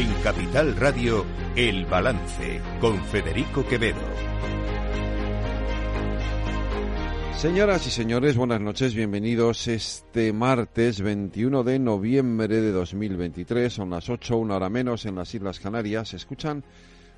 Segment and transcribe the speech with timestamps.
[0.00, 4.00] En Capital Radio, El Balance, con Federico Quevedo.
[7.36, 14.08] Señoras y señores, buenas noches, bienvenidos este martes 21 de noviembre de 2023, son las
[14.08, 16.14] 8, una hora menos en las Islas Canarias.
[16.14, 16.64] Escuchan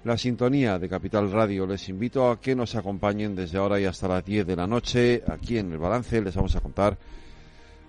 [0.02, 1.68] la sintonía de Capital Radio.
[1.68, 5.22] Les invito a que nos acompañen desde ahora y hasta las 10 de la noche.
[5.28, 6.98] Aquí en el balance les vamos a contar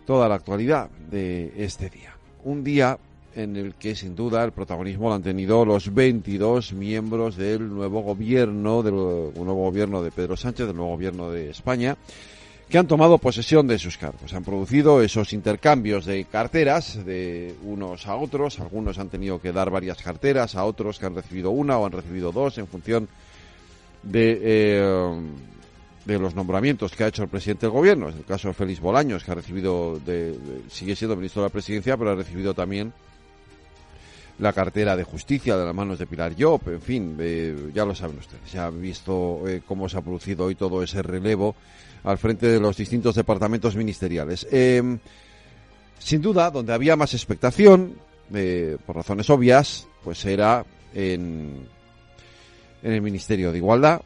[0.05, 2.15] toda la actualidad de este día.
[2.43, 2.99] Un día
[3.35, 8.01] en el que sin duda el protagonismo lo han tenido los 22 miembros del nuevo
[8.01, 11.97] gobierno, del nuevo gobierno de Pedro Sánchez, del nuevo gobierno de España,
[12.69, 14.33] que han tomado posesión de sus cargos.
[14.33, 18.59] Han producido esos intercambios de carteras de unos a otros.
[18.59, 21.91] Algunos han tenido que dar varias carteras a otros que han recibido una o han
[21.91, 23.07] recibido dos en función
[24.01, 25.21] de, eh,
[26.05, 28.09] de los nombramientos que ha hecho el presidente del gobierno.
[28.09, 30.37] Es el caso de Félix Bolaños, que ha recibido, de,
[30.69, 32.93] sigue siendo ministro de la presidencia, pero ha recibido también
[34.39, 37.93] la cartera de justicia de las manos de Pilar Job, en fin, eh, ya lo
[37.93, 41.55] saben ustedes, ya han visto eh, cómo se ha producido hoy todo ese relevo
[42.03, 44.47] al frente de los distintos departamentos ministeriales.
[44.51, 44.99] Em,
[45.99, 47.95] sin duda, donde había más expectación,
[48.33, 51.67] eh, por razones obvias, pues era en,
[52.81, 54.01] en el Ministerio de Igualdad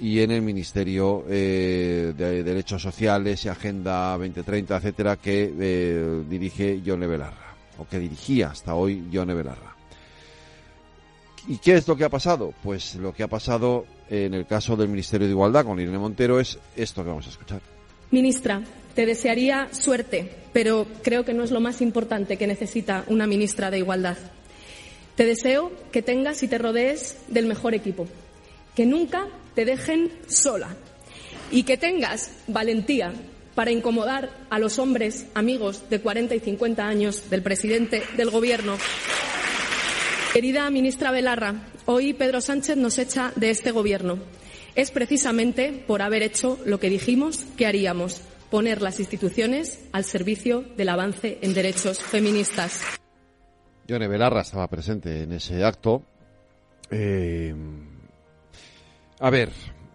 [0.00, 7.54] y en el Ministerio de Derechos Sociales y Agenda 2030, etcétera, que dirige Yone Belarra,
[7.78, 9.71] o que dirigía hasta hoy Yone Belarra.
[11.48, 12.54] ¿Y qué es lo que ha pasado?
[12.62, 16.38] Pues lo que ha pasado en el caso del Ministerio de Igualdad con Irene Montero
[16.38, 17.60] es esto que vamos a escuchar.
[18.10, 18.62] Ministra,
[18.94, 23.70] te desearía suerte, pero creo que no es lo más importante que necesita una ministra
[23.70, 24.18] de Igualdad.
[25.16, 28.06] Te deseo que tengas y te rodees del mejor equipo,
[28.74, 30.76] que nunca te dejen sola
[31.50, 33.12] y que tengas valentía
[33.54, 38.76] para incomodar a los hombres amigos de 40 y 50 años del presidente del Gobierno
[40.32, 44.16] Querida ministra Belarra, hoy Pedro Sánchez nos echa de este Gobierno.
[44.74, 50.64] Es precisamente por haber hecho lo que dijimos que haríamos, poner las instituciones al servicio
[50.78, 52.82] del avance en derechos feministas.
[53.86, 56.02] Yone Belarra estaba presente en ese acto.
[56.90, 57.54] Eh,
[59.20, 59.50] a ver,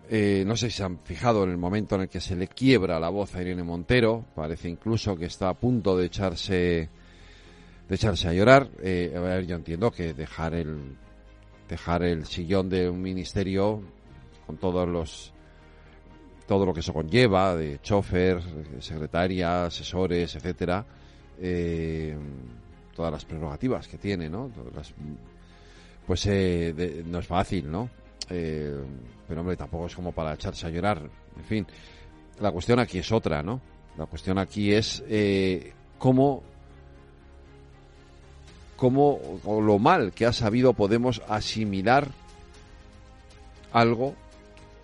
[0.07, 2.47] eh, no sé si se han fijado en el momento en el que se le
[2.47, 4.23] quiebra la voz a Irene Montero.
[4.35, 6.89] Parece incluso que está a punto de echarse
[7.87, 8.69] de echarse a llorar.
[8.81, 10.95] Eh, a ver, yo entiendo que dejar el
[11.69, 13.81] dejar el sillón de un ministerio
[14.45, 15.33] con todos los
[16.47, 18.41] todo lo que eso conlleva de chofer,
[18.79, 20.85] secretaria, asesores, etcétera,
[21.41, 22.15] eh,
[22.95, 24.49] todas las prerrogativas que tiene, ¿no?
[26.05, 27.89] pues eh, no es fácil, ¿no?
[28.29, 31.01] pero hombre, tampoco es como para echarse a llorar.
[31.35, 31.67] En fin,
[32.39, 33.59] la cuestión aquí es otra, ¿no?
[33.97, 35.03] La cuestión aquí es
[35.97, 36.43] cómo
[38.77, 42.07] cómo o lo mal que ha sabido Podemos asimilar
[43.73, 44.15] algo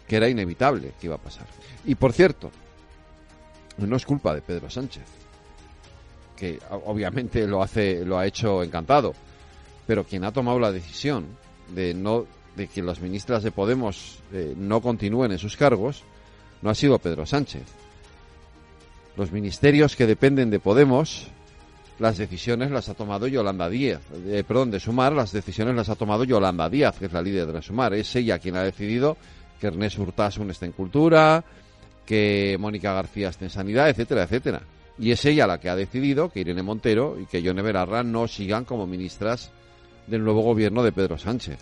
[0.08, 1.48] que era inevitable que iba a pasar.
[1.86, 2.52] Y por cierto,
[3.78, 5.04] no es culpa de Pedro Sánchez,
[6.36, 9.14] que obviamente lo hace, lo ha hecho encantado,
[9.88, 11.26] pero quien ha tomado la decisión
[11.70, 16.04] de no, de que las ministras de Podemos eh, no continúen en sus cargos,
[16.62, 17.64] no ha sido Pedro Sánchez.
[19.16, 21.28] Los ministerios que dependen de Podemos
[22.00, 24.02] las decisiones las ha tomado Yolanda Díaz.
[24.28, 27.52] Eh, perdón, de Sumar, las decisiones las ha tomado Yolanda Díaz, que es la líder
[27.52, 27.94] de Sumar.
[27.94, 29.18] Es ella quien ha decidido
[29.60, 31.44] que Ernest Urtasun esté en Cultura,
[32.06, 34.62] que Mónica García esté en Sanidad, etcétera, etcétera.
[34.98, 38.28] Y es ella la que ha decidido que Irene Montero y que Yone Belarra no
[38.28, 39.52] sigan como ministras
[40.08, 41.60] del nuevo gobierno de Pedro Sánchez.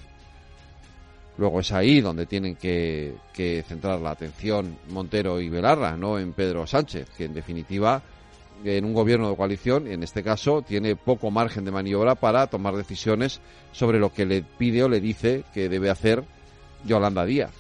[1.37, 6.33] Luego es ahí donde tienen que, que centrar la atención Montero y Belarra, no en
[6.33, 8.01] Pedro Sánchez, que en definitiva
[8.63, 12.75] en un gobierno de coalición, en este caso, tiene poco margen de maniobra para tomar
[12.75, 13.39] decisiones
[13.71, 16.23] sobre lo que le pide o le dice que debe hacer
[16.85, 17.51] Yolanda Díaz.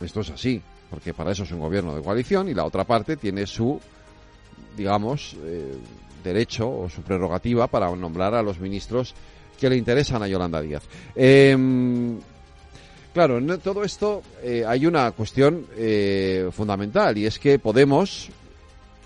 [0.00, 3.16] Esto es así, porque para eso es un gobierno de coalición y la otra parte
[3.16, 3.80] tiene su,
[4.76, 5.74] digamos, eh,
[6.22, 9.14] derecho o su prerrogativa para nombrar a los ministros
[9.58, 10.84] que le interesan a Yolanda Díaz.
[11.16, 12.18] Em,
[13.12, 18.30] claro, en todo esto eh, hay una cuestión eh, fundamental y es que Podemos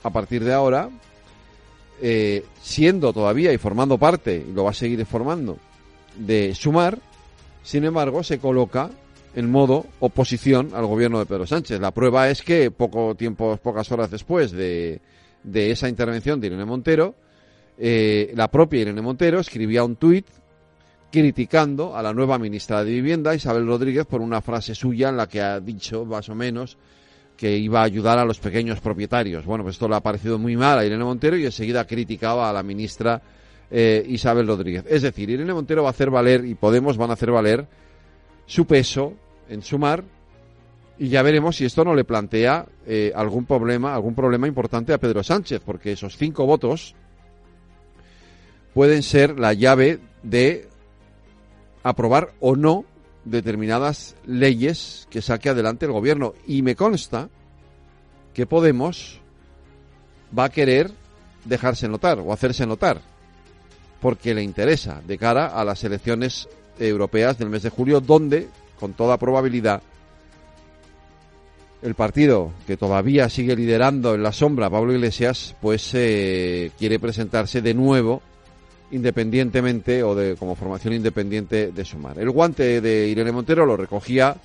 [0.02, 0.90] a partir de ahora,
[2.00, 5.58] eh, siendo todavía y formando parte, y lo va a seguir formando,
[6.16, 6.98] de sumar,
[7.62, 8.90] sin embargo, se coloca
[9.34, 11.80] en modo oposición al gobierno de Pedro Sánchez.
[11.80, 15.00] La prueba es que poco tiempo, pocas horas después de,
[15.42, 17.14] de esa intervención de Irene Montero,
[17.78, 20.26] eh, la propia Irene Montero escribía un tuit
[21.10, 25.28] criticando a la nueva ministra de Vivienda, Isabel Rodríguez, por una frase suya en la
[25.28, 26.78] que ha dicho, más o menos,
[27.42, 29.44] que iba a ayudar a los pequeños propietarios.
[29.44, 32.52] Bueno, pues esto le ha parecido muy mal a Irene Montero y enseguida criticaba a
[32.52, 33.20] la ministra
[33.68, 34.84] eh, Isabel Rodríguez.
[34.88, 37.66] Es decir, Irene Montero va a hacer valer y Podemos van a hacer valer
[38.46, 39.14] su peso
[39.48, 40.04] en sumar
[41.00, 44.98] y ya veremos si esto no le plantea eh, algún problema, algún problema importante a
[44.98, 46.94] Pedro Sánchez, porque esos cinco votos
[48.72, 50.68] pueden ser la llave de
[51.82, 52.84] aprobar o no
[53.24, 56.34] determinadas leyes que saque adelante el gobierno.
[56.46, 57.28] Y me consta
[58.34, 59.20] que Podemos
[60.36, 60.90] va a querer
[61.44, 63.00] dejarse notar o hacerse notar,
[64.00, 66.48] porque le interesa de cara a las elecciones
[66.78, 68.48] europeas del mes de julio, donde,
[68.78, 69.82] con toda probabilidad,
[71.82, 77.60] el partido que todavía sigue liderando en la sombra, Pablo Iglesias, pues eh, quiere presentarse
[77.60, 78.22] de nuevo
[78.92, 82.18] independientemente o de como formación independiente de Sumar.
[82.18, 84.36] El guante de Irene Montero lo recogía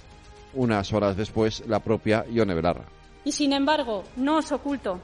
[0.55, 2.85] unas horas después la propia Ione Belarra.
[3.23, 4.99] Y sin embargo, no os oculto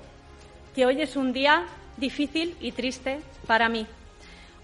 [0.74, 1.66] que hoy es un día
[1.98, 3.86] difícil y triste para mí.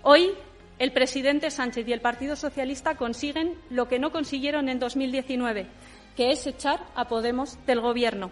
[0.01, 0.31] Hoy
[0.79, 5.67] el presidente Sánchez y el Partido Socialista consiguen lo que no consiguieron en 2019,
[6.15, 8.31] que es echar a Podemos del Gobierno.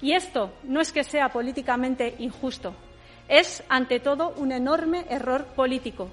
[0.00, 2.74] Y esto no es que sea políticamente injusto,
[3.28, 6.08] es, ante todo, un enorme error político.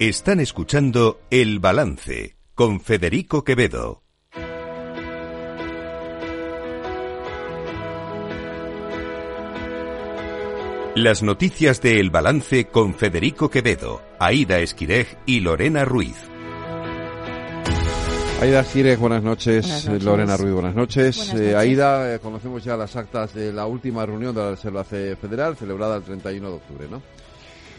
[0.00, 4.02] Están escuchando El Balance con Federico Quevedo.
[10.94, 16.16] Las noticias de El Balance con Federico Quevedo, Aida Esquirej y Lorena Ruiz.
[18.40, 19.86] Aida Esquirej, buenas noches.
[20.02, 21.34] Lorena Ruiz, buenas noches.
[21.34, 25.58] Eh, Aida, eh, conocemos ya las actas de la última reunión de la Reserva Federal,
[25.58, 27.02] celebrada el 31 de octubre, ¿no?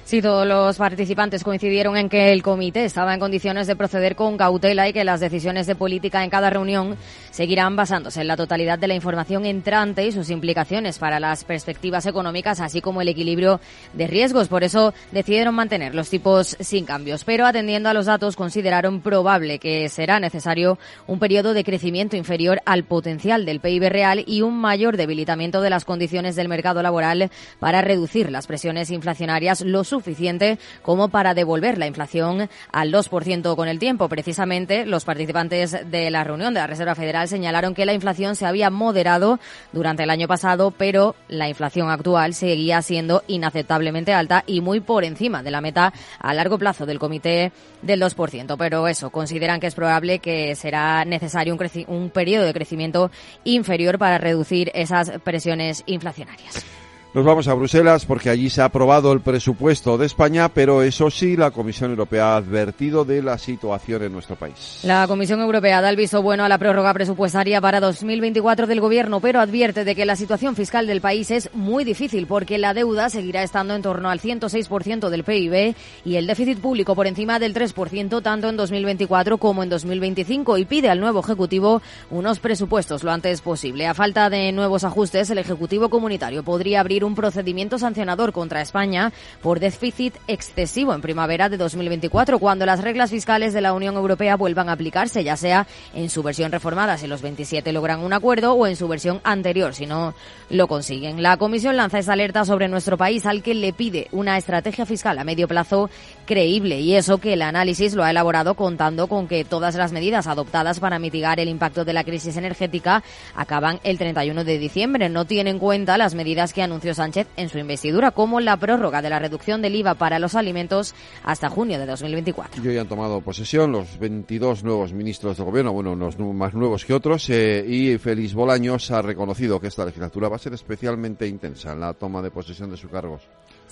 [0.03, 4.35] Sí, todos los participantes coincidieron en que el comité estaba en condiciones de proceder con
[4.35, 6.97] cautela y que las decisiones de política en cada reunión
[7.29, 12.05] seguirán basándose en la totalidad de la información entrante y sus implicaciones para las perspectivas
[12.07, 13.61] económicas, así como el equilibrio
[13.93, 14.49] de riesgos.
[14.49, 17.23] Por eso decidieron mantener los tipos sin cambios.
[17.23, 20.77] Pero atendiendo a los datos, consideraron probable que será necesario
[21.07, 25.69] un periodo de crecimiento inferior al potencial del PIB real y un mayor debilitamiento de
[25.69, 31.77] las condiciones del mercado laboral para reducir las presiones inflacionarias lo suficiente como para devolver
[31.77, 34.09] la inflación al 2% con el tiempo.
[34.09, 38.45] Precisamente, los participantes de la reunión de la Reserva Federal señalaron que la inflación se
[38.45, 39.39] había moderado
[39.71, 45.03] durante el año pasado, pero la inflación actual seguía siendo inaceptablemente alta y muy por
[45.03, 48.55] encima de la meta a largo plazo del comité del 2%.
[48.57, 53.11] Pero eso, consideran que es probable que será necesario un, un periodo de crecimiento
[53.43, 56.80] inferior para reducir esas presiones inflacionarias.
[57.13, 61.11] Nos vamos a Bruselas porque allí se ha aprobado el presupuesto de España, pero eso
[61.11, 64.79] sí, la Comisión Europea ha advertido de la situación en nuestro país.
[64.83, 69.19] La Comisión Europea da el visto bueno a la prórroga presupuestaria para 2024 del Gobierno,
[69.19, 73.09] pero advierte de que la situación fiscal del país es muy difícil porque la deuda
[73.09, 75.75] seguirá estando en torno al 106% del PIB
[76.05, 80.63] y el déficit público por encima del 3% tanto en 2024 como en 2025 y
[80.63, 83.85] pide al nuevo Ejecutivo unos presupuestos lo antes posible.
[83.85, 89.11] A falta de nuevos ajustes, el Ejecutivo Comunitario podría abrir un procedimiento sancionador contra España
[89.41, 94.35] por déficit excesivo en primavera de 2024, cuando las reglas fiscales de la Unión Europea
[94.35, 98.53] vuelvan a aplicarse, ya sea en su versión reformada si los 27 logran un acuerdo
[98.53, 100.13] o en su versión anterior si no
[100.49, 101.21] lo consiguen.
[101.21, 105.17] La Comisión lanza esa alerta sobre nuestro país al que le pide una estrategia fiscal
[105.19, 105.89] a medio plazo
[106.25, 110.27] creíble y eso que el análisis lo ha elaborado contando con que todas las medidas
[110.27, 113.03] adoptadas para mitigar el impacto de la crisis energética
[113.35, 115.09] acaban el 31 de diciembre.
[115.09, 119.01] No tiene en cuenta las medidas que anunció Sánchez en su investidura, como la prórroga
[119.01, 120.93] de la reducción del IVA para los alimentos
[121.23, 122.63] hasta junio de 2024.
[122.63, 126.85] Y hoy han tomado posesión los 22 nuevos ministros de gobierno, bueno, unos más nuevos
[126.85, 131.27] que otros, eh, y Félix Bolaños ha reconocido que esta legislatura va a ser especialmente
[131.27, 133.21] intensa en la toma de posesión de sus cargos.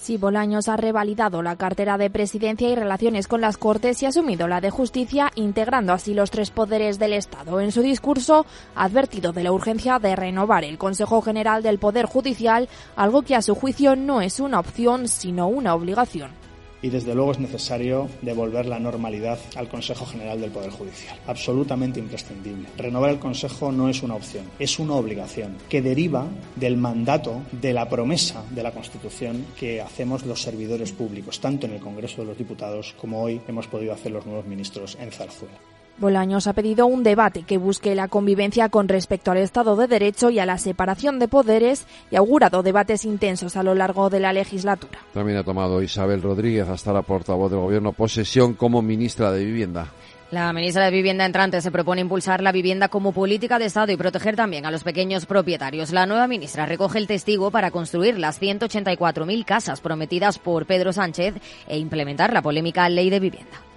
[0.02, 4.10] Sí, Bolaños ha revalidado la cartera de presidencia y relaciones con las Cortes y ha
[4.10, 7.60] asumido la de justicia, integrando así los tres poderes del Estado.
[7.60, 12.06] En su discurso ha advertido de la urgencia de renovar el Consejo General del Poder
[12.06, 16.39] Judicial, algo que a su juicio no es una opción, sino una obligación
[16.82, 21.18] y desde luego es necesario devolver la normalidad al Consejo General del Poder Judicial.
[21.28, 22.70] Absolutamente imprescindible.
[22.78, 27.74] Renovar el Consejo no es una opción, es una obligación que deriva del mandato, de
[27.74, 32.28] la promesa de la Constitución que hacemos los servidores públicos, tanto en el Congreso de
[32.28, 35.79] los Diputados como hoy hemos podido hacer los nuevos ministros en Zarzuela.
[36.00, 40.30] Bolaños ha pedido un debate que busque la convivencia con respecto al Estado de Derecho
[40.30, 44.22] y a la separación de poderes y ha augurado debates intensos a lo largo de
[44.22, 45.00] la legislatura.
[45.14, 49.88] También ha tomado Isabel Rodríguez, hasta la portavoz del Gobierno, posesión como ministra de Vivienda.
[50.32, 53.98] La ministra de Vivienda entrante se propone impulsar la vivienda como política de Estado y
[53.98, 55.92] proteger también a los pequeños propietarios.
[55.92, 61.34] La nueva ministra recoge el testigo para construir las 184.000 casas prometidas por Pedro Sánchez
[61.68, 63.69] e implementar la polémica ley de vivienda.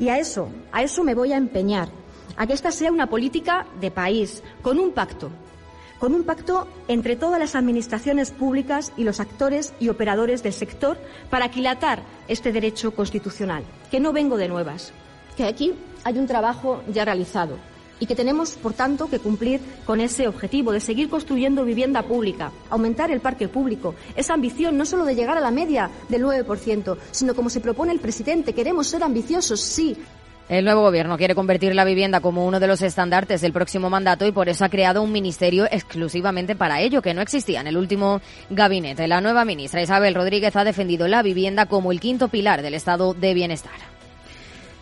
[0.00, 1.90] Y a eso, a eso me voy a empeñar,
[2.36, 5.30] a que esta sea una política de país, con un pacto,
[5.98, 10.96] con un pacto entre todas las administraciones públicas y los actores y operadores del sector
[11.28, 14.92] para aquilatar este derecho constitucional, que no vengo de nuevas,
[15.36, 17.58] que aquí hay un trabajo ya realizado
[18.00, 22.50] y que tenemos, por tanto, que cumplir con ese objetivo de seguir construyendo vivienda pública,
[22.70, 26.96] aumentar el parque público, esa ambición no solo de llegar a la media del 9%,
[27.12, 29.96] sino como se propone el presidente, queremos ser ambiciosos, sí,
[30.50, 34.26] el nuevo gobierno quiere convertir la vivienda como uno de los estandartes del próximo mandato
[34.26, 37.76] y por eso ha creado un ministerio exclusivamente para ello, que no existía en el
[37.76, 39.06] último gabinete.
[39.06, 43.14] La nueva ministra Isabel Rodríguez ha defendido la vivienda como el quinto pilar del estado
[43.14, 43.99] de bienestar.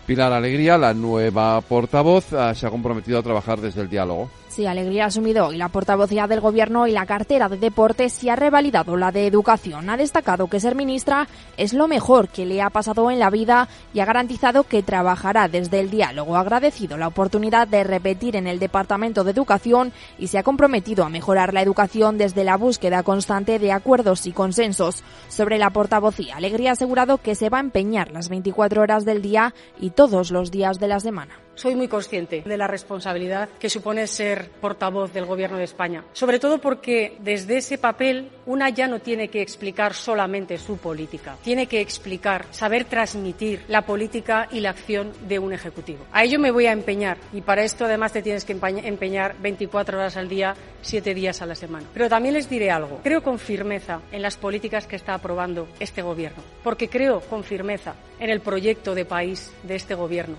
[0.09, 4.31] Pilar Alegría, la nueva portavoz, ah, se ha comprometido a trabajar desde el diálogo.
[4.59, 8.29] Sí, Alegría ha asumido hoy la portavocía del Gobierno y la cartera de Deportes y
[8.29, 9.89] ha revalidado la de Educación.
[9.89, 13.69] Ha destacado que ser ministra es lo mejor que le ha pasado en la vida
[13.95, 16.35] y ha garantizado que trabajará desde el diálogo.
[16.35, 21.05] Ha agradecido la oportunidad de repetir en el Departamento de Educación y se ha comprometido
[21.05, 25.05] a mejorar la educación desde la búsqueda constante de acuerdos y consensos.
[25.29, 29.23] Sobre la portavocía, Alegría ha asegurado que se va a empeñar las 24 horas del
[29.23, 31.48] día y todos los días de la semana.
[31.59, 36.39] Soy muy consciente de la responsabilidad que supone ser portavoz del Gobierno de España, sobre
[36.39, 41.67] todo porque desde ese papel una ya no tiene que explicar solamente su política, tiene
[41.67, 46.07] que explicar, saber transmitir la política y la acción de un Ejecutivo.
[46.13, 49.99] A ello me voy a empeñar y para esto además te tienes que empeñar 24
[49.99, 51.89] horas al día, 7 días a la semana.
[51.93, 53.01] Pero también les diré algo.
[53.03, 57.97] Creo con firmeza en las políticas que está aprobando este Gobierno, porque creo con firmeza
[58.21, 60.37] en el proyecto de país de este Gobierno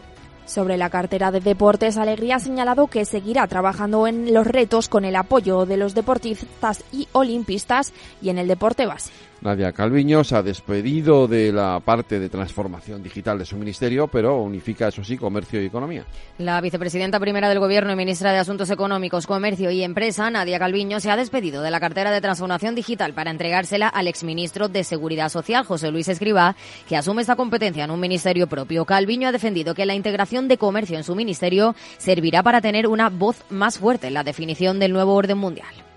[0.49, 5.05] sobre la cartera de deportes, Alegría ha señalado que seguirá trabajando en los retos con
[5.05, 9.11] el apoyo de los deportistas y olimpistas y en el deporte base.
[9.41, 14.41] Nadia Calviño se ha despedido de la parte de transformación digital de su ministerio, pero
[14.41, 16.05] unifica, eso sí, comercio y economía.
[16.37, 20.99] La vicepresidenta primera del Gobierno y ministra de Asuntos Económicos, Comercio y Empresa, Nadia Calviño,
[20.99, 25.29] se ha despedido de la cartera de transformación digital para entregársela al exministro de Seguridad
[25.29, 26.55] Social, José Luis Escribá,
[26.87, 28.85] que asume esta competencia en un ministerio propio.
[28.85, 33.09] Calviño ha defendido que la integración de comercio en su ministerio servirá para tener una
[33.09, 35.88] voz más fuerte en la definición del nuevo orden mundial.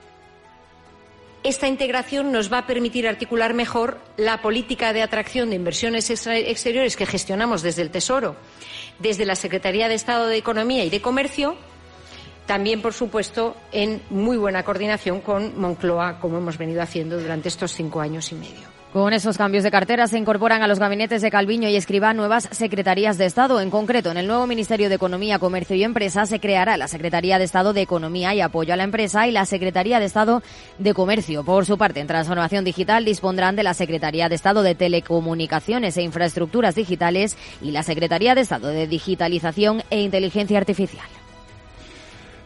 [1.44, 6.96] Esta integración nos va a permitir articular mejor la política de atracción de inversiones exteriores
[6.96, 8.36] que gestionamos desde el Tesoro,
[9.00, 11.56] desde la Secretaría de Estado de Economía y de Comercio,
[12.46, 17.72] también, por supuesto, en muy buena coordinación con Moncloa, como hemos venido haciendo durante estos
[17.72, 18.71] cinco años y medio.
[18.92, 22.46] Con esos cambios de cartera se incorporan a los gabinetes de Calviño y Escribá nuevas
[22.52, 23.58] secretarías de Estado.
[23.58, 27.38] En concreto, en el nuevo Ministerio de Economía, Comercio y Empresa se creará la Secretaría
[27.38, 30.42] de Estado de Economía y Apoyo a la Empresa y la Secretaría de Estado
[30.76, 31.42] de Comercio.
[31.42, 36.02] Por su parte, en Transformación Digital dispondrán de la Secretaría de Estado de Telecomunicaciones e
[36.02, 41.06] Infraestructuras Digitales y la Secretaría de Estado de Digitalización e Inteligencia Artificial.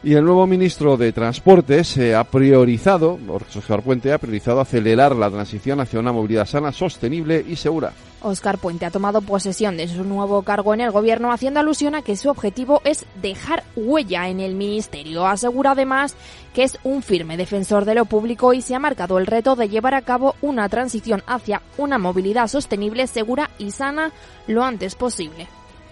[0.06, 5.80] Y el nuevo ministro de Transportes ha priorizado, Oscar Puente ha priorizado acelerar la transición
[5.80, 7.92] hacia una movilidad sana, sostenible y segura.
[8.22, 12.02] Oscar Puente ha tomado posesión de su nuevo cargo en el gobierno, haciendo alusión a
[12.02, 15.26] que su objetivo es dejar huella en el ministerio.
[15.26, 16.14] Asegura además
[16.54, 19.68] que es un firme defensor de lo público y se ha marcado el reto de
[19.68, 24.12] llevar a cabo una transición hacia una movilidad sostenible, segura y sana
[24.46, 25.48] lo antes posible.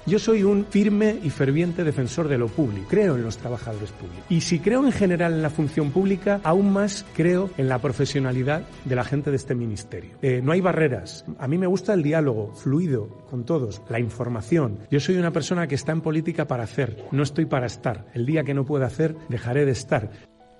[0.07, 2.89] Yo soy un firme y ferviente defensor de lo público.
[2.91, 4.27] Creo en los trabajadores públicos.
[4.29, 8.65] Y si creo en general en la función pública, aún más creo en la profesionalidad
[8.85, 10.11] de la gente de este ministerio.
[10.21, 11.25] Eh, no hay barreras.
[11.39, 14.81] A mí me gusta el diálogo fluido con todos, la información.
[14.91, 18.05] Yo soy una persona que está en política para hacer, no estoy para estar.
[18.13, 20.11] El día que no pueda hacer, dejaré de estar.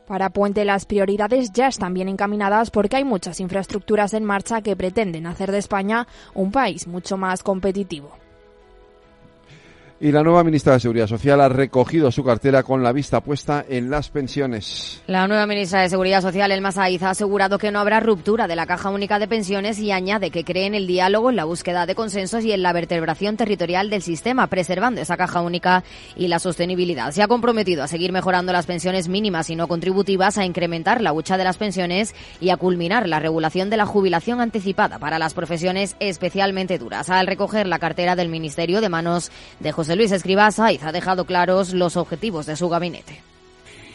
[0.07, 4.75] Para Puente las prioridades ya están bien encaminadas porque hay muchas infraestructuras en marcha que
[4.75, 8.24] pretenden hacer de España un país mucho más competitivo.
[10.01, 13.65] Y la nueva ministra de Seguridad Social ha recogido su cartera con la vista puesta
[13.69, 15.01] en las pensiones.
[15.07, 18.57] La nueva ministra de Seguridad Social, Elma Saiz, ha asegurado que no habrá ruptura de
[18.57, 21.87] la Caja Única de Pensiones y añade que cree en el diálogo, en la búsqueda
[21.87, 25.85] de consensos y en la vertebración territorial del sistema, preservando esa Caja Única
[26.17, 27.13] y la sostenibilidad.
[27.13, 31.13] Se ha comprometido a seguir mejorando las pensiones mínimas y no contributivas, a incrementar la
[31.13, 35.35] hucha de las pensiones y a culminar la regulación de la jubilación anticipada para las
[35.35, 37.11] profesiones especialmente duras.
[37.11, 41.73] Al recoger la cartera del Ministerio de manos de Luis Escribá Saiz ha dejado claros
[41.73, 43.23] los objetivos de su gabinete.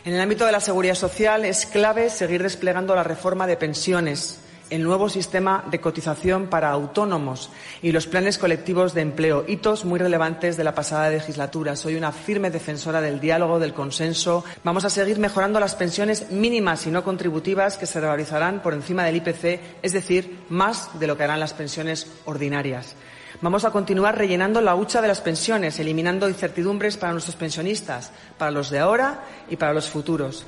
[0.06, 4.40] En el ámbito de la seguridad social es clave seguir desplegando la reforma de pensiones,
[4.70, 7.50] el nuevo sistema de cotización para autónomos
[7.82, 11.76] y los planes colectivos de empleo, hitos muy relevantes de la pasada legislatura.
[11.76, 14.46] Soy una firme defensora del diálogo, del consenso.
[14.64, 19.04] Vamos a seguir mejorando las pensiones mínimas y no contributivas que se revalorizarán por encima
[19.04, 22.96] del IPC, es decir, más de lo que harán las pensiones ordinarias.
[23.42, 28.52] Vamos a continuar rellenando la hucha de las pensiones, eliminando incertidumbres para nuestros pensionistas, para
[28.52, 30.46] los de ahora y para los futuros.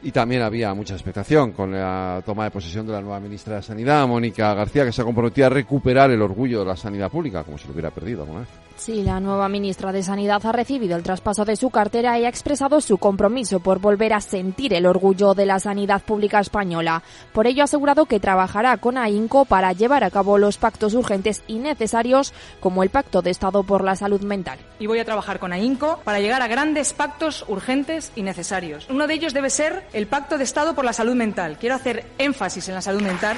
[0.00, 3.62] Y también había mucha expectación con la toma de posesión de la nueva ministra de
[3.62, 7.42] Sanidad, Mónica García, que se ha comprometido a recuperar el orgullo de la sanidad pública,
[7.42, 8.67] como si lo hubiera perdido alguna vez.
[8.78, 12.28] Sí, la nueva ministra de Sanidad ha recibido el traspaso de su cartera y ha
[12.28, 17.02] expresado su compromiso por volver a sentir el orgullo de la sanidad pública española.
[17.32, 21.42] Por ello ha asegurado que trabajará con AINCO para llevar a cabo los pactos urgentes
[21.48, 24.60] y necesarios como el Pacto de Estado por la Salud Mental.
[24.78, 28.86] Y voy a trabajar con AINCO para llegar a grandes pactos urgentes y necesarios.
[28.88, 31.58] Uno de ellos debe ser el Pacto de Estado por la Salud Mental.
[31.58, 33.36] Quiero hacer énfasis en la salud mental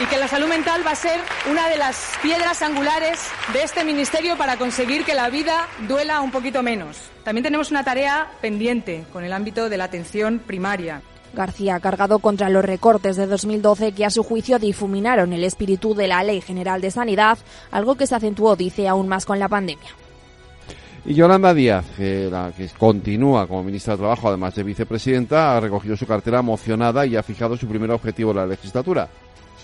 [0.00, 3.20] y que la salud mental va a ser una de las piedras angulares
[3.52, 6.96] de este ministerio para conseguir conseguir que la vida duela un poquito menos.
[7.22, 11.02] También tenemos una tarea pendiente con el ámbito de la atención primaria.
[11.34, 15.94] García ha cargado contra los recortes de 2012 que a su juicio difuminaron el espíritu
[15.94, 17.36] de la Ley General de Sanidad,
[17.70, 19.90] algo que se acentuó, dice, aún más con la pandemia.
[21.04, 25.60] Y Yolanda Díaz, que, la que continúa como ministra de Trabajo, además de vicepresidenta, ha
[25.60, 29.10] recogido su cartera emocionada y ha fijado su primer objetivo en la legislatura,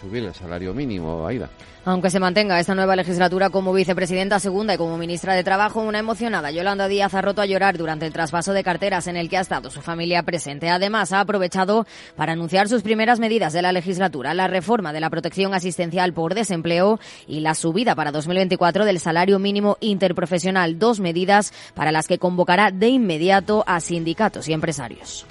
[0.07, 1.51] subir el salario mínimo, Aida.
[1.85, 5.99] Aunque se mantenga esta nueva legislatura como vicepresidenta segunda y como ministra de Trabajo, una
[5.99, 9.37] emocionada Yolanda Díaz ha roto a llorar durante el traspaso de carteras en el que
[9.37, 10.69] ha estado su familia presente.
[10.69, 15.11] Además, ha aprovechado para anunciar sus primeras medidas de la legislatura, la reforma de la
[15.11, 21.53] protección asistencial por desempleo y la subida para 2024 del salario mínimo interprofesional, dos medidas
[21.75, 25.27] para las que convocará de inmediato a sindicatos y empresarios.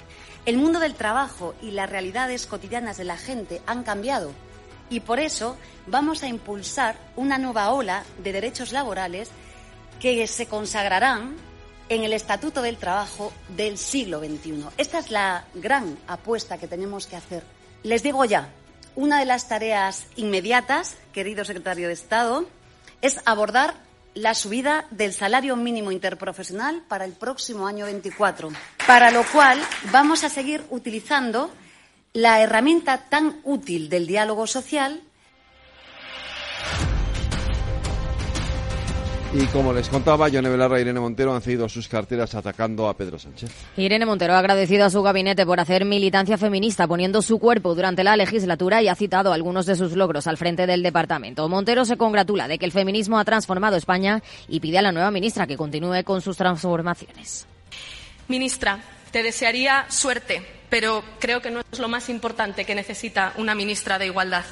[0.46, 4.30] El mundo del trabajo y las realidades cotidianas de la gente han cambiado
[4.90, 9.30] y por eso vamos a impulsar una nueva ola de derechos laborales
[10.00, 11.36] que se consagrarán
[11.88, 14.66] en el Estatuto del Trabajo del siglo XXI.
[14.76, 17.44] Esta es la gran apuesta que tenemos que hacer.
[17.82, 18.48] Les digo ya,
[18.96, 22.46] una de las tareas inmediatas, querido secretario de Estado,
[23.02, 23.74] es abordar
[24.14, 28.48] la subida del salario mínimo interprofesional para el próximo año 24,
[28.86, 29.60] para lo cual
[29.92, 31.50] vamos a seguir utilizando
[32.16, 35.02] la herramienta tan útil del diálogo social
[39.34, 42.96] Y como les contaba, Yone Belarra y Irene Montero han cedido sus carteras atacando a
[42.96, 43.50] Pedro Sánchez.
[43.76, 48.02] Irene Montero ha agradecido a su gabinete por hacer militancia feminista poniendo su cuerpo durante
[48.02, 51.46] la legislatura y ha citado algunos de sus logros al frente del departamento.
[51.50, 55.10] Montero se congratula de que el feminismo ha transformado España y pide a la nueva
[55.10, 57.46] ministra que continúe con sus transformaciones.
[58.28, 58.78] Ministra,
[59.10, 63.98] te desearía suerte pero creo que no es lo más importante que necesita una ministra
[63.98, 64.44] de Igualdad.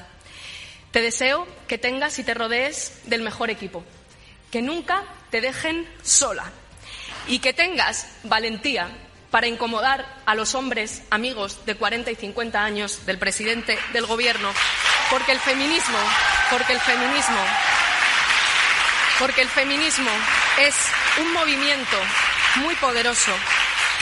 [0.91, 3.85] Te deseo que tengas y te rodees del mejor equipo,
[4.51, 6.45] que nunca te dejen sola
[7.27, 8.89] y que tengas valentía
[9.31, 14.49] para incomodar a los hombres amigos de 40 y 50 años del presidente del Gobierno,
[15.11, 15.99] porque el feminismo,
[16.51, 17.41] porque el feminismo,
[19.19, 20.11] porque el feminismo
[20.61, 20.77] es
[21.21, 21.97] un movimiento
[22.61, 23.33] muy poderoso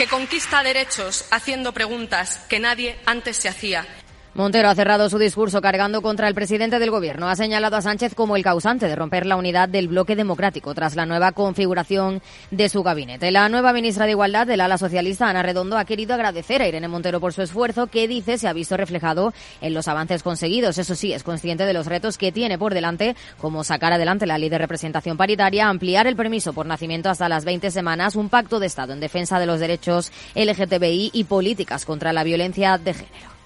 [0.03, 3.87] que conquista derechos haciendo preguntas que nadie antes se hacía
[4.35, 7.29] Montero ha cerrado su discurso cargando contra el presidente del gobierno.
[7.29, 10.97] Ha señalado a Sánchez como el causante de romper la unidad del bloque democrático tras
[10.97, 13.31] la nueva configuración de su gabinete.
[13.31, 16.89] La nueva ministra de Igualdad del ala socialista, Ana Redondo, ha querido agradecer a Irene
[16.89, 20.79] Montero por su esfuerzo que dice se ha visto reflejado en los avances conseguidos.
[20.79, 24.39] Eso sí, es consciente de los retos que tiene por delante, como sacar adelante la
[24.39, 28.61] ley de representación paritaria, ampliar el permiso por nacimiento hasta las 20 semanas, un pacto
[28.61, 33.42] de Estado en defensa de los derechos LGTBI y políticas contra la violencia de género.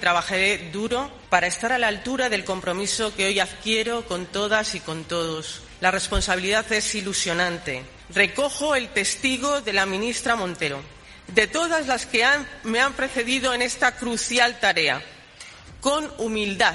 [0.00, 4.80] Trabajaré duro para estar a la altura del compromiso que hoy adquiero con todas y
[4.80, 5.60] con todos.
[5.82, 7.84] La responsabilidad es ilusionante.
[8.08, 10.82] Recojo el testigo de la ministra Montero.
[11.28, 12.26] de todas las que
[12.64, 15.00] me han precedido en esta crucial tarea,
[15.80, 16.74] con humildad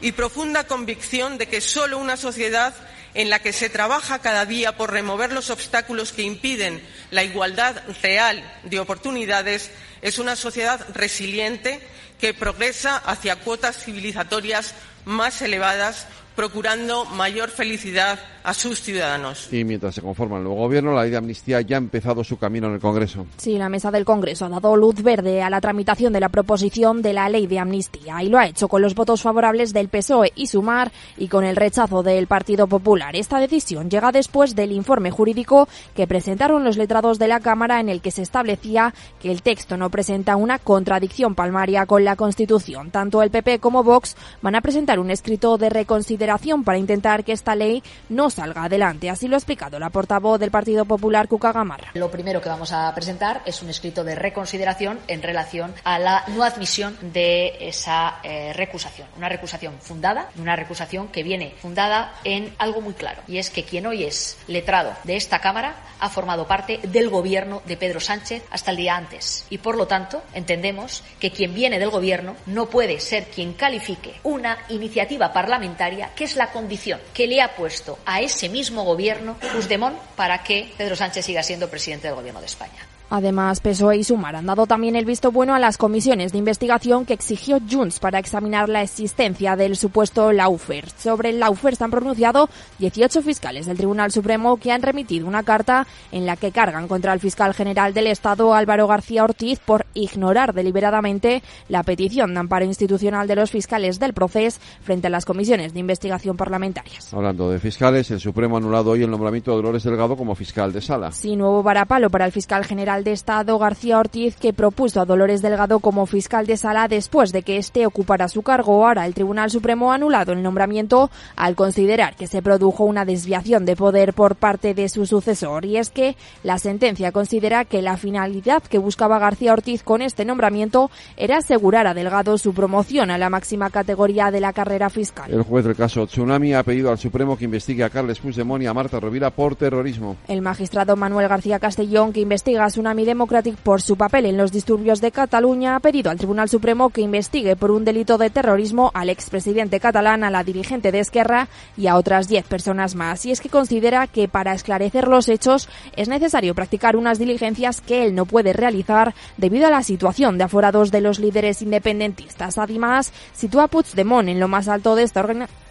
[0.00, 2.74] y profunda convicción de que solo una sociedad
[3.14, 7.82] en la que se trabaja cada día por remover los obstáculos que impiden la igualdad
[8.02, 9.70] real de oportunidades
[10.00, 11.86] es una sociedad resiliente
[12.22, 19.52] que progresa hacia cuotas civilizatorias más elevadas procurando mayor felicidad a sus ciudadanos.
[19.52, 22.38] Y mientras se conforma el nuevo gobierno, la ley de amnistía ya ha empezado su
[22.38, 23.26] camino en el Congreso.
[23.36, 27.02] Sí, la mesa del Congreso ha dado luz verde a la tramitación de la proposición
[27.02, 30.32] de la ley de amnistía y lo ha hecho con los votos favorables del PSOE
[30.34, 33.14] y Sumar y con el rechazo del Partido Popular.
[33.14, 37.88] Esta decisión llega después del informe jurídico que presentaron los letrados de la Cámara en
[37.88, 42.90] el que se establecía que el texto no presenta una contradicción palmaria con la Constitución.
[42.90, 46.21] Tanto el PP como Vox van a presentar un escrito de reconsideración
[46.64, 49.10] para intentar que esta ley no salga adelante.
[49.10, 51.90] Así lo ha explicado la portavoz del Partido Popular, Cuca Gamarra.
[51.94, 56.24] Lo primero que vamos a presentar es un escrito de reconsideración en relación a la
[56.28, 59.08] no admisión de esa eh, recusación.
[59.16, 63.64] Una recusación fundada, una recusación que viene fundada en algo muy claro, y es que
[63.64, 68.42] quien hoy es letrado de esta Cámara ha formado parte del gobierno de Pedro Sánchez
[68.50, 69.46] hasta el día antes.
[69.50, 74.14] Y por lo tanto, entendemos que quien viene del gobierno no puede ser quien califique
[74.24, 79.36] una iniciativa parlamentaria que es la condición que le ha puesto a ese mismo gobierno
[79.52, 82.91] Puigdemont para que Pedro Sánchez siga siendo presidente del gobierno de España.
[83.14, 87.04] Además, PSOE y Sumar han dado también el visto bueno a las comisiones de investigación
[87.04, 90.88] que exigió Junts para examinar la existencia del supuesto Laufer.
[90.96, 92.48] Sobre el Laufer se han pronunciado
[92.78, 97.12] 18 fiscales del Tribunal Supremo que han remitido una carta en la que cargan contra
[97.12, 102.64] el fiscal general del Estado Álvaro García Ortiz por ignorar deliberadamente la petición de amparo
[102.64, 107.12] institucional de los fiscales del proceso frente a las comisiones de investigación parlamentarias.
[107.12, 110.72] Hablando de fiscales, el Supremo ha anulado hoy el nombramiento de Dolores Delgado como fiscal
[110.72, 111.12] de sala.
[111.12, 115.42] Sí, nuevo varapalo para el fiscal general de Estado García Ortiz que propuso a Dolores
[115.42, 118.86] Delgado como fiscal de sala después de que éste ocupara su cargo.
[118.86, 123.64] Ahora el Tribunal Supremo ha anulado el nombramiento al considerar que se produjo una desviación
[123.64, 125.64] de poder por parte de su sucesor.
[125.64, 130.24] Y es que la sentencia considera que la finalidad que buscaba García Ortiz con este
[130.24, 135.32] nombramiento era asegurar a Delgado su promoción a la máxima categoría de la carrera fiscal.
[135.32, 138.66] El juez del caso Tsunami ha pedido al Supremo que investigue a Carles Puigdemont y
[138.66, 140.16] a Marta Rovira por terrorismo.
[140.28, 144.36] El magistrado Manuel García Castellón, que investiga a Tsunami Tsunami Democratic por su papel en
[144.36, 148.28] los disturbios de Cataluña ha pedido al Tribunal Supremo que investigue por un delito de
[148.28, 153.24] terrorismo al expresidente catalán, a la dirigente de Esquerra y a otras 10 personas más.
[153.24, 158.04] Y es que considera que para esclarecer los hechos es necesario practicar unas diligencias que
[158.04, 162.58] él no puede realizar debido a la situación de aforados de los líderes independentistas.
[162.58, 165.22] Además, sitúa a Puigdemont en lo más alto de esta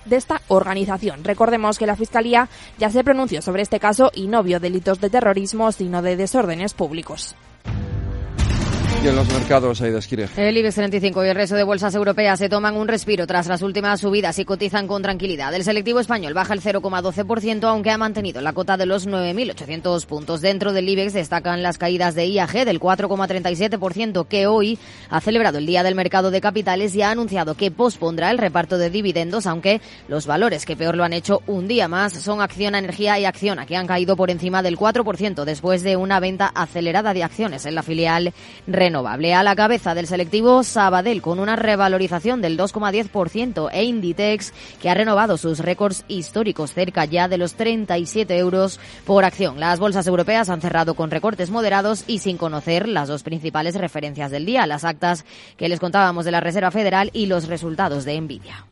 [0.05, 1.23] de esta organización.
[1.23, 5.09] Recordemos que la Fiscalía ya se pronunció sobre este caso y no vio delitos de
[5.09, 7.35] terrorismo, sino de desórdenes públicos.
[9.03, 10.29] Y en los mercados, Aida Esquire.
[10.37, 13.63] El IBEX 35 y el resto de bolsas europeas se toman un respiro tras las
[13.63, 15.55] últimas subidas y cotizan con tranquilidad.
[15.55, 20.41] El selectivo español baja el 0,12%, aunque ha mantenido la cota de los 9.800 puntos.
[20.41, 24.77] Dentro del IBEX destacan las caídas de IAG del 4,37%, que hoy
[25.09, 28.77] ha celebrado el Día del Mercado de Capitales y ha anunciado que pospondrá el reparto
[28.77, 32.77] de dividendos, aunque los valores que peor lo han hecho un día más son Acciona
[32.77, 37.15] Energía y Acciona, que han caído por encima del 4% después de una venta acelerada
[37.15, 38.31] de acciones en la filial
[38.67, 39.33] Renault renovable.
[39.33, 44.93] A la cabeza del selectivo Sabadell con una revalorización del 2,10% e Inditex que ha
[44.93, 49.61] renovado sus récords históricos cerca ya de los 37 euros por acción.
[49.61, 54.29] Las bolsas europeas han cerrado con recortes moderados y sin conocer las dos principales referencias
[54.29, 55.23] del día, las actas
[55.55, 58.65] que les contábamos de la Reserva Federal y los resultados de Nvidia.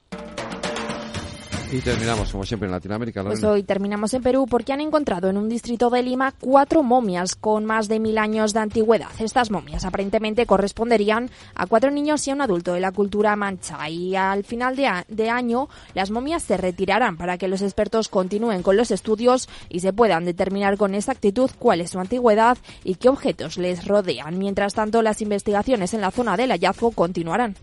[1.71, 3.23] Y terminamos, como siempre, en Latinoamérica.
[3.23, 7.35] Pues hoy terminamos en Perú porque han encontrado en un distrito de Lima cuatro momias
[7.35, 9.09] con más de mil años de antigüedad.
[9.19, 13.87] Estas momias aparentemente corresponderían a cuatro niños y a un adulto de la cultura mancha.
[13.87, 18.63] Y al final de, de año, las momias se retirarán para que los expertos continúen
[18.63, 23.09] con los estudios y se puedan determinar con exactitud cuál es su antigüedad y qué
[23.09, 24.39] objetos les rodean.
[24.39, 27.55] Mientras tanto, las investigaciones en la zona del hallazgo continuarán.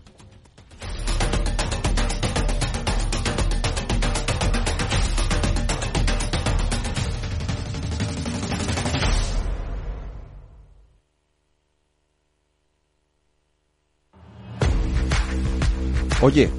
[16.19, 16.49] Oye,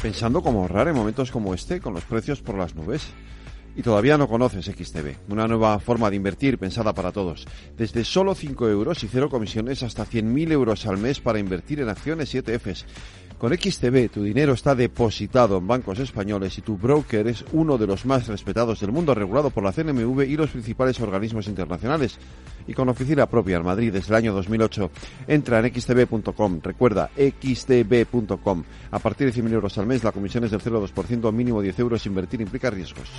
[0.00, 3.08] pensando cómo ahorrar en momentos como este, con los precios por las nubes.
[3.74, 7.46] Y todavía no conoces XTB, una nueva forma de invertir pensada para todos.
[7.76, 11.88] Desde solo 5 euros y cero comisiones hasta 100.000 euros al mes para invertir en
[11.88, 12.84] acciones y ETFs
[13.42, 17.88] Con XTB tu dinero está depositado en bancos españoles y tu broker es uno de
[17.88, 22.20] los más respetados del mundo, regulado por la CNMV y los principales organismos internacionales.
[22.68, 24.92] Y con oficina propia en Madrid desde el año 2008.
[25.26, 26.60] Entra en xtb.com.
[26.62, 28.62] Recuerda, xtb.com.
[28.92, 32.06] A partir de 100.000 euros al mes, la comisión es del 0,2%, mínimo 10 euros.
[32.06, 33.10] Invertir implica riesgos.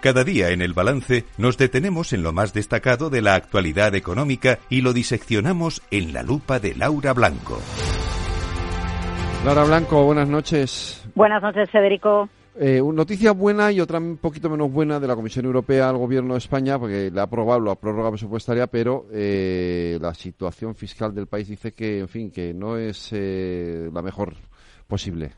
[0.00, 4.60] Cada día en el balance nos detenemos en lo más destacado de la actualidad económica
[4.70, 7.58] y lo diseccionamos en la lupa de Laura Blanco.
[9.44, 11.04] Laura Blanco, buenas noches.
[11.16, 12.28] Buenas noches, Federico.
[12.60, 15.96] Eh, una noticia buena y otra un poquito menos buena de la Comisión Europea al
[15.96, 21.12] Gobierno de España, porque le ha aprobado la prórroga presupuestaria, pero eh, la situación fiscal
[21.12, 24.34] del país dice que, en fin, que no es eh, la mejor
[24.86, 25.32] posible.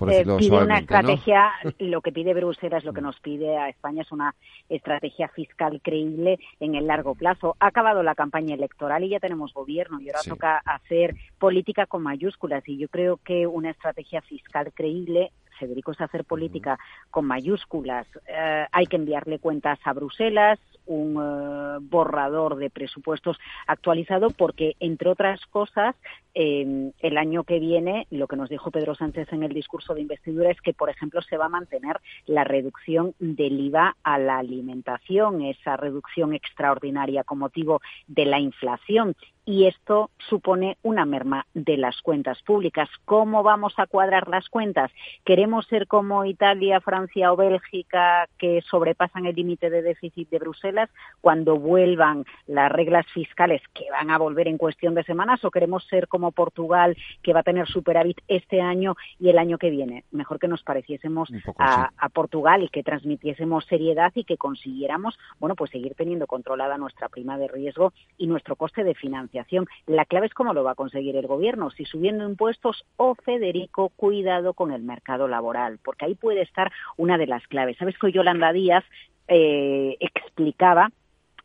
[0.00, 4.10] Eh, pide una estrategia, lo que pide Bruselas, lo que nos pide a España es
[4.10, 4.34] una
[4.68, 7.56] estrategia fiscal creíble en el largo plazo.
[7.60, 12.02] Ha acabado la campaña electoral y ya tenemos gobierno y ahora toca hacer política con
[12.02, 16.78] mayúsculas y yo creo que una estrategia fiscal creíble Federico es hacer política
[17.10, 18.06] con mayúsculas.
[18.26, 25.10] Eh, hay que enviarle cuentas a Bruselas, un eh, borrador de presupuestos actualizado porque, entre
[25.10, 25.94] otras cosas,
[26.34, 30.00] eh, el año que viene, lo que nos dijo Pedro Sánchez en el discurso de
[30.00, 34.38] investidura es que, por ejemplo, se va a mantener la reducción del IVA a la
[34.38, 39.14] alimentación, esa reducción extraordinaria con motivo de la inflación
[39.44, 42.88] y esto supone una merma de las cuentas públicas.
[43.04, 44.92] ¿Cómo vamos a cuadrar las cuentas?
[45.24, 50.71] ¿Queremos ser como Italia, Francia o Bélgica que sobrepasan el límite de déficit de Bruselas
[51.20, 55.84] cuando vuelvan las reglas fiscales que van a volver en cuestión de semanas o queremos
[55.86, 60.04] ser como Portugal que va a tener superávit este año y el año que viene?
[60.10, 65.54] Mejor que nos pareciésemos a, a Portugal y que transmitiésemos seriedad y que consiguiéramos, bueno,
[65.54, 70.26] pues seguir teniendo controlada nuestra prima de riesgo y nuestro coste de financiación la clave
[70.26, 74.72] es cómo lo va a conseguir el gobierno, si subiendo impuestos o, Federico, cuidado con
[74.72, 77.76] el mercado laboral, porque ahí puede estar una de las claves.
[77.78, 78.84] Sabes que Yolanda Díaz
[79.28, 80.90] eh, explicaba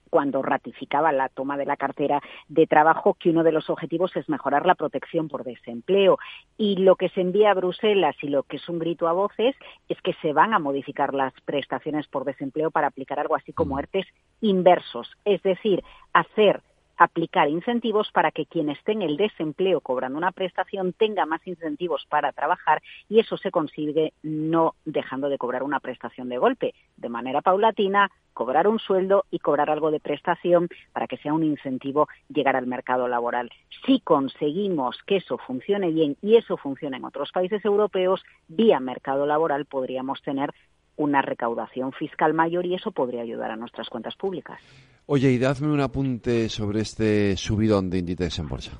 [0.09, 4.27] cuando ratificaba la toma de la cartera de trabajo que uno de los objetivos es
[4.29, 6.17] mejorar la protección por desempleo.
[6.57, 9.55] Y lo que se envía a Bruselas y lo que es un grito a voces
[9.89, 13.79] es que se van a modificar las prestaciones por desempleo para aplicar algo así como
[13.79, 14.07] ERTES
[14.41, 16.61] inversos, es decir, hacer
[16.97, 22.05] aplicar incentivos para que quien esté en el desempleo cobrando una prestación tenga más incentivos
[22.09, 27.09] para trabajar y eso se consigue no dejando de cobrar una prestación de golpe, de
[27.09, 32.07] manera paulatina, cobrar un sueldo y cobrar algo de prestación para que sea un incentivo
[32.29, 33.51] llegar al mercado laboral.
[33.85, 39.25] Si conseguimos que eso funcione bien y eso funciona en otros países europeos, vía mercado
[39.25, 40.53] laboral podríamos tener
[40.97, 44.59] una recaudación fiscal mayor y eso podría ayudar a nuestras cuentas públicas.
[45.09, 48.71] Oye, y dadme un apunte sobre este subidón de Inditex en bolsa.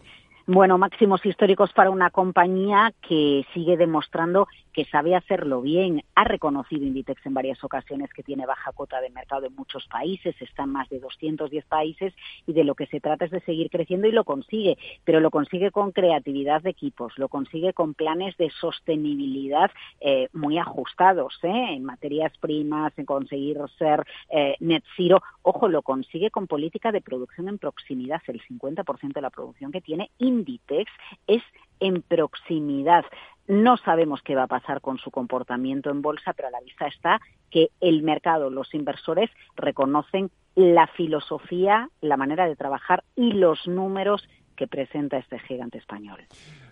[0.50, 6.04] Bueno, máximos históricos para una compañía que sigue demostrando que sabe hacerlo bien.
[6.14, 10.36] Ha reconocido Inditex en varias ocasiones que tiene baja cuota de mercado en muchos países,
[10.40, 12.14] está en más de 210 países
[12.46, 15.32] y de lo que se trata es de seguir creciendo y lo consigue, pero lo
[15.32, 21.74] consigue con creatividad de equipos, lo consigue con planes de sostenibilidad eh, muy ajustados ¿eh?
[21.74, 25.24] en materias primas, en conseguir ser eh, net zero.
[25.42, 28.22] Ojo, lo consigue con política de producción en proximidad.
[28.28, 30.92] El 50% de la producción que tiene Inditex
[31.28, 31.44] es
[31.80, 33.06] en proximidad.
[33.48, 36.88] No sabemos qué va a pasar con su comportamiento en bolsa, pero a la vista
[36.88, 43.68] está que el mercado, los inversores reconocen la filosofía, la manera de trabajar y los
[43.68, 46.26] números que presenta este gigante español.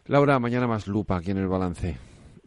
[0.08, 1.98] Laura, mañana más lupa aquí en el balance.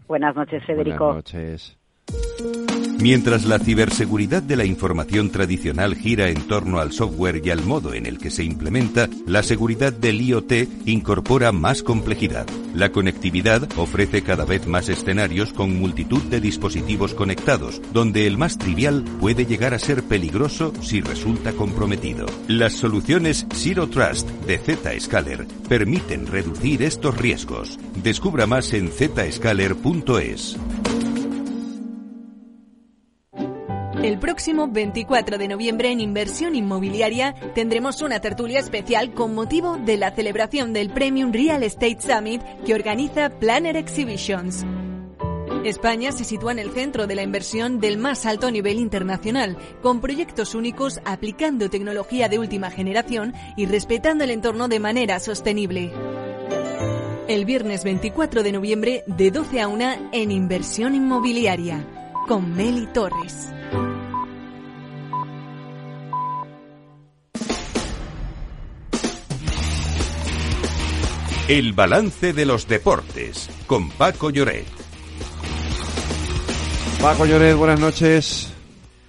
[0.06, 1.06] Buenas noches, Federico.
[1.06, 2.67] Buenas noches.
[3.00, 7.94] Mientras la ciberseguridad de la información tradicional gira en torno al software y al modo
[7.94, 10.52] en el que se implementa, la seguridad del IoT
[10.84, 12.48] incorpora más complejidad.
[12.74, 18.58] La conectividad ofrece cada vez más escenarios con multitud de dispositivos conectados, donde el más
[18.58, 22.26] trivial puede llegar a ser peligroso si resulta comprometido.
[22.48, 27.78] Las soluciones Zero Trust de Zscaler permiten reducir estos riesgos.
[28.02, 30.58] Descubra más en zscaler.es.
[34.02, 39.96] El próximo 24 de noviembre en Inversión Inmobiliaria tendremos una tertulia especial con motivo de
[39.96, 44.64] la celebración del Premium Real Estate Summit que organiza Planner Exhibitions.
[45.64, 50.00] España se sitúa en el centro de la inversión del más alto nivel internacional, con
[50.00, 55.90] proyectos únicos aplicando tecnología de última generación y respetando el entorno de manera sostenible.
[57.26, 61.84] El viernes 24 de noviembre de 12 a 1 en Inversión Inmobiliaria
[62.28, 63.48] con Meli Torres.
[71.48, 74.66] El balance de los deportes con Paco Lloret.
[77.00, 78.52] Paco Lloret, buenas noches.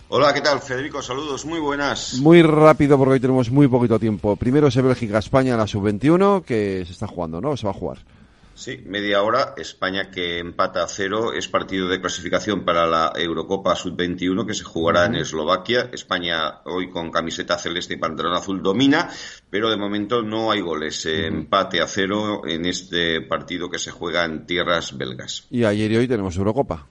[0.07, 1.01] Hola, ¿qué tal, Federico?
[1.01, 2.13] Saludos, muy buenas.
[2.21, 4.37] Muy rápido porque hoy tenemos muy poquito tiempo.
[4.37, 7.57] Primero es Bélgica-España, la sub-21, que se está jugando, ¿no?
[7.57, 7.97] Se va a jugar.
[8.59, 9.53] Sí, media hora.
[9.55, 11.31] España que empata a cero.
[11.31, 15.89] Es partido de clasificación para la Eurocopa Sub-21 que se jugará en Eslovaquia.
[15.93, 19.09] España hoy con camiseta celeste y pantalón azul domina,
[19.49, 21.05] pero de momento no hay goles.
[21.05, 25.47] Empate a cero en este partido que se juega en tierras belgas.
[25.49, 26.85] Y ayer y hoy tenemos Eurocopa.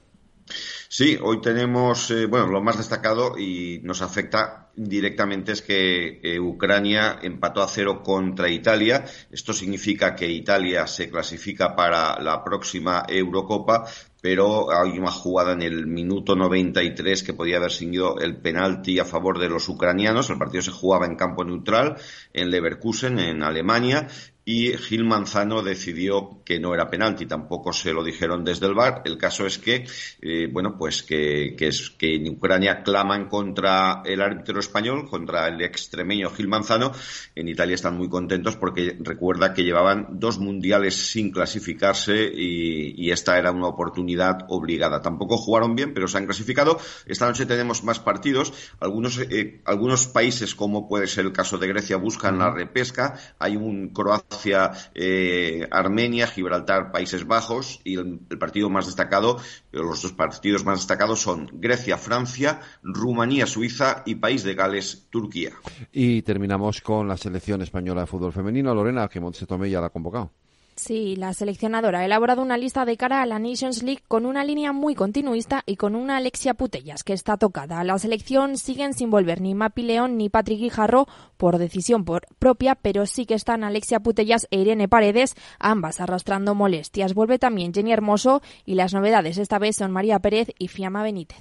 [0.91, 6.41] Sí, hoy tenemos, eh, bueno, lo más destacado y nos afecta directamente es que eh,
[6.41, 9.05] Ucrania empató a cero contra Italia.
[9.31, 13.85] Esto significa que Italia se clasifica para la próxima Eurocopa,
[14.23, 19.05] pero hay una jugada en el minuto 93 que podía haber sido el penalti a
[19.05, 20.31] favor de los ucranianos.
[20.31, 21.97] El partido se jugaba en campo neutral,
[22.33, 24.09] en Leverkusen, en Alemania,
[24.49, 29.03] y Gil Manzano decidió que no era penalti, tampoco se lo dijeron desde el bar.
[29.05, 29.87] El caso es que,
[30.23, 35.49] eh, bueno, pues que, que, es, que en Ucrania claman contra el árbitro español, contra
[35.49, 36.93] el extremeño Gil Manzano.
[37.35, 43.11] En Italia están muy contentos porque recuerda que llevaban dos mundiales sin clasificarse y, y
[43.11, 45.03] esta era una oportunidad obligada.
[45.03, 46.81] Tampoco jugaron bien, pero se han clasificado.
[47.05, 48.55] Esta noche tenemos más partidos.
[48.81, 53.21] Algunos, eh, algunos países, como puede ser el caso de Grecia, buscan la repesca.
[53.39, 59.39] Hay un Croacia hacia eh, Armenia, Gibraltar, Países Bajos y el, el, partido más destacado,
[59.73, 65.53] los dos partidos más destacados son Grecia, Francia, Rumanía, Suiza y País de Gales, Turquía.
[65.93, 69.89] Y terminamos con la selección española de fútbol femenino, Lorena, que Montse Tomé ya la
[69.89, 70.33] ha convocado.
[70.79, 74.45] Sí, la seleccionadora ha elaborado una lista de cara a la Nations League con una
[74.45, 77.83] línea muy continuista y con una Alexia Putellas que está tocada.
[77.83, 82.77] La selección siguen sin volver ni Mapi León ni Patrick Guijarro por decisión por propia,
[82.77, 87.13] pero sí que están Alexia Putellas e Irene Paredes, ambas arrastrando molestias.
[87.13, 91.39] Vuelve también Jenny Hermoso y las novedades esta vez son María Pérez y Fiamma Benítez.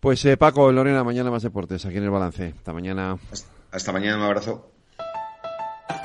[0.00, 2.54] Pues eh, Paco, Lorena, mañana más deportes aquí en el balance.
[2.56, 3.18] Hasta mañana.
[3.30, 4.71] Hasta, hasta mañana, un abrazo.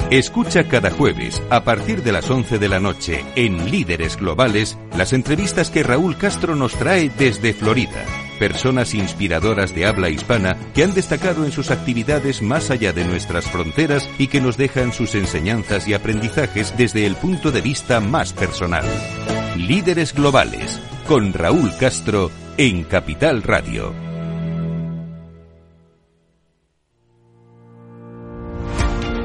[0.09, 5.11] Escucha cada jueves, a partir de las 11 de la noche, en Líderes Globales, las
[5.11, 8.05] entrevistas que Raúl Castro nos trae desde Florida.
[8.39, 13.45] Personas inspiradoras de habla hispana que han destacado en sus actividades más allá de nuestras
[13.45, 18.31] fronteras y que nos dejan sus enseñanzas y aprendizajes desde el punto de vista más
[18.31, 18.85] personal.
[19.57, 24.06] Líderes Globales, con Raúl Castro, en Capital Radio.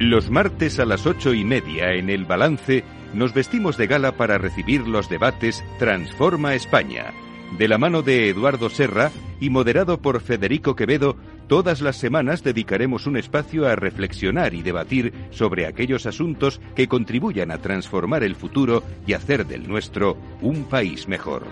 [0.00, 2.82] Los martes a las ocho y media en el balance
[3.14, 7.12] nos vestimos de gala para recibir los debates Transforma España.
[7.58, 13.06] De la mano de Eduardo Serra y moderado por Federico Quevedo, todas las semanas dedicaremos
[13.06, 18.82] un espacio a reflexionar y debatir sobre aquellos asuntos que contribuyan a transformar el futuro
[19.06, 21.44] y hacer del nuestro un país mejor.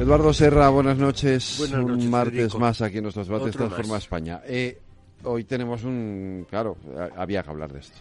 [0.00, 1.56] Eduardo Serra, buenas noches.
[1.58, 2.58] Buenas noches un martes Federico.
[2.58, 4.02] más aquí en nuestros debates Transforma más.
[4.02, 4.40] España.
[4.46, 4.80] Eh,
[5.24, 6.46] hoy tenemos un...
[6.48, 6.76] Claro,
[7.16, 7.98] había que hablar de esto.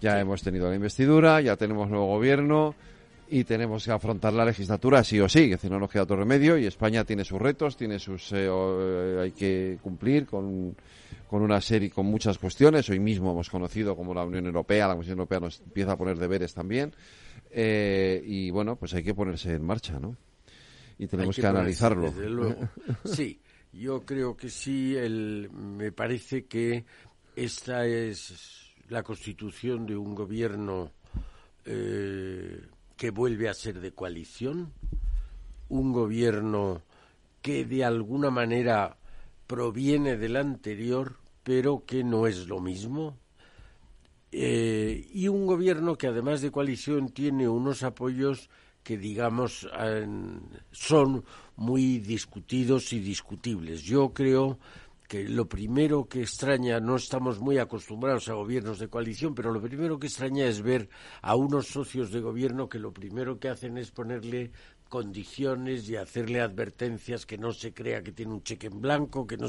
[0.00, 2.74] Ya hemos tenido la investidura, ya tenemos nuevo gobierno
[3.28, 6.16] y tenemos que afrontar la legislatura sí o sí, es decir, no nos queda otro
[6.16, 8.32] remedio y España tiene sus retos, tiene sus...
[8.32, 10.74] eh, o- eh, hay que cumplir con,
[11.28, 12.88] con una serie, con muchas cuestiones.
[12.88, 16.16] Hoy mismo hemos conocido como la Unión Europea, la Comisión Europea nos empieza a poner
[16.18, 16.92] deberes también.
[17.52, 20.16] Eh, y bueno, pues hay que ponerse en marcha, ¿no?
[20.98, 22.02] Y tenemos que, ponerse, analizarlo.
[22.10, 22.56] Desde luego.
[23.04, 23.38] Sí,
[23.72, 24.96] yo creo que sí.
[24.96, 26.84] El, me parece que
[27.36, 30.92] esta es la constitución de un gobierno
[31.64, 32.60] eh,
[32.96, 34.72] que vuelve a ser de coalición,
[35.68, 36.82] un gobierno
[37.42, 38.96] que de alguna manera
[39.46, 43.16] proviene del anterior, pero que no es lo mismo.
[44.32, 48.48] eh, y un gobierno que además de coalición tiene unos apoyos
[48.82, 49.68] que digamos
[50.72, 51.24] son
[51.60, 53.82] muy discutidos y discutibles.
[53.82, 54.58] Yo creo
[55.06, 59.60] que lo primero que extraña, no estamos muy acostumbrados a gobiernos de coalición, pero lo
[59.60, 60.88] primero que extraña es ver
[61.20, 64.52] a unos socios de gobierno que lo primero que hacen es ponerle
[64.88, 69.36] condiciones y hacerle advertencias que no se crea que tiene un cheque en blanco, que
[69.36, 69.48] no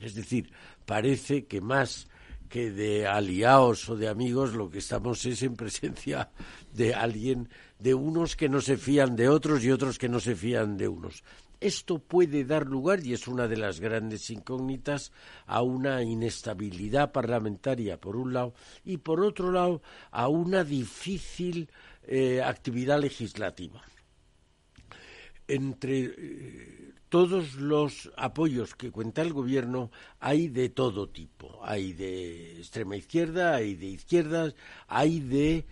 [0.00, 0.52] es decir,
[0.84, 2.08] parece que más
[2.48, 6.30] que de aliados o de amigos lo que estamos es en presencia
[6.72, 10.34] de alguien, de unos que no se fían de otros y otros que no se
[10.34, 11.22] fían de unos.
[11.60, 15.10] Esto puede dar lugar, y es una de las grandes incógnitas,
[15.46, 19.82] a una inestabilidad parlamentaria, por un lado, y por otro lado,
[20.12, 21.68] a una difícil
[22.06, 23.82] eh, actividad legislativa.
[25.48, 29.90] Entre eh, todos los apoyos que cuenta el gobierno
[30.20, 31.60] hay de todo tipo.
[31.64, 34.54] Hay de extrema izquierda, hay de izquierdas,
[34.86, 35.66] hay de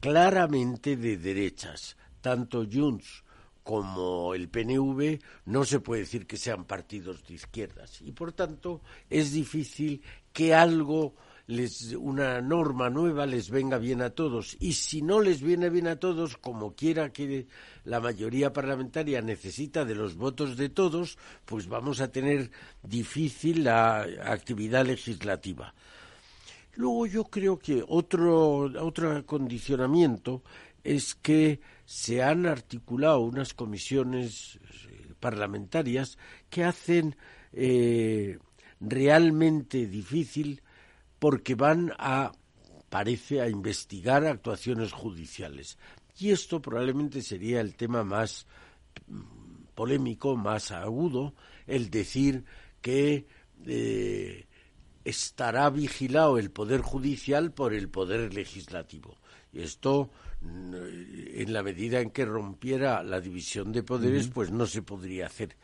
[0.00, 1.96] claramente de derechas.
[2.20, 3.24] Tanto Junts
[3.66, 8.80] como el PNV no se puede decir que sean partidos de izquierdas y por tanto
[9.10, 10.02] es difícil
[10.32, 11.16] que algo
[11.46, 14.56] les, una norma nueva les venga bien a todos.
[14.60, 17.46] Y si no les viene bien a todos, como quiera que
[17.84, 22.50] la mayoría parlamentaria necesita de los votos de todos, pues vamos a tener
[22.82, 25.74] difícil la actividad legislativa.
[26.74, 30.42] Luego yo creo que otro, otro acondicionamiento
[30.84, 34.56] es que se han articulado unas comisiones
[34.88, 36.18] eh, parlamentarias
[36.50, 37.16] que hacen
[37.52, 38.38] eh,
[38.80, 40.60] realmente difícil
[41.18, 42.32] porque van a,
[42.88, 45.78] parece, a investigar actuaciones judiciales.
[46.18, 48.46] Y esto probablemente sería el tema más
[49.06, 49.20] mm,
[49.74, 51.34] polémico, más agudo,
[51.66, 52.44] el decir
[52.80, 53.26] que
[53.66, 54.46] eh,
[55.04, 59.18] estará vigilado el Poder Judicial por el Poder Legislativo.
[59.52, 60.10] Y esto,
[60.40, 60.74] mm,
[61.34, 65.56] en la medida en que rompiera la división de poderes, pues no se podría hacer.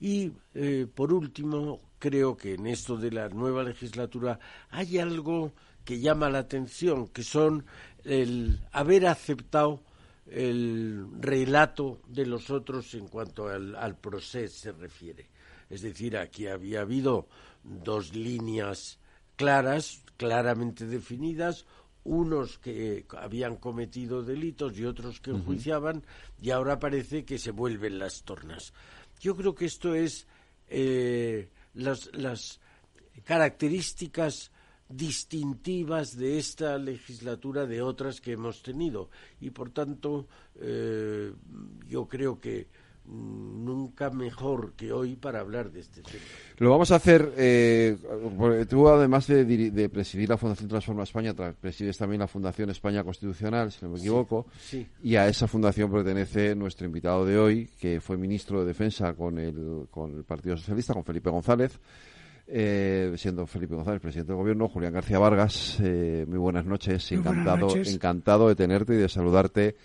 [0.00, 4.38] Y, eh, por último, creo que en esto de la nueva legislatura
[4.68, 5.54] hay algo
[5.86, 7.64] que llama la atención, que son
[8.04, 9.80] el haber aceptado
[10.26, 15.30] el relato de los otros en cuanto al, proceso se refiere.
[15.70, 17.26] Es decir, aquí había habido
[17.62, 18.98] dos líneas
[19.36, 21.64] claras, claramente definidas,
[22.04, 26.04] unos que habían cometido delitos y otros que enjuiciaban,
[26.38, 28.74] y ahora parece que se vuelven las tornas.
[29.20, 30.26] Yo creo que esto es
[30.68, 32.60] eh, las, las
[33.24, 34.50] características
[34.88, 39.10] distintivas de esta legislatura de otras que hemos tenido.
[39.40, 41.32] Y por tanto eh,
[41.86, 42.68] yo creo que
[43.06, 46.22] nunca mejor que hoy para hablar de este tema.
[46.58, 47.96] Lo vamos a hacer, eh,
[48.68, 53.84] tú además de, presidir la Fundación Transforma España, presides también la Fundación España Constitucional, si
[53.84, 54.46] no me equivoco,
[55.02, 59.38] y a esa fundación pertenece nuestro invitado de hoy, que fue ministro de Defensa con
[59.38, 61.78] el, con el Partido Socialista, con Felipe González.
[62.46, 67.74] Eh, siendo Felipe González presidente del gobierno, Julián García Vargas, eh, muy buenas noches, encantado,
[67.74, 69.76] encantado de tenerte y de saludarte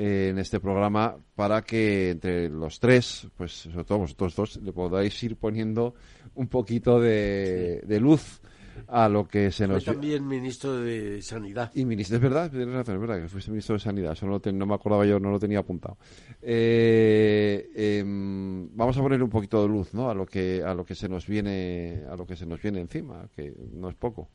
[0.00, 4.72] eh, en este programa para que entre los tres, pues sobre todo vosotros dos, le
[4.72, 5.96] podáis ir poniendo
[6.36, 8.40] un poquito de, luz
[8.86, 9.84] a lo que se nos...
[9.84, 11.72] Fue también ministro de Sanidad.
[11.74, 14.74] Y ministro, es verdad, es verdad que fuiste ministro de Sanidad, eso no, no me
[14.74, 15.98] acordaba yo, no lo tenía apuntado.
[16.42, 20.08] Eh, em, vamos a poner un poquito de luz, ¿no?
[20.10, 22.78] A lo que a lo que se nos viene a lo que se nos viene
[22.78, 24.30] encima, que no es poco.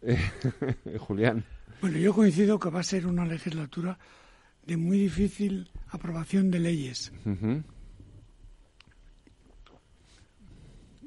[0.98, 1.44] Julián.
[1.82, 3.98] Bueno, yo coincido que va a ser una legislatura
[4.66, 7.12] de muy difícil aprobación de leyes.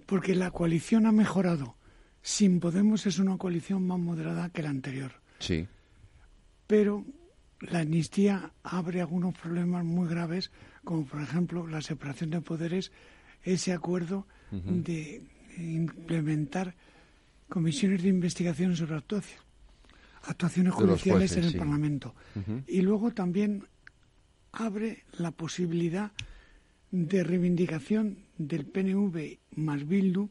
[0.05, 1.75] Porque la coalición ha mejorado.
[2.21, 5.11] Sin Podemos es una coalición más moderada que la anterior.
[5.39, 5.67] Sí.
[6.67, 7.05] Pero
[7.61, 10.51] la amnistía abre algunos problemas muy graves,
[10.83, 12.91] como por ejemplo la separación de poderes,
[13.43, 15.23] ese acuerdo de
[15.57, 16.75] implementar
[17.49, 19.46] comisiones de investigación sobre actuación
[20.27, 22.13] actuaciones judiciales en el Parlamento.
[22.67, 23.63] Y luego también
[24.51, 26.11] abre la posibilidad
[26.91, 30.29] de reivindicación del PNV más Bildu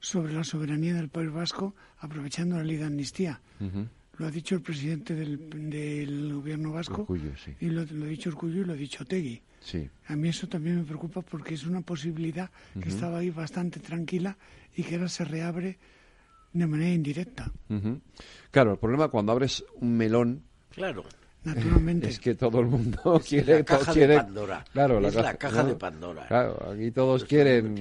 [0.00, 3.40] sobre la soberanía del País Vasco, aprovechando la ley de amnistía.
[4.18, 7.06] Lo ha dicho el presidente del, gobierno vasco,
[7.60, 9.42] y lo, ha dicho Urcullo y lo ha dicho Tegui.
[10.06, 14.36] A mí eso también me preocupa porque es una posibilidad que estaba ahí bastante tranquila
[14.76, 15.78] y que ahora se reabre
[16.54, 17.52] de manera indirecta.
[18.50, 20.42] Claro, el problema cuando abres un melón.
[20.70, 21.04] Claro.
[21.42, 22.08] Naturalmente.
[22.08, 23.58] Es que todo el mundo quiere.
[23.58, 24.64] La caja quiere, de Pandora.
[24.72, 26.26] Claro, es la, caja, de Pandora.
[26.26, 27.74] Claro, aquí todos quieren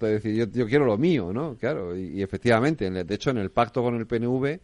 [0.00, 1.56] decir, yo, quiero lo mío, ¿no?
[1.56, 4.60] Claro, y, efectivamente, de hecho, en el pacto con el PNV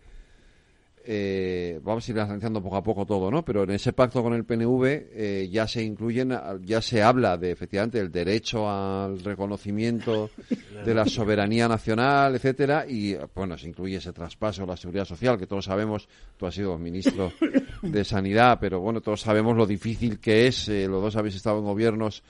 [1.09, 3.44] eh, vamos a ir analizando poco a poco todo, ¿no?
[3.44, 7.52] Pero en ese pacto con el PNV eh, ya se incluyen, ya se habla de
[7.52, 10.30] efectivamente el derecho al reconocimiento
[10.84, 15.38] de la soberanía nacional, etcétera, y bueno, se incluye ese traspaso a la seguridad social
[15.38, 16.09] que todos sabemos.
[16.36, 17.32] Tú has sido ministro
[17.82, 20.68] de Sanidad, pero bueno, todos sabemos lo difícil que es.
[20.68, 22.24] Eh, los dos habéis estado en gobiernos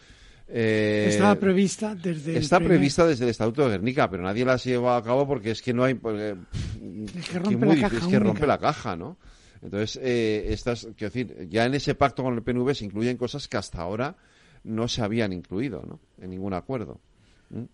[0.48, 4.56] eh, Estaba prevista desde está prevista desde el Estatuto de Guernica, pero nadie la ha
[4.56, 8.18] llevado a cabo porque es que no hay es que rompe, la, caja es que
[8.18, 9.16] rompe la caja, ¿no?
[9.62, 13.48] Entonces, eh, estas, quiero decir, ya en ese pacto con el PNV se incluyen cosas
[13.48, 14.16] que hasta ahora
[14.62, 15.98] no se habían incluido, ¿no?
[16.20, 17.00] En ningún acuerdo.
[17.50, 17.64] ¿Mm?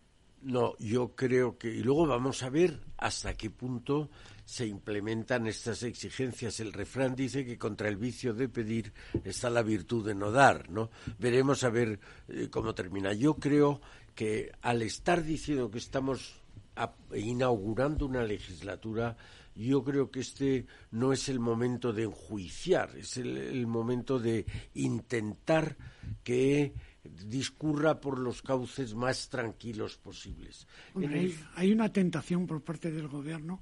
[0.42, 4.10] No, yo creo que y luego vamos a ver hasta qué punto
[4.44, 6.58] se implementan estas exigencias.
[6.58, 8.92] El refrán dice que contra el vicio de pedir
[9.24, 10.90] está la virtud de no dar, ¿no?
[11.18, 13.12] Veremos a ver eh, cómo termina.
[13.12, 13.80] Yo creo
[14.14, 16.42] que al estar diciendo que estamos
[17.14, 19.16] inaugurando una legislatura,
[19.54, 25.76] yo creo que este no es el momento de enjuiciar, es el, momento de intentar
[26.24, 26.72] que
[27.04, 30.66] discurra por los cauces más tranquilos posibles.
[31.56, 33.60] hay, una tentación por parte del gobierno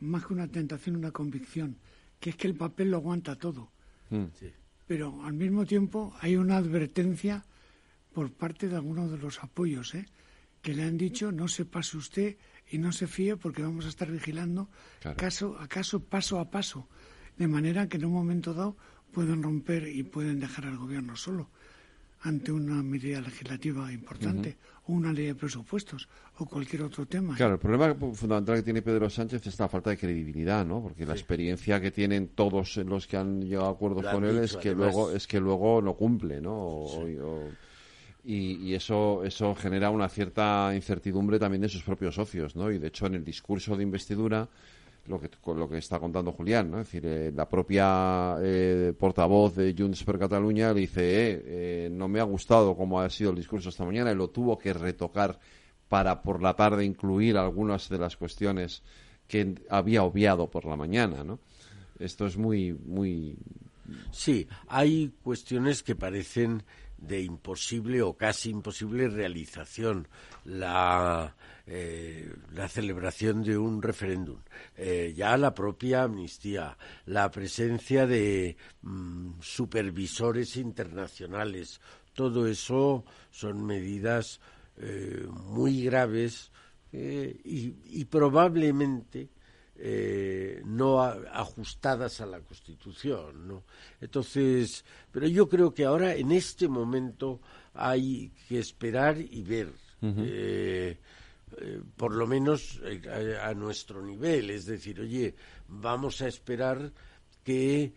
[0.00, 1.78] más que una tentación, una convicción,
[2.20, 3.72] que es que el papel lo aguanta todo.
[4.10, 4.26] Mm.
[4.86, 7.44] Pero al mismo tiempo hay una advertencia
[8.12, 10.06] por parte de algunos de los apoyos, ¿eh?
[10.62, 12.36] que le han dicho no se pase usted
[12.70, 14.68] y no se fíe porque vamos a estar vigilando
[15.16, 16.88] caso a caso, paso a paso,
[17.36, 18.76] de manera que en un momento dado
[19.12, 21.50] pueden romper y pueden dejar al gobierno solo
[22.22, 24.56] ante una medida legislativa importante
[24.86, 26.08] o una ley de presupuestos
[26.38, 27.36] o cualquier otro tema.
[27.36, 30.82] Claro, el problema fundamental que tiene Pedro Sánchez es la falta de credibilidad, ¿no?
[30.82, 34.56] Porque la experiencia que tienen todos los que han llegado a acuerdos con él es
[34.56, 36.86] que luego es que luego no cumple, ¿no?
[38.24, 42.70] y, eso eso genera una cierta incertidumbre también de sus propios socios, ¿no?
[42.70, 44.48] Y de hecho en el discurso de investidura
[45.08, 46.80] lo que, lo que está contando Julián, ¿no?
[46.80, 51.02] Es decir, eh, la propia eh, portavoz de Junts per Cataluña le dice,
[51.44, 54.58] eh, no me ha gustado cómo ha sido el discurso esta mañana y lo tuvo
[54.58, 55.38] que retocar
[55.88, 58.82] para por la tarde incluir algunas de las cuestiones
[59.26, 61.38] que había obviado por la mañana, ¿no?
[61.98, 63.36] Esto es muy, muy...
[64.12, 66.62] Sí, hay cuestiones que parecen
[66.98, 70.08] de imposible o casi imposible realización.
[70.44, 71.34] La
[71.70, 74.38] eh, la celebración de un referéndum,
[74.74, 81.82] eh, ya la propia amnistía, la presencia de mm, supervisores internacionales,
[82.14, 84.40] todo eso son medidas
[84.78, 86.50] eh, muy graves
[86.90, 89.28] y, probablemente
[90.64, 93.62] no ajustadas a la Constitución, ¿no?
[94.00, 97.40] Entonces, pero yo creo que ahora en este momento
[97.74, 99.72] hay que esperar y ver.
[101.60, 104.50] Eh, por lo menos eh, a, nuestro nivel.
[104.50, 105.34] Es decir, oye,
[105.68, 106.92] vamos a esperar
[107.42, 107.94] que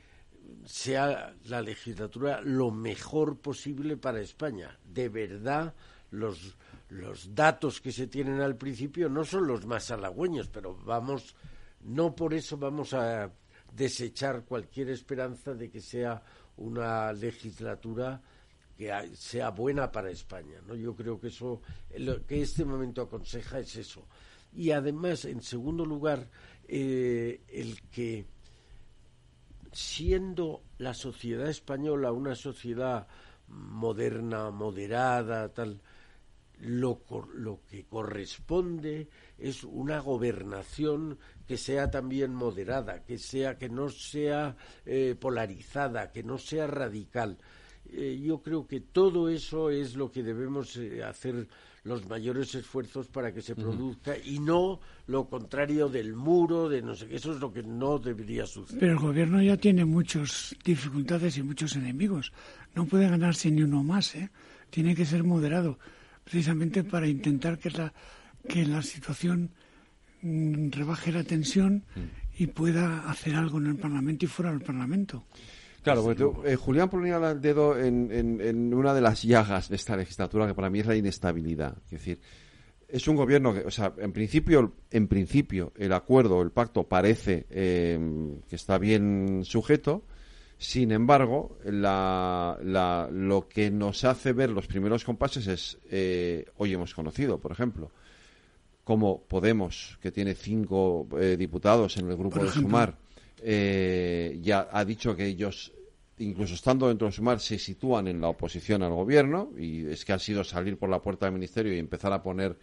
[0.66, 4.78] sea la legislatura lo mejor posible para España.
[4.86, 5.74] De verdad,
[6.12, 6.56] los,
[6.90, 11.36] los datos que se tienen al principio no son los más halagüeños, pero vamos,
[11.84, 13.32] no por eso vamos a
[13.74, 16.22] desechar cualquier esperanza de que sea
[16.58, 18.22] una legislatura
[18.78, 20.60] que sea buena para España.
[20.66, 20.76] ¿no?
[20.76, 21.62] Yo creo que eso,
[21.98, 24.08] lo que este momento aconseja es eso.
[24.54, 26.28] Y además, en segundo lugar,
[26.68, 28.26] eh, el que
[29.72, 33.08] siendo la sociedad española una sociedad
[33.48, 35.82] moderna, moderada, tal,
[36.62, 37.02] lo,
[37.34, 44.56] lo, que corresponde es una gobernación que sea también moderada, que sea que no sea
[44.86, 47.38] eh, polarizada, que no sea radical.
[47.92, 51.48] Eh, yo creo que todo eso es lo que debemos eh, hacer
[51.84, 56.94] los mayores esfuerzos para que se produzca y no lo contrario del muro, de no
[56.94, 58.80] sé qué, eso es lo que no debería suceder.
[58.80, 62.32] Pero el gobierno ya tiene muchas dificultades y muchos enemigos.
[62.76, 64.30] No puede ganarse ni uno más, ¿eh?
[64.70, 65.80] Tiene que ser moderado,
[66.32, 67.94] precisamente para intentar que la,
[68.48, 69.52] que la situación
[70.22, 72.42] mm, rebaje la tensión mm.
[72.42, 75.26] y pueda hacer algo en el Parlamento y fuera del Parlamento.
[75.84, 80.48] Claro, porque eh, Julián ponía el dedo en, una de las llagas de esta legislatura
[80.48, 81.76] que para mí es la inestabilidad.
[81.86, 82.20] Es decir,
[82.88, 87.46] es un gobierno que, o sea, en principio, en principio, el acuerdo, el pacto parece
[87.50, 90.06] em, que está bien sujeto.
[90.62, 92.56] Sin embargo, la,
[93.12, 97.90] lo que nos hace ver los primeros compases es, eh, hoy hemos conocido, por ejemplo,
[98.84, 102.96] como Podemos, que tiene cinco eh, diputados en el grupo de Sumar,
[103.42, 105.74] eh, ya ha dicho que ellos,
[106.20, 110.14] incluso estando dentro de Sumar, se sitúan en la oposición al gobierno y es que
[110.14, 112.56] ha sido salir por la puerta del ministerio y empezar a poner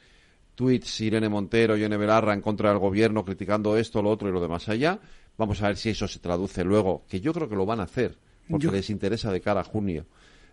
[0.54, 4.32] tweets Irene Montero y Irene Belarra en contra del gobierno criticando esto, lo otro y
[4.32, 5.00] lo demás allá,
[5.38, 7.84] Vamos a ver si eso se traduce luego, que yo creo que lo van a
[7.84, 8.18] hacer,
[8.50, 10.06] porque les interesa de cara a junio.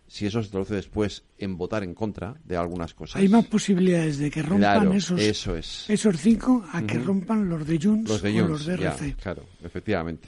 [0.07, 3.19] Si eso se traduce después en votar en contra de algunas cosas.
[3.19, 5.89] Hay más posibilidades de que rompan esos, eso es.
[5.89, 9.15] esos cinco a que rompan los de Junts, los de o los de RC.
[9.15, 10.27] claro, efectivamente.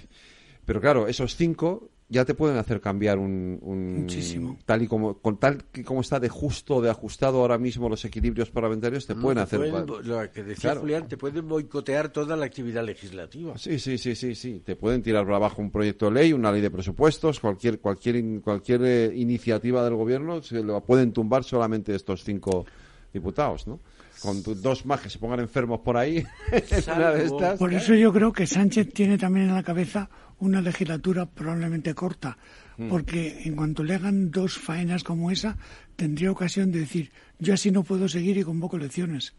[0.66, 3.60] Pero claro, esos cinco ya te pueden hacer cambiar un,
[4.01, 4.58] Muchísimo.
[4.66, 8.03] tal y como con tal que como está de justo de ajustado ahora mismo los
[8.05, 12.86] equilibrios parlamentarios te pueden hacer lo que decía Julián te pueden boicotear toda la actividad
[12.86, 13.58] legislativa.
[13.58, 14.62] Sí sí sí sí sí.
[14.66, 18.41] Te pueden tirar por abajo un proyecto de ley una ley de presupuestos cualquier cualquier
[18.41, 22.66] cualquier eh, iniciativa del gobierno se lo pueden tumbar solamente estos cinco
[23.14, 23.80] diputados no
[24.28, 26.23] con dos más que se pongan enfermos por ahí
[27.57, 30.09] por eso yo creo que Sánchez tiene también en la cabeza
[30.39, 32.38] una legislatura probablemente corta,
[32.78, 32.89] mm.
[32.89, 35.57] porque en cuanto le hagan dos faenas como esa,
[35.95, 39.34] tendría ocasión de decir, yo así no puedo seguir y convoco elecciones.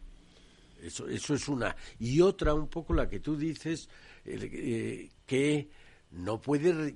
[0.82, 1.74] Eso, eso es una.
[1.98, 3.88] Y otra, un poco la que tú dices,
[4.24, 5.68] eh, que
[6.10, 6.92] no puede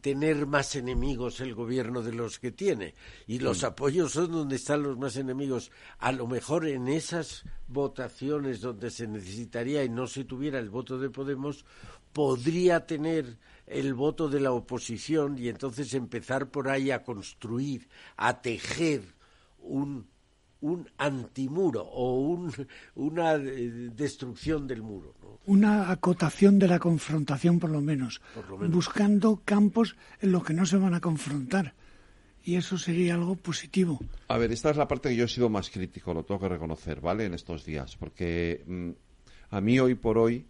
[0.00, 2.94] tener más enemigos el gobierno de los que tiene.
[3.26, 5.70] Y los apoyos son donde están los más enemigos.
[5.98, 10.98] A lo mejor en esas votaciones donde se necesitaría y no se tuviera el voto
[10.98, 11.64] de Podemos,
[12.12, 18.40] podría tener el voto de la oposición y entonces empezar por ahí a construir, a
[18.40, 19.02] tejer
[19.58, 20.08] un,
[20.60, 22.52] un antimuro o un,
[22.94, 25.14] una eh, destrucción del muro.
[25.46, 28.20] Una acotación de la confrontación, por lo, menos,
[28.68, 31.74] buscando campos en los que no se van a confrontar.
[32.44, 33.98] Y eso sería algo positivo.
[34.28, 36.48] A ver, esta es la parte que yo he sido más crítico, lo tengo que
[36.48, 37.24] reconocer, ¿vale?
[37.24, 38.90] En estos días, porque mm,
[39.50, 40.46] a mí hoy por hoy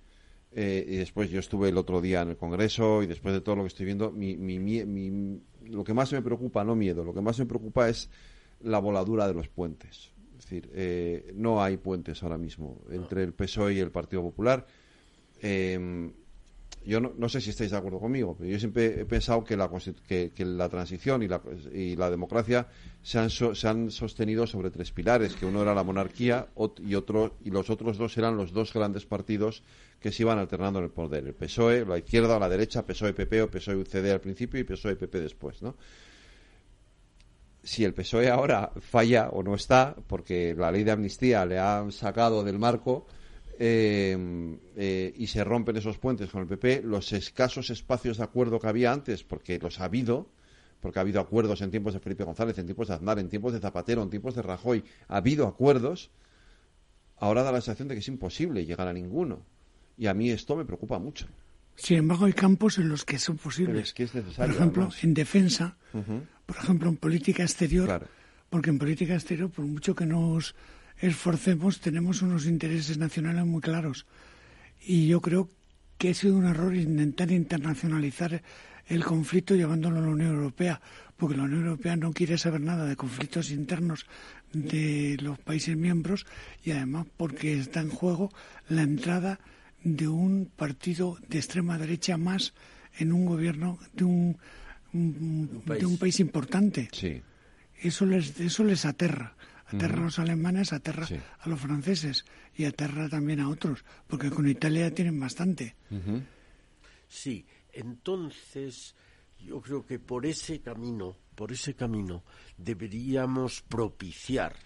[0.53, 3.57] eh, y después yo estuve el otro día en el Congreso y después de todo
[3.57, 7.20] lo que estoy viendo, mi, mi, lo que más me preocupa, no miedo, lo que
[7.20, 8.11] más me preocupa es
[8.61, 10.11] la voladura de los puentes.
[10.39, 14.66] Es decir, eh, no hay puentes ahora mismo entre el PSOE y el Partido Popular.
[15.41, 16.11] Eh,
[16.89, 19.70] yo no, sé si estáis de acuerdo conmigo, pero yo siempre he pensado que la,
[20.09, 22.66] que, la transición y la, democracia
[23.03, 26.47] se han, se han sostenido sobre tres pilares, que uno era la monarquía
[26.82, 29.62] y, otro, y los otros dos eran los dos grandes partidos
[30.01, 33.43] que se iban alternando en el poder, el PSOE, la izquierda o la derecha, PSOE-PP
[33.43, 35.76] o PSOE-UCD al principio y PSOE-PP después, ¿no?
[37.62, 41.93] Si el PSOE ahora falla o no está, porque la ley de amnistía le han
[41.93, 43.07] sacado del marco,
[43.61, 48.61] eh, eh, y se rompen esos puentes con el PP, los escasos espacios de acuerdo
[48.61, 50.29] que había antes, porque los ha habido,
[50.81, 53.53] porque ha habido acuerdos en tiempos de Felipe González, en tiempos de Aznar, en tiempos
[53.53, 56.11] de Zapatero, en tiempos de Rajoy, ha habido acuerdos,
[57.17, 59.43] ahora da la sensación de que es imposible llegar a ninguno.
[59.97, 61.27] Y a mí esto me preocupa mucho.
[61.75, 63.93] Sin embargo, hay campos en los que son posibles.
[63.93, 65.77] que es necesario, por ejemplo, en defensa,
[66.47, 68.09] por ejemplo, en política exterior,
[68.49, 70.55] porque en política exterior, por mucho que nos
[71.01, 74.07] esforcemos, tenemos unos intereses nacionales muy claros.
[74.81, 75.49] Y yo creo
[75.99, 78.43] que ha sido un error intentar internacionalizar
[78.87, 80.81] el conflicto llevándolo a la Unión Europea,
[81.17, 84.07] porque la Unión Europea no quiere saber nada de conflictos internos
[84.53, 86.27] de los países miembros
[86.65, 88.31] y además porque está en juego
[88.69, 89.41] la entrada
[89.85, 92.55] de un partido de extrema derecha más
[92.99, 94.39] en un gobierno de un,
[94.93, 96.89] de un país importante.
[96.93, 97.21] Sí.
[97.81, 99.35] Eso les, eso les aterra
[99.69, 101.07] aterra a los alemanes, aterra
[101.39, 102.25] a los franceses
[102.57, 105.77] y aterra también a otros, porque con Italia tienen bastante.
[107.07, 108.95] Sí, entonces
[109.39, 112.25] yo creo que por ese camino, por ese camino
[112.57, 114.57] deberíamos propiciar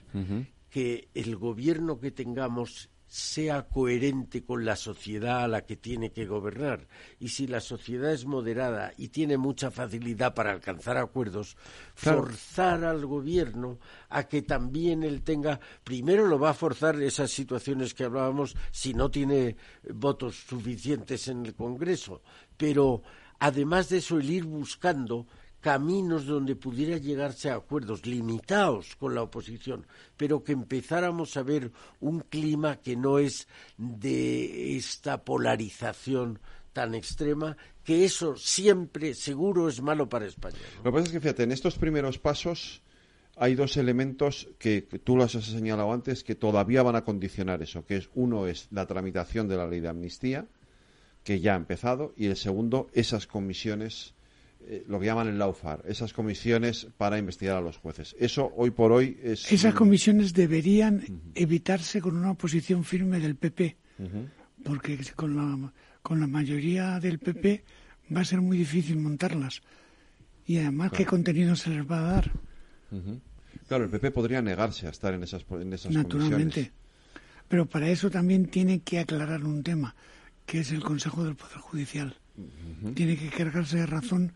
[0.70, 6.24] que el gobierno que tengamos sea coherente con la sociedad a la que tiene que
[6.24, 6.88] gobernar.
[7.20, 11.58] Y si la sociedad es moderada y tiene mucha facilidad para alcanzar acuerdos,
[11.94, 17.92] forzar al gobierno a que también él tenga, primero lo va a forzar esas situaciones
[17.92, 19.56] que hablábamos si no tiene
[19.92, 22.22] votos suficientes en el Congreso,
[22.56, 23.02] pero
[23.40, 25.26] además de eso el ir buscando
[25.62, 29.86] caminos donde pudiera llegarse a acuerdos limitados con la oposición,
[30.16, 33.46] pero que empezáramos a ver un clima que no es
[33.78, 36.40] de esta polarización
[36.72, 40.56] tan extrema, que eso siempre seguro es malo para España.
[40.78, 42.82] Lo que pasa es que, fíjate, en estos primeros pasos
[43.36, 47.62] hay dos elementos que, que tú los has señalado antes que todavía van a condicionar
[47.62, 50.46] eso, que es uno es la tramitación de la ley de amnistía,
[51.22, 54.14] que ya ha empezado, y el segundo, esas comisiones
[54.66, 58.14] eh, lo que llaman el laufar, esas comisiones para investigar a los jueces.
[58.18, 59.50] Eso hoy por hoy es.
[59.50, 61.02] Esas comisiones deberían
[61.34, 63.76] evitarse con una posición firme del PP,
[64.64, 67.64] porque con la, con la mayoría del PP
[68.14, 69.62] va a ser muy difícil montarlas.
[70.46, 72.32] Y además, ¿qué contenido se les va a dar?
[73.68, 76.72] Claro, el PP podría negarse a estar en esas, en esas Naturalmente.
[77.48, 79.94] Pero para eso también tiene que aclarar un tema,
[80.46, 82.16] que es el Consejo del Poder Judicial.
[82.94, 84.32] Tiene que cargarse de razón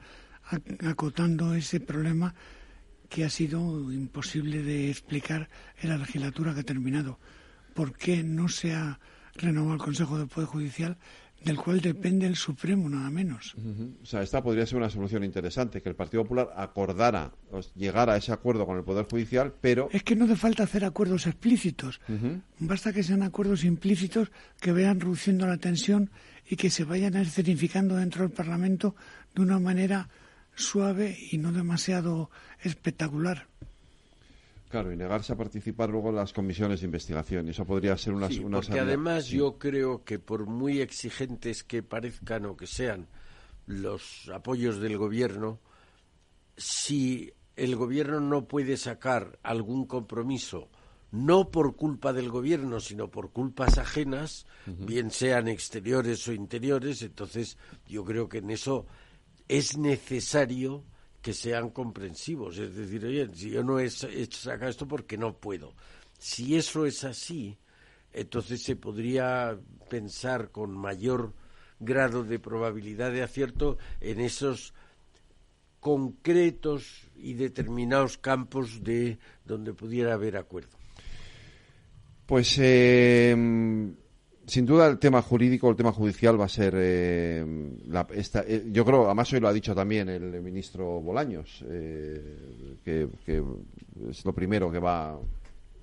[0.85, 2.35] acotando ese problema
[3.09, 5.49] que ha sido imposible de explicar
[5.81, 7.19] en la legislatura que ha terminado.
[7.75, 8.99] ¿Por qué no se ha
[9.35, 10.97] renovado el Consejo del Poder Judicial
[11.45, 13.55] del cual depende el Supremo, nada menos.
[14.03, 17.33] O sea, esta podría ser una solución interesante, que el Partido Popular acordara,
[17.77, 19.89] llegara a ese acuerdo con el Poder Judicial, pero...
[19.93, 22.01] Es que no hace falta hacer acuerdos explícitos.
[22.59, 24.31] Basta que sean acuerdos implícitos
[24.61, 26.11] que vayan reduciendo la tensión
[26.49, 28.95] y que se vayan escenificando dentro del Parlamento
[29.35, 30.09] de una manera
[30.55, 32.31] suave y no demasiado
[32.63, 33.47] espectacular.
[34.69, 37.49] Claro, y negarse a participar luego en las comisiones de investigación.
[37.49, 38.29] Eso podría ser una...
[38.29, 43.07] Sí, porque además yo creo que por muy exigentes que parezcan o que sean
[43.67, 45.61] los apoyos del gobierno,
[46.57, 50.69] si el gobierno no puede sacar algún compromiso,
[51.17, 57.57] no por culpa del gobierno, sino por culpas ajenas, bien sean exteriores o interiores, entonces
[57.89, 58.87] yo creo que en eso
[59.49, 60.85] es necesario
[61.23, 62.59] que sean comprensivos.
[62.59, 65.75] Es decir, oye, si yo no he hecho sacar esto porque no puedo.
[66.19, 67.59] Si eso es así,
[68.13, 69.59] entonces se podría
[69.89, 71.35] pensar con mayor
[71.81, 74.75] grado de probabilidad de acierto en esos
[75.81, 80.77] concretos y determinados campos de donde pudiera haber acuerdo.
[82.27, 83.35] Pues eh,
[84.47, 89.07] sin duda el tema jurídico, el tema judicial va a ser, eh, eh, yo creo,
[89.07, 93.09] además hoy lo ha dicho también el ministro Bolaños, eh, que,
[94.09, 95.19] es lo primero que va,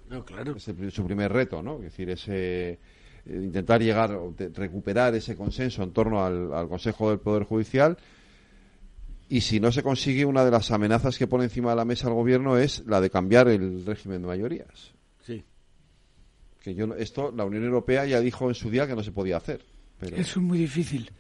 [0.10, 0.56] no, claro.
[0.56, 1.76] es su primer reto, ¿no?
[1.78, 2.80] Es decir, ese
[3.26, 4.18] intentar llegar,
[4.54, 7.98] recuperar ese consenso en torno al, al Consejo del Poder Judicial.
[9.30, 12.10] Y si no se consigue, una de las amenazas que pone encima de la mesa
[12.10, 14.93] el gobierno es la de cambiar el régimen de mayorías
[16.64, 19.38] que yo esto la Unión Europea ya dijo en su día que no se podía
[19.38, 19.64] hacer.
[20.00, 20.16] Pero...
[20.16, 21.12] Eso es muy difícil.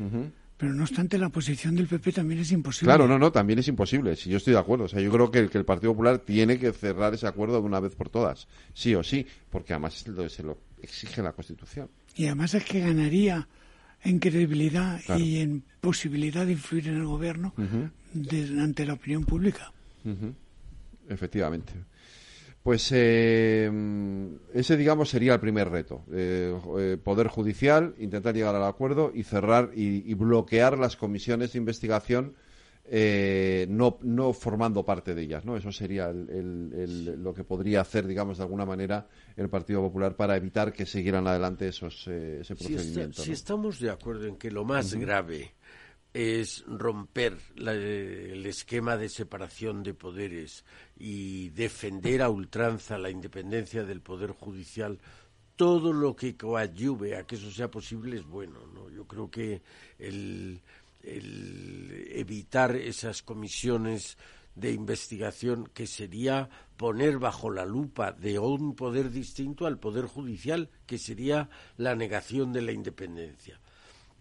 [0.57, 2.87] Pero no obstante, la posición del PP también es imposible.
[2.87, 4.15] Claro, no, no, también es imposible.
[4.15, 4.85] Si yo estoy de acuerdo.
[4.85, 7.65] O sea, yo creo que, que el Partido Popular tiene que cerrar ese acuerdo de
[7.67, 8.47] una vez por todas.
[8.73, 9.27] Sí o sí.
[9.49, 11.89] Porque además se lo exige la Constitución.
[12.15, 13.47] Y además es que ganaría
[14.03, 19.73] en credibilidad y en posibilidad de influir en el gobierno ante la opinión pública.
[21.09, 21.73] Efectivamente.
[22.63, 23.69] Pues eh,
[24.53, 26.05] ese, digamos, sería el primer reto.
[26.13, 31.59] Eh, eh, poder judicial, intentar llegar al acuerdo y cerrar y, bloquear las comisiones de
[31.59, 32.35] investigación,
[32.89, 35.43] no, no formando parte de ellas.
[35.43, 35.57] ¿no?
[35.57, 40.71] Eso sería lo que podría hacer, digamos, de alguna manera el Partido Popular para evitar
[40.71, 43.23] que siguieran adelante esos, ese procedimiento.
[43.23, 45.53] Si, estamos de acuerdo en que lo más grave
[46.13, 50.63] es romper el esquema de separación de poderes
[50.95, 54.99] y defender a ultranza la independencia del poder judicial
[55.55, 59.63] todo lo que coadyuve a que eso sea posible es bueno no yo creo que
[59.97, 60.61] el,
[61.01, 64.17] evitar esas comisiones
[64.55, 66.47] de investigación que sería
[66.77, 72.53] poner bajo la lupa de un poder distinto al poder judicial que sería la negación
[72.53, 73.59] de la independencia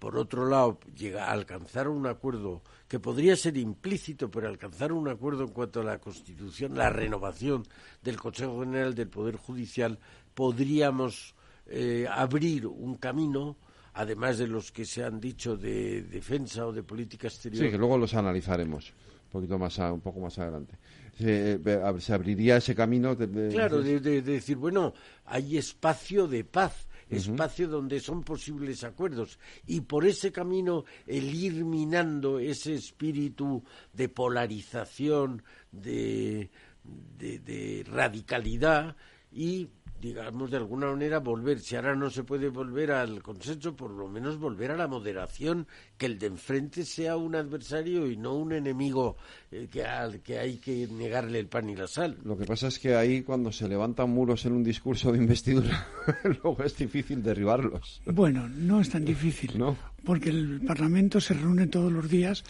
[0.02, 5.06] por otro lado, llega a alcanzar un acuerdo que podría ser implícito, pero alcanzar un
[5.06, 7.62] acuerdo en cuanto a la Constitución, la renovación
[8.02, 10.00] del Consejo General del Poder Judicial,
[10.34, 11.36] podríamos
[11.66, 13.56] eh, abrir un camino,
[13.94, 17.64] además de los que se han dicho de defensa o de política exterior.
[17.64, 18.92] Sí, que luego los analizaremos
[19.26, 20.78] un poquito más, un poco más adelante.
[21.16, 23.16] Se, eh, abriría ese camino.
[23.16, 24.94] claro, de decir, bueno,
[25.26, 29.38] hay espacio de paz espacio donde son posibles acuerdos.
[29.66, 36.50] Y por ese camino, el ir minando ese espíritu de polarización, de,
[36.84, 38.96] de radicalidad
[39.30, 39.68] y
[40.02, 44.08] digamos, de alguna manera volver, si ahora no se puede volver al consenso, por lo
[44.08, 48.52] menos volver a la moderación, que el de enfrente sea un adversario y no un
[48.52, 49.16] enemigo
[49.52, 52.18] eh, que, al que hay que negarle el pan y la sal.
[52.24, 55.86] Lo que pasa es que ahí cuando se levantan muros en un discurso de investidura,
[56.24, 58.02] luego es difícil derribarlos.
[58.06, 59.76] Bueno, no es tan difícil, ¿No?
[60.04, 62.42] porque el Parlamento se reúne todos los días,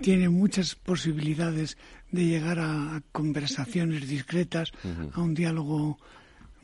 [0.00, 1.78] tiene muchas posibilidades
[2.10, 4.72] de llegar a conversaciones discretas,
[5.12, 5.98] a un diálogo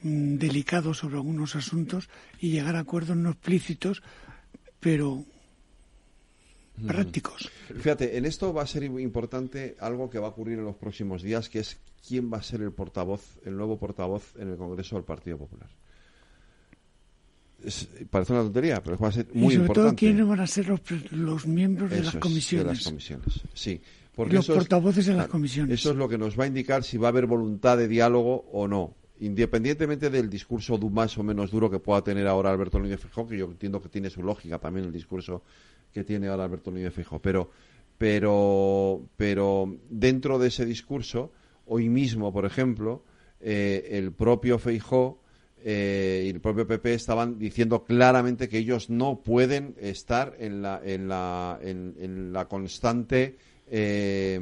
[0.02, 2.08] Mm, delicados sobre algunos asuntos
[2.40, 4.02] y llegar a acuerdos no explícitos,
[4.80, 5.24] pero
[6.84, 7.48] prácticos.
[7.68, 11.22] Fíjate, en esto va a ser importante algo que va a ocurrir en los próximos
[11.22, 14.96] días, que es quién va a ser el portavoz, el nuevo portavoz en el Congreso
[14.96, 15.70] del Partido Popular.
[18.10, 19.88] parece una tontería, pero va a ser muy y sobre importante.
[19.88, 20.66] todo quiénes van a ser
[21.12, 22.66] los, miembros de las comisiones.
[22.66, 23.80] De las comisiones, sí.
[24.16, 25.78] Porque los portavoces de las comisiones.
[25.78, 28.46] Eso es lo que nos va a indicar si va a haber voluntad de diálogo
[28.52, 33.00] o no independientemente del discurso más o menos duro que pueda tener ahora Alberto Núñez
[33.00, 35.42] Fijó, que yo entiendo que tiene su lógica también el discurso
[35.92, 37.20] que tiene ahora Alberto Núñez Feijóo.
[37.20, 37.50] Pero,
[37.98, 41.30] pero, pero dentro de ese discurso,
[41.66, 43.04] hoy mismo, por ejemplo,
[43.40, 45.20] eh, el propio Feijóo
[45.64, 50.80] eh, y el propio PP estaban diciendo claramente que ellos no pueden estar en la,
[50.84, 53.36] en la, en, la constante
[53.74, 54.38] eh,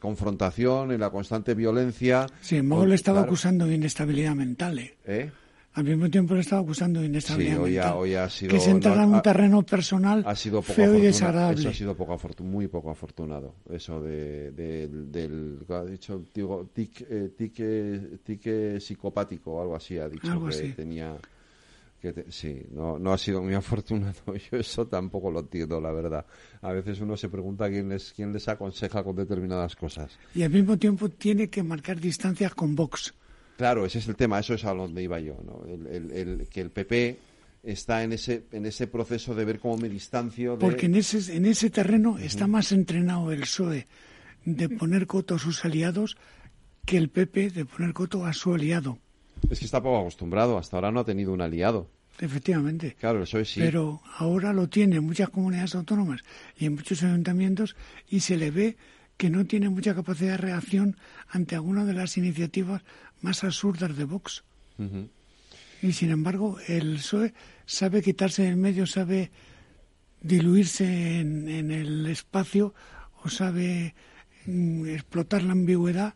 [0.00, 2.26] confrontación, en la constante violencia.
[2.40, 4.78] Sí, Mogol le estaba acusando de inestabilidad mental.
[4.78, 4.96] ¿eh?
[5.04, 5.30] ¿Eh?
[5.74, 8.16] Al mismo tiempo le estaba acusando de inestabilidad mental.
[8.16, 11.60] ha sido, que se entrara en un terreno personal ha sido feo y desagradable.
[11.60, 13.56] Eso ha sido poco muy poco afortunado.
[13.68, 20.46] Eso de, del, ha dicho digo, tic, eh, tique, psicopático o algo así ha dicho
[20.48, 21.18] que tenía
[22.12, 24.34] que sí, no, no ha sido muy afortunado.
[24.50, 26.26] Yo eso tampoco lo entiendo, la verdad.
[26.60, 30.18] A veces uno se pregunta quién les, quién les aconseja con determinadas cosas.
[30.34, 33.14] Y al mismo tiempo tiene que marcar distancias con Vox.
[33.56, 35.64] Claro, ese es el tema, eso es a donde iba yo, ¿no?
[35.66, 37.18] el, que el PP
[37.62, 40.58] está en ese, en ese proceso de ver cómo me distancio.
[40.58, 43.86] Porque en ese, en ese terreno está más entrenado el PSOE
[44.44, 46.16] de poner coto a sus aliados
[46.84, 48.98] que el PP de poner coto a su aliado.
[49.50, 51.88] Es que está poco acostumbrado, hasta ahora no ha tenido un aliado.
[52.18, 52.96] Efectivamente.
[52.98, 53.60] Claro, el PSOE sí.
[53.60, 56.22] Pero ahora lo tiene en muchas comunidades autónomas
[56.56, 57.76] y en muchos ayuntamientos
[58.08, 58.76] y se le ve
[59.16, 60.96] que no tiene mucha capacidad de reacción
[61.28, 62.82] ante alguna de las iniciativas
[63.20, 64.44] más absurdas de Vox.
[65.82, 67.34] Y sin embargo, el PSOE
[67.66, 69.30] sabe quitarse del medio, sabe
[70.20, 72.74] diluirse en, el espacio
[73.22, 73.94] o sabe
[74.46, 76.14] mm, explotar la ambigüedad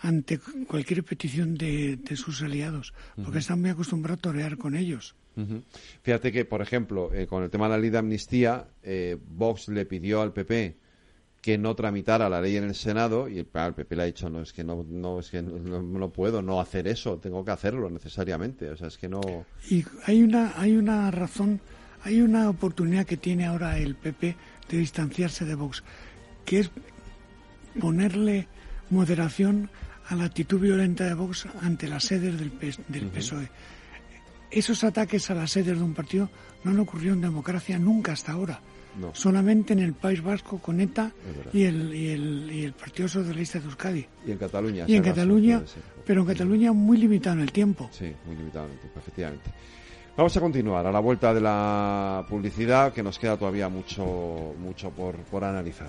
[0.00, 5.14] ante cualquier petición de, sus aliados, porque están muy acostumbrados a torear con ellos.
[6.02, 9.68] Fíjate que, por ejemplo, eh, con el tema de la ley de amnistía, eh, Vox
[9.68, 10.76] le pidió al PP
[11.40, 14.42] que no tramitara la ley en el Senado y el, PP le ha dicho no
[14.42, 18.68] es que no no es que no, puedo no hacer eso tengo que hacerlo necesariamente
[18.70, 19.20] o sea es que no
[19.70, 21.60] y hay una hay una razón
[22.02, 24.36] hay una oportunidad que tiene ahora el PP
[24.68, 25.84] de distanciarse de Vox
[26.44, 26.70] que es
[27.80, 28.48] ponerle
[28.90, 29.70] moderación
[30.08, 32.52] a la actitud violenta de Vox ante las sedes del,
[32.88, 33.48] del PSOE
[34.50, 36.30] esos ataques a las sedes de un partido
[36.64, 38.60] no han ocurrido en democracia nunca hasta ahora
[39.12, 41.12] Solamente en el País Vasco con ETA
[41.52, 44.06] y el, y, el, y el Partido Socialista de Euskadi.
[44.26, 44.84] Y en Cataluña.
[44.88, 45.62] Y en Cataluña,
[46.04, 47.88] pero en Cataluña muy limitado en el tiempo.
[47.92, 49.50] Sí, muy limitado en el tiempo, efectivamente.
[50.16, 54.90] Vamos a continuar a la vuelta de la publicidad, que nos queda todavía mucho, mucho
[54.90, 55.88] por, por analizar.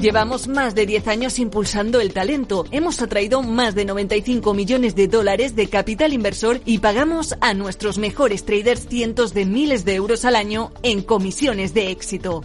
[0.00, 2.64] Llevamos más de 10 años impulsando el talento.
[2.70, 7.98] Hemos atraído más de 95 millones de dólares de capital inversor y pagamos a nuestros
[7.98, 12.44] mejores traders cientos de miles de euros al año en comisiones de éxito.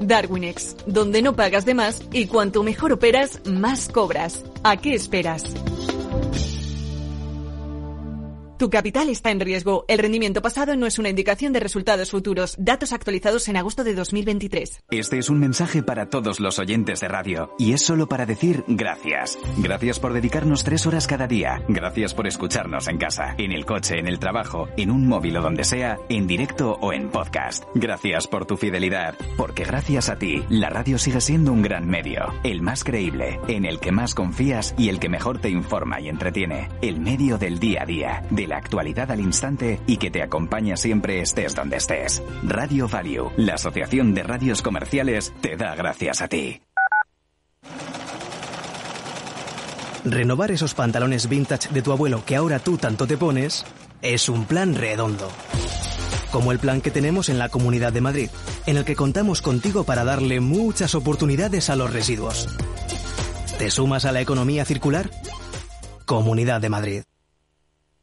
[0.00, 4.42] Darwinex, donde no pagas de más y cuanto mejor operas, más cobras.
[4.64, 5.44] ¿A qué esperas?
[8.60, 9.86] Tu capital está en riesgo.
[9.88, 12.56] El rendimiento pasado no es una indicación de resultados futuros.
[12.58, 14.82] Datos actualizados en agosto de 2023.
[14.90, 17.54] Este es un mensaje para todos los oyentes de radio.
[17.58, 19.38] Y es solo para decir gracias.
[19.56, 21.62] Gracias por dedicarnos tres horas cada día.
[21.68, 25.40] Gracias por escucharnos en casa, en el coche, en el trabajo, en un móvil o
[25.40, 27.64] donde sea, en directo o en podcast.
[27.74, 29.14] Gracias por tu fidelidad.
[29.38, 32.26] Porque gracias a ti, la radio sigue siendo un gran medio.
[32.44, 36.10] El más creíble, en el que más confías y el que mejor te informa y
[36.10, 36.68] entretiene.
[36.82, 41.20] El medio del día a día, la actualidad al instante y que te acompaña siempre
[41.20, 42.22] estés donde estés.
[42.42, 46.60] Radio Value, la Asociación de Radios Comerciales, te da gracias a ti.
[50.04, 53.64] Renovar esos pantalones vintage de tu abuelo que ahora tú tanto te pones
[54.02, 55.30] es un plan redondo.
[56.32, 58.30] Como el plan que tenemos en la Comunidad de Madrid,
[58.66, 62.48] en el que contamos contigo para darle muchas oportunidades a los residuos.
[63.58, 65.10] ¿Te sumas a la economía circular?
[66.06, 67.02] Comunidad de Madrid.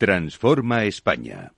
[0.00, 1.52] Transforma España.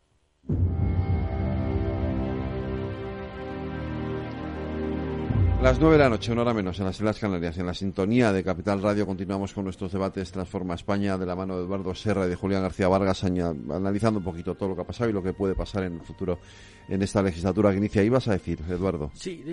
[5.63, 8.33] Las nueve de la noche, una hora menos, en las Islas Canarias, en la sintonía
[8.33, 12.27] de Capital Radio, continuamos con nuestros debates Transforma España de la mano de Eduardo Serra
[12.27, 15.23] y de Julián García Vargas, analizando un poquito todo lo que ha pasado y lo
[15.23, 16.41] que puede pasar en el futuro
[16.89, 18.03] en esta legislatura que inicia.
[18.03, 19.13] ¿Ibas a decir, Eduardo?
[19.15, 19.45] Sí,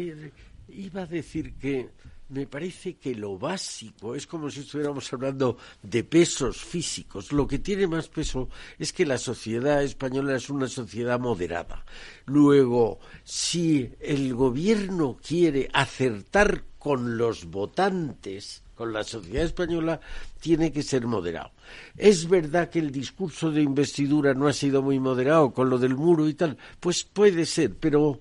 [0.68, 1.90] iba a decir que
[2.30, 7.32] me parece que lo básico es como si estuviéramos hablando de pesos físicos.
[7.32, 11.84] Lo que tiene más peso es que la sociedad española es una sociedad moderada.
[12.26, 20.00] Luego, si el gobierno quiere acertar con los votantes, con la sociedad española,
[20.40, 21.52] tiene que ser moderado.
[21.98, 25.96] Es verdad que el discurso de investidura no ha sido muy moderado con lo del
[25.96, 28.20] muro y tal, pues puede ser, pero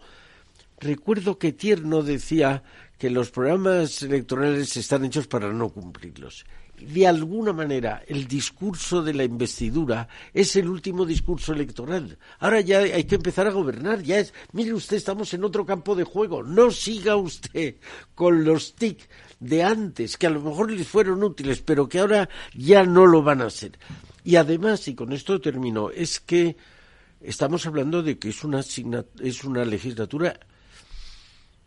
[0.80, 2.64] recuerdo que Tierno decía
[2.98, 6.44] que los programas electorales están hechos para no cumplirlos.
[6.80, 12.18] De alguna manera, el discurso de la investidura es el último discurso electoral.
[12.38, 14.02] Ahora ya hay que empezar a gobernar.
[14.02, 16.42] Ya es, mire usted, estamos en otro campo de juego.
[16.42, 17.76] No siga usted
[18.14, 19.08] con los TIC
[19.40, 23.22] de antes, que a lo mejor les fueron útiles, pero que ahora ya no lo
[23.22, 23.78] van a hacer.
[24.24, 26.56] Y además, y con esto termino, es que
[27.20, 30.38] estamos hablando de que es una, es una legislatura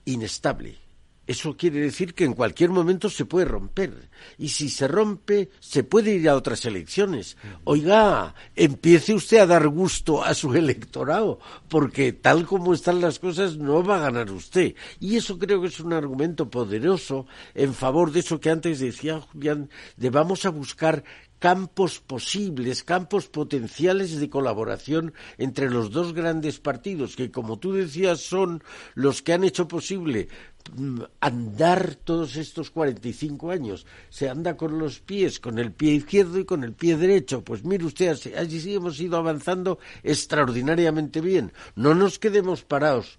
[0.05, 0.90] inestable
[1.31, 4.09] eso quiere decir que en cualquier momento se puede romper.
[4.37, 7.37] Y si se rompe, se puede ir a otras elecciones.
[7.63, 13.57] Oiga, empiece usted a dar gusto a su electorado, porque tal como están las cosas
[13.57, 14.75] no va a ganar usted.
[14.99, 17.25] Y eso creo que es un argumento poderoso
[17.55, 21.03] en favor de eso que antes decía Julián, de vamos a buscar
[21.41, 28.21] campos posibles, campos potenciales de colaboración entre los dos grandes partidos, que como tú decías
[28.21, 28.63] son
[28.93, 30.27] los que han hecho posible
[30.75, 33.87] mm, andar todos estos 45 años.
[34.11, 37.43] Se anda con los pies, con el pie izquierdo y con el pie derecho.
[37.43, 41.53] Pues mire usted, allí sí hemos ido avanzando extraordinariamente bien.
[41.75, 43.17] No nos quedemos parados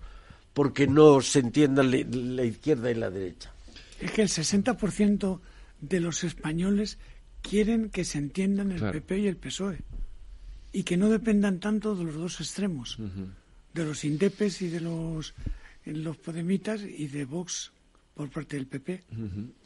[0.54, 3.52] porque no se entienda la izquierda y la derecha.
[4.00, 5.40] Es que el 60%
[5.80, 6.98] de los españoles
[7.42, 9.78] quieren que se entiendan el PP y el PSOE
[10.72, 12.96] y que no dependan tanto de los dos extremos,
[13.74, 15.34] de los indepes y de los,
[15.84, 17.72] los podemitas y de Vox
[18.14, 19.04] por parte del PP.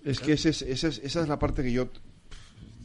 [0.05, 1.89] Es que esa es la parte que yo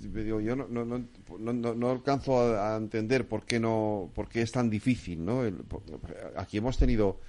[0.02, 4.68] yo no, no, no, no, alcanzo a, entender por qué no por qué es tan
[4.68, 5.44] difícil no
[6.36, 7.20] aquí hemos tenido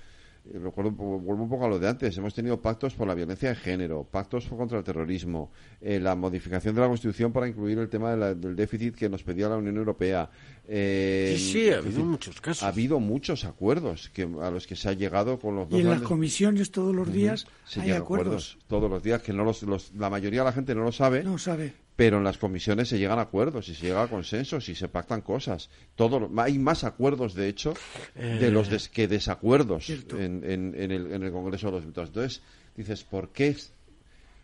[0.45, 3.55] eh, vuelvo un poco a lo de antes, hemos tenido pactos por la violencia de
[3.55, 8.17] género, pactos contra el terrorismo, eh, la modificación de la Constitución para incluir el tema
[8.17, 10.29] del déficit que nos pedía la Unión Europea.
[10.67, 12.63] Eh, sí, sí, ha habido muchos casos.
[12.65, 15.79] Ha habido muchos acuerdos que, a los que se ha llegado con los dos.
[15.79, 18.59] Y en las comisiones todos los días hay acuerdos.
[18.67, 21.23] Todos los días, que no los, la mayoría de la gente no lo sabe.
[21.23, 21.73] No sabe
[22.03, 24.89] pero en las comisiones se llegan a acuerdos y se llega a consensos y se
[24.89, 25.71] pactan cosas.
[25.95, 27.75] Todo, hay más acuerdos, de hecho,
[28.17, 32.09] de los que desacuerdos en, en, el, en, el, Congreso de los Diputados.
[32.09, 32.43] Entonces,
[32.75, 33.57] dices, ¿por qué,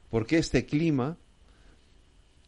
[0.08, 1.16] ¿por qué este clima?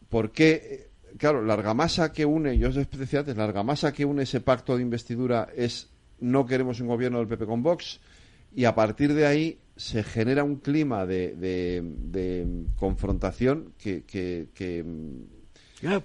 [0.07, 0.87] ¿Por qué?
[1.17, 4.77] Claro, la argamasa que une, yo os decía antes, la argamasa que une ese pacto
[4.77, 5.89] de investidura es
[6.21, 7.99] no queremos un gobierno del PP con Vox
[8.55, 14.47] y a partir de ahí se genera un clima de, de, confrontación que, que,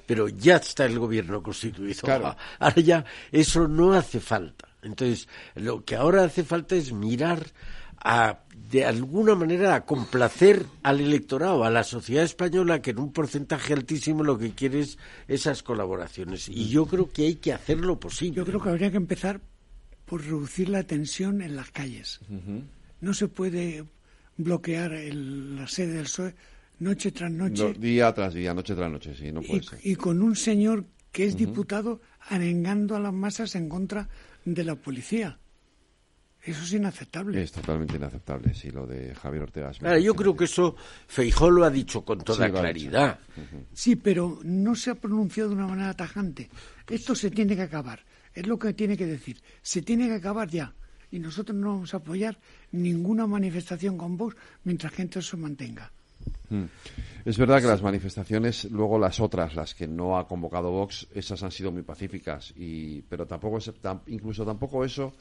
[0.07, 2.01] pero ya está el gobierno constituido.
[2.59, 4.66] Ahora ya eso no hace falta.
[4.83, 7.45] Entonces, lo que ahora hace falta es mirar
[7.99, 8.39] a,
[8.70, 13.74] de alguna manera, a complacer al electorado, a la sociedad española, que en un porcentaje
[13.74, 14.97] altísimo lo que quiere es
[15.29, 16.49] esas colaboraciones.
[16.49, 18.37] Y yo creo que hay que hacer lo posible.
[18.37, 19.41] Yo creo que habría que empezar
[20.07, 22.20] por reducir la tensión en las calles.
[23.01, 23.84] No se puede
[24.36, 26.34] bloquear la sede del PSOE
[26.78, 27.72] noche tras noche.
[27.74, 29.78] día tras día, noche tras noche, sí, no puede y, ser.
[29.82, 34.09] Y con un señor que es diputado arengando a las masas en contra
[34.44, 35.38] de la policía.
[36.42, 37.42] Eso es inaceptable.
[37.42, 39.99] Es totalmente inaceptable, sí, lo de Javier Ortega.
[39.99, 40.76] yo creo que eso
[41.09, 43.18] Feijó lo ha dicho con toda claridad.
[43.72, 46.49] Sí, pero no se ha pronunciado de una manera tajante.
[46.88, 48.05] Esto se tiene que acabar.
[48.32, 49.40] Es lo que tiene que decir.
[49.62, 50.72] Se tiene que acabar ya
[51.11, 52.39] y nosotros no vamos a apoyar
[52.73, 55.91] ninguna manifestación con Vox mientras gente se mantenga.
[56.49, 56.65] Hmm.
[57.25, 61.43] Es verdad que las manifestaciones, luego las otras, las que no ha convocado Vox, esas
[61.43, 63.59] han sido muy pacíficas, y, pero tampoco,
[64.07, 65.13] incluso tampoco eso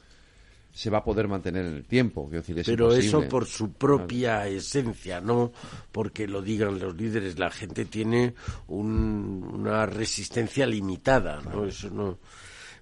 [0.75, 2.27] se va a poder mantener en el tiempo.
[2.29, 5.53] Decir, Pero eso por su propia esencia, no
[5.89, 7.39] porque lo digan los líderes.
[7.39, 8.33] La gente tiene
[8.67, 11.65] una resistencia limitada, ¿no?
[11.65, 12.19] Eso no.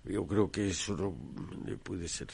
[0.05, 1.13] Yo creo que eso no
[1.83, 2.29] puede ser.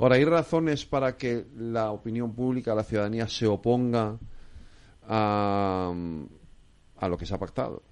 [0.00, 4.18] Ahora, ¿hay razones para que la opinión pública, la ciudadanía, se oponga
[5.06, 5.92] a,
[6.96, 7.82] a lo que se ha pactado?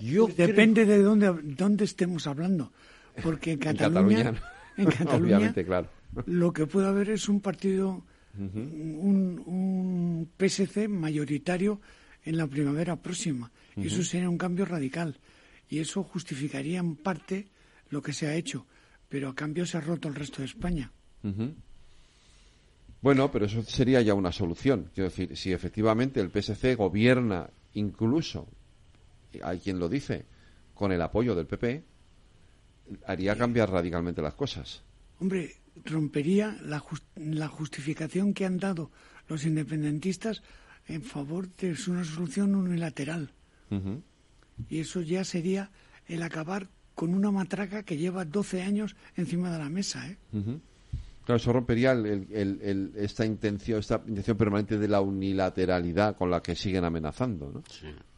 [0.00, 2.72] Yo Depende de dónde, dónde estemos hablando.
[3.22, 4.34] Porque en Cataluña,
[4.76, 5.86] en Cataluña, claro.
[6.26, 8.02] lo que puede haber es un partido,
[8.36, 11.80] un, un, PSC mayoritario
[12.24, 13.52] en la primavera próxima.
[13.76, 15.20] Y eso sería un cambio radical.
[15.68, 17.46] Y eso justificaría en parte
[17.90, 18.66] lo que se ha hecho.
[19.08, 20.90] Pero a cambio se ha roto el resto de España.
[23.00, 24.90] Bueno, pero eso sería ya una solución.
[24.94, 28.48] Quiero decir, si efectivamente el PSC gobierna incluso,
[29.42, 30.26] hay quien lo dice,
[30.74, 31.84] con el apoyo del PP,
[33.06, 34.82] haría cambiar radicalmente las cosas.
[35.20, 36.82] Hombre, rompería la,
[37.16, 38.90] la justificación que han dado
[39.28, 40.42] los independentistas
[40.86, 43.32] en favor de una solución unilateral.
[44.68, 45.70] Y eso ya sería
[46.06, 50.06] el acabar con una matraca que lleva 12 años encima de la mesa.
[50.08, 50.16] ¿eh?
[51.24, 56.54] Claro, eso rompería el, esta intención, esta intención permanente de la unilateralidad con la que
[56.54, 57.62] siguen amenazando, ¿no?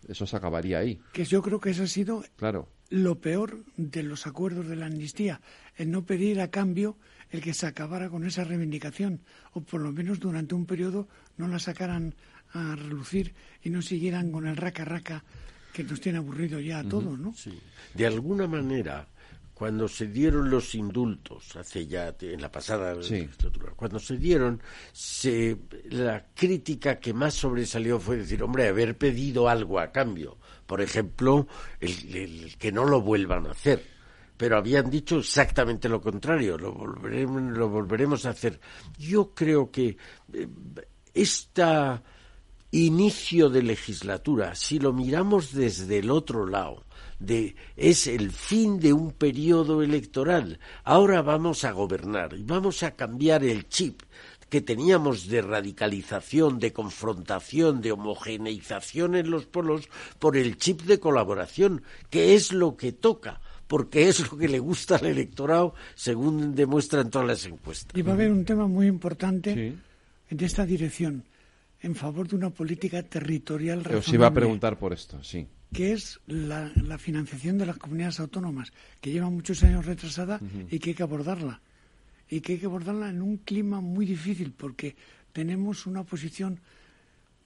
[0.09, 1.01] Eso se acabaría ahí.
[1.13, 2.69] Que yo creo que eso ha sido claro.
[2.91, 5.41] lo peor de los acuerdos de la amnistía,
[5.77, 6.97] el no pedir a cambio
[7.31, 9.21] el que se acabara con esa reivindicación,
[9.53, 12.15] o por lo menos durante un periodo no la sacaran
[12.53, 15.25] a relucir y no siguieran con el raca-raca
[15.77, 17.35] que nos tiene aburrido ya a todos, ¿no?
[17.35, 17.53] Sí.
[17.93, 19.07] De alguna manera,
[19.53, 24.63] cuando se dieron los indultos, hace ya en la pasada legislatura, cuando se dieron,
[24.93, 25.59] se,
[25.91, 30.39] la crítica que más sobresalió fue decir, hombre, haber pedido algo a cambio.
[30.65, 31.47] Por ejemplo,
[31.79, 33.85] el, que no lo vuelvan a hacer.
[34.39, 38.59] Pero habían dicho exactamente lo contrario, lo volveremos, lo volveremos a hacer.
[38.99, 39.99] Yo creo que
[40.33, 40.49] eh,
[41.13, 42.03] esta
[42.71, 46.85] inicio de legislatura, si lo miramos desde el otro lado,
[47.19, 50.59] de es el fin de un periodo electoral.
[50.85, 54.03] Ahora vamos a gobernar y vamos a cambiar el chip
[54.51, 59.89] que teníamos de radicalización, de confrontación, de homogeneización en los polos
[60.19, 64.59] por el chip de colaboración, que es lo que toca porque es lo que le
[64.59, 67.97] gusta al electorado, según demuestran todas las encuestas.
[67.99, 69.75] Y va a haber un tema muy importante
[70.31, 71.25] en esta dirección,
[71.87, 76.21] en favor de una política territorial Os iba a preguntar por esto, sí que es
[76.27, 81.03] la, financiación de las comunidades autónomas, que lleva muchos años retrasada y que hay que
[81.03, 81.61] abordarla.
[82.31, 84.97] Y que hay que abordarla en un clima muy difícil, porque
[85.33, 86.61] tenemos una posición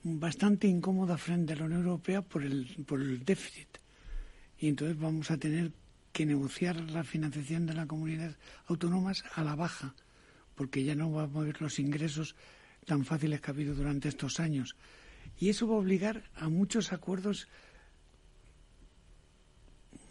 [0.03, 3.67] bastante incómoda frente a la Unión Europea por el, por el déficit.
[4.59, 5.71] Y entonces vamos a tener
[6.13, 8.37] que negociar la financiación de las comunidades
[8.67, 9.93] autónomas a la baja,
[10.55, 12.35] porque ya no vamos a ver los ingresos
[12.85, 14.75] tan fáciles que ha habido durante estos años.
[15.39, 17.47] Y eso va a obligar a muchos acuerdos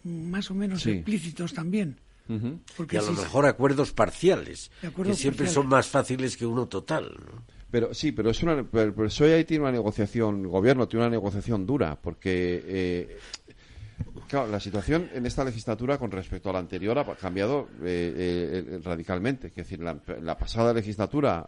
[0.04, 2.00] más o menos explícitos también.
[2.28, 4.70] y a lo mejor acuerdos parciales,
[5.04, 7.16] que siempre son más fáciles que uno total.
[7.70, 11.66] Pero sí, pero es una, pero, ahí tiene una negociación, el gobierno tiene una negociación
[11.66, 13.18] dura, porque eh,
[14.28, 18.80] claro, la situación en esta legislatura con respecto a la anterior ha cambiado eh, eh,
[18.82, 19.48] radicalmente.
[19.48, 21.46] Es decir, la, pasada legislatura,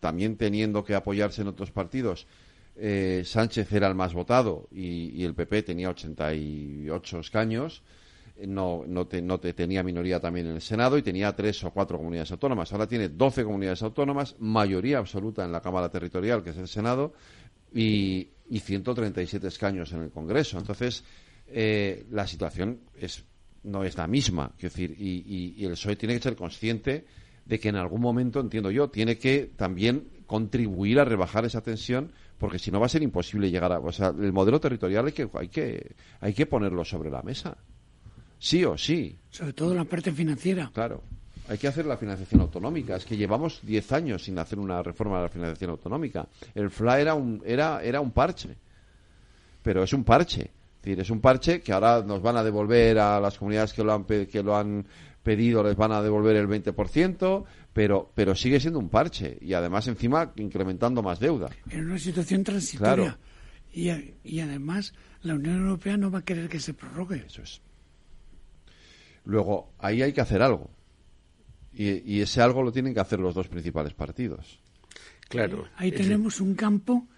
[0.00, 2.26] también teniendo que apoyarse en otros partidos,
[2.78, 7.82] eh, Sánchez era el más votado y, el PP tenía 88 escaños.
[8.36, 11.96] Eh, no, no, no tenía minoría también en el Senado y tenía tres o cuatro
[11.96, 12.70] comunidades autónomas.
[12.72, 17.14] Ahora tiene 12 comunidades autónomas, mayoría absoluta en la Cámara Territorial, que es el Senado,
[17.72, 20.58] y, y 137 escaños en el Congreso.
[20.58, 21.02] Entonces,
[21.48, 23.24] eh, la situación es,
[23.62, 24.52] no es la misma.
[24.60, 27.04] decir, y, y el PSOE tiene que ser consciente
[27.44, 32.12] de que en algún momento, entiendo yo, tiene que también contribuir a rebajar esa tensión
[32.38, 35.12] porque si no va a ser imposible llegar a, o sea, el modelo territorial hay
[35.12, 37.56] que hay que hay que ponerlo sobre la mesa.
[38.38, 39.16] Sí o sí.
[39.30, 40.70] Sobre todo la parte financiera.
[40.72, 41.02] Claro.
[41.48, 42.96] Hay que hacer la financiación autonómica.
[42.96, 46.28] Es que llevamos 10 años sin hacer una reforma de la financiación autonómica.
[46.54, 48.56] El FLA era un era era un parche.
[49.62, 50.50] Pero es un parche.
[50.86, 53.82] Es decir, es un parche que ahora nos van a devolver a las comunidades que
[53.82, 54.86] lo han que lo han
[55.20, 59.88] pedido les van a devolver el 20%, pero, pero sigue siendo un parche y además
[59.88, 61.50] encima incrementando más deuda.
[61.70, 63.18] En una situación transitoria.
[63.72, 63.90] Y,
[64.22, 67.24] y además la Unión Europea no va a querer que se prorrogue.
[67.26, 67.60] Eso es.
[69.24, 70.70] Luego, ahí hay que hacer algo.
[71.72, 74.60] Y, y ese algo lo tienen que hacer los dos principales partidos.
[75.28, 75.66] Claro.
[75.74, 77.08] Ahí tenemos un campo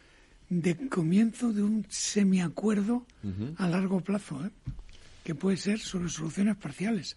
[0.48, 3.06] de comienzo de un semiacuerdo
[3.56, 4.50] a largo plazo, ¿eh?
[5.24, 7.16] que puede ser sobre soluciones parciales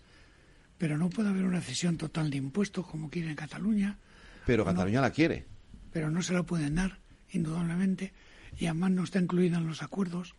[0.81, 3.99] pero no puede haber una cesión total de impuestos como quiere en Cataluña.
[4.47, 5.45] Pero Cataluña la quiere.
[5.93, 6.97] Pero no se la pueden dar,
[7.33, 8.11] indudablemente,
[8.57, 10.33] y además no está incluida en los acuerdos.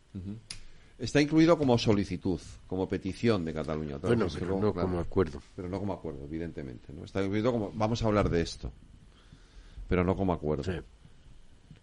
[0.99, 3.99] Está incluido como solicitud, como petición de Cataluña.
[3.99, 5.41] Bueno, pero no como acuerdo.
[5.55, 6.93] Pero no como acuerdo, evidentemente.
[6.93, 7.05] ¿no?
[7.05, 8.73] Está incluido como, vamos a hablar de esto,
[9.89, 10.65] pero no como acuerdo.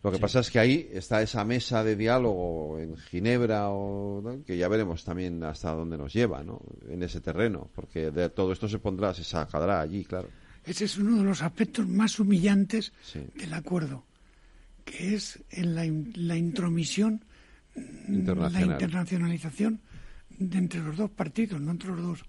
[0.01, 4.57] Lo que pasa es que ahí está esa mesa de diálogo en Ginebra, o, que
[4.57, 6.61] ya veremos también hasta dónde nos lleva, ¿no?
[6.87, 10.29] En ese terreno, porque de todo esto se pondrá, se sacará allí, claro.
[10.63, 12.93] Ese es uno de los aspectos más humillantes
[13.35, 14.05] del acuerdo,
[14.85, 15.85] que es en la,
[16.15, 17.25] la intromisión,
[17.75, 19.81] la internacionalización
[20.29, 22.25] de entre los dos partidos, no entre los dos,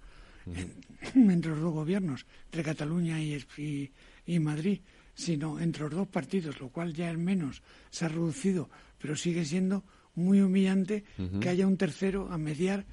[1.15, 3.93] entre los dos gobiernos, entre Cataluña y, y,
[4.27, 4.81] y Madrid
[5.21, 9.45] sino entre los dos partidos, lo cual ya es menos, se ha reducido, pero sigue
[9.45, 9.85] siendo
[10.15, 11.05] muy humillante
[11.41, 12.87] que haya un tercero a mediar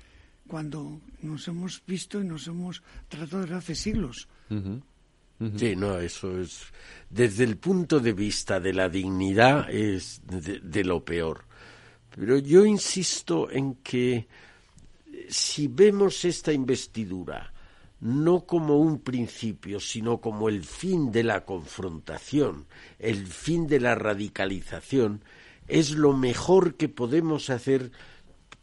[0.45, 4.28] cuando nos hemos visto y nos hemos tratado desde hace siglos.
[5.56, 6.64] Sí, no, eso es.
[7.10, 11.45] Desde el punto de vista de la dignidad, es de lo peor.
[12.10, 14.28] Pero yo insisto en que
[15.30, 17.54] si vemos esta investidura
[17.99, 22.65] no como un principio, sino como el fin de la confrontación,
[22.99, 25.24] el fin de la radicalización,
[25.68, 27.91] es lo mejor que podemos hacer,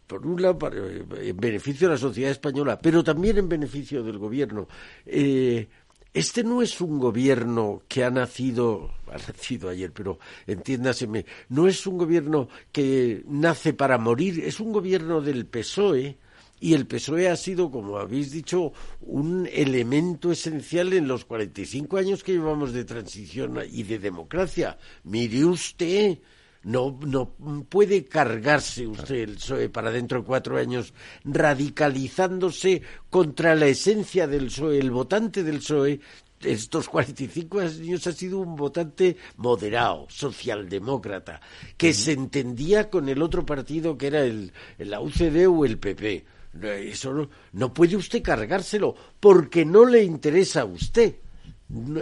[0.06, 4.18] por un lado, eh, en beneficio de la sociedad española, pero también en beneficio del
[4.18, 4.68] gobierno.
[5.04, 5.68] Eh,
[6.14, 11.86] este no es un gobierno que ha nacido, ha nacido ayer, pero entiéndaseme, no es
[11.86, 16.18] un gobierno que nace para morir, es un gobierno del PSOE,
[16.64, 18.72] y el PSOE ha sido, como habéis dicho,
[19.02, 24.78] un elemento esencial en los 45 años que llevamos de transición y de democracia.
[25.02, 26.20] Mire usted,
[26.62, 27.34] no, no
[27.68, 32.80] puede cargarse usted el PSOE para dentro de cuatro años radicalizándose
[33.10, 34.78] contra la esencia del PSOE.
[34.78, 36.00] El votante del PSOE
[36.40, 41.42] estos 45 años ha sido un votante moderado, socialdemócrata,
[41.76, 46.24] que se entendía con el otro partido que era el, la UCD o el PP.
[46.62, 51.16] Eso no, puede usted cargárselo porque no le interesa a usted.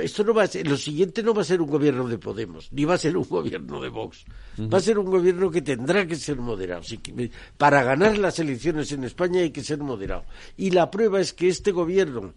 [0.03, 2.71] esto no va a ser, lo siguiente no va a ser un gobierno de Podemos,
[2.73, 4.25] ni va a ser un gobierno de Vox.
[4.61, 6.83] Va a ser un gobierno que tendrá que ser moderado.
[7.57, 10.25] para ganar las elecciones en España hay que ser moderado.
[10.57, 12.35] Y la prueba es que este gobierno,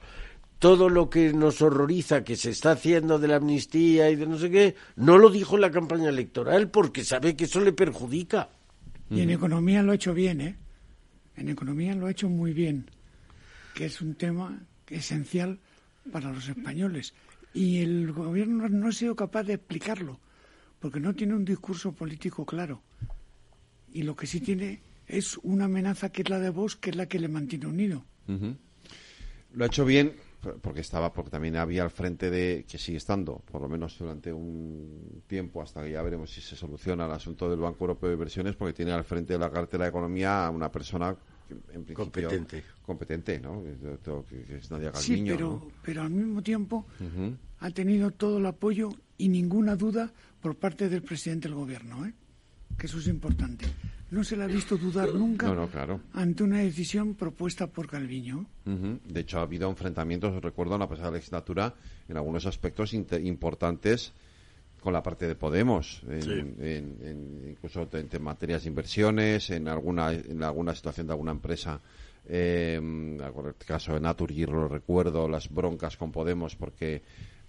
[0.60, 4.38] todo lo que nos horroriza que se está haciendo de la amnistía y de no
[4.38, 8.50] sé qué, no lo dijo en la campaña electoral porque sabe que eso le perjudica.
[9.12, 10.56] Y en economía lo ha hecho bien, ¿eh?
[11.38, 12.90] En economía lo ha hecho muy bien,
[13.74, 15.60] que es un tema esencial
[16.12, 17.14] para los españoles.
[17.53, 20.20] Y el gobierno no ha sido capaz de explicarlo,
[20.80, 22.82] porque no tiene un discurso político claro.
[23.94, 26.95] Y lo que sí tiene es una amenaza que es la de Vox, que es
[26.95, 28.06] la que le mantiene unido.
[29.53, 30.14] Lo ha hecho bien
[30.62, 34.32] porque estaba porque también había al frente de que sigue estando por lo menos durante
[34.32, 38.16] un tiempo hasta que ya veremos si se soluciona el asunto del Banco Europeo de
[38.16, 41.16] Inversiones porque tiene al frente de la cartera de economía a una persona
[41.74, 42.64] en competente.
[42.84, 46.86] competente no que, es Nadia sí pero pero al mismo tiempo
[47.60, 50.12] ha tenido todo el apoyo y ninguna duda
[50.42, 52.14] por parte del presidente del gobierno ¿eh?
[52.78, 53.66] que eso es importante
[54.11, 55.52] no se le ha visto dudar nunca
[56.14, 58.45] ante una decisión propuesta por Calviño.
[58.65, 61.73] De hecho, ha habido enfrentamientos, recuerdo, en la pasada legislatura,
[62.07, 64.14] en algunos aspectos importantes
[64.80, 70.76] con la parte de Podemos, en, incluso en, materias de inversiones, en alguna, en alguna
[70.76, 71.82] situación de alguna empresa.
[72.27, 77.02] Eh, en el caso de Naturgy, lo recuerdo, las broncas con Podemos porque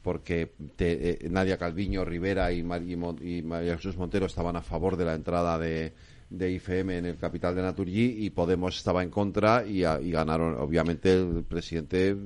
[0.03, 5.15] porque eh, Nadia Calviño, Rivera y, y María Jesús Montero estaban a favor de la
[5.15, 5.93] entrada de,
[6.29, 9.81] de IFM en el capital de Naturgy y Podemos estaba en contra y,
[10.11, 10.57] ganaron.
[10.59, 12.17] Obviamente el presidente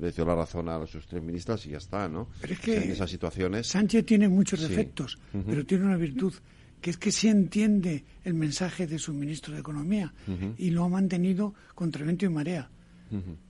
[0.00, 2.28] le dio la razón a sus tres ministras y ya está, ¿no?
[2.40, 3.66] Pero es que en esas situaciones.
[3.66, 6.34] Sánchez tiene muchos defectos, pero tiene una virtud
[6.80, 10.12] que es que sí entiende el mensaje de su ministro de Economía
[10.56, 12.70] y lo ha mantenido contra viento y marea.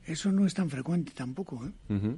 [0.05, 1.67] Eso no es tan frecuente tampoco.
[1.67, 2.17] ¿eh?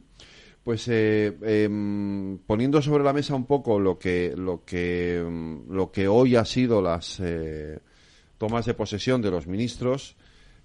[0.65, 5.91] Pues eh, em, poniendo sobre la mesa un poco lo que lo que em, lo
[5.91, 7.79] que hoy ha sido las eh,
[8.37, 10.17] tomas de posesión de los ministros,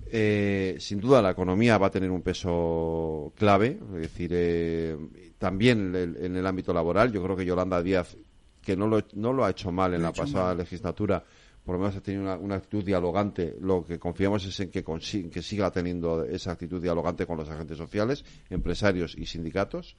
[0.07, 4.97] eh, sin duda la economía va a tener un peso clave, es decir,
[5.37, 7.11] también en el ámbito laboral.
[7.11, 8.17] Yo creo que Yolanda Díaz,
[8.61, 11.23] que no lo, no lo ha hecho mal en la pasada legislatura,
[11.65, 13.55] por lo menos ha tenido una, actitud dialogante.
[13.59, 17.77] Lo que confiamos es en que, que siga teniendo esa actitud dialogante con los agentes
[17.77, 19.97] sociales, empresarios y sindicatos.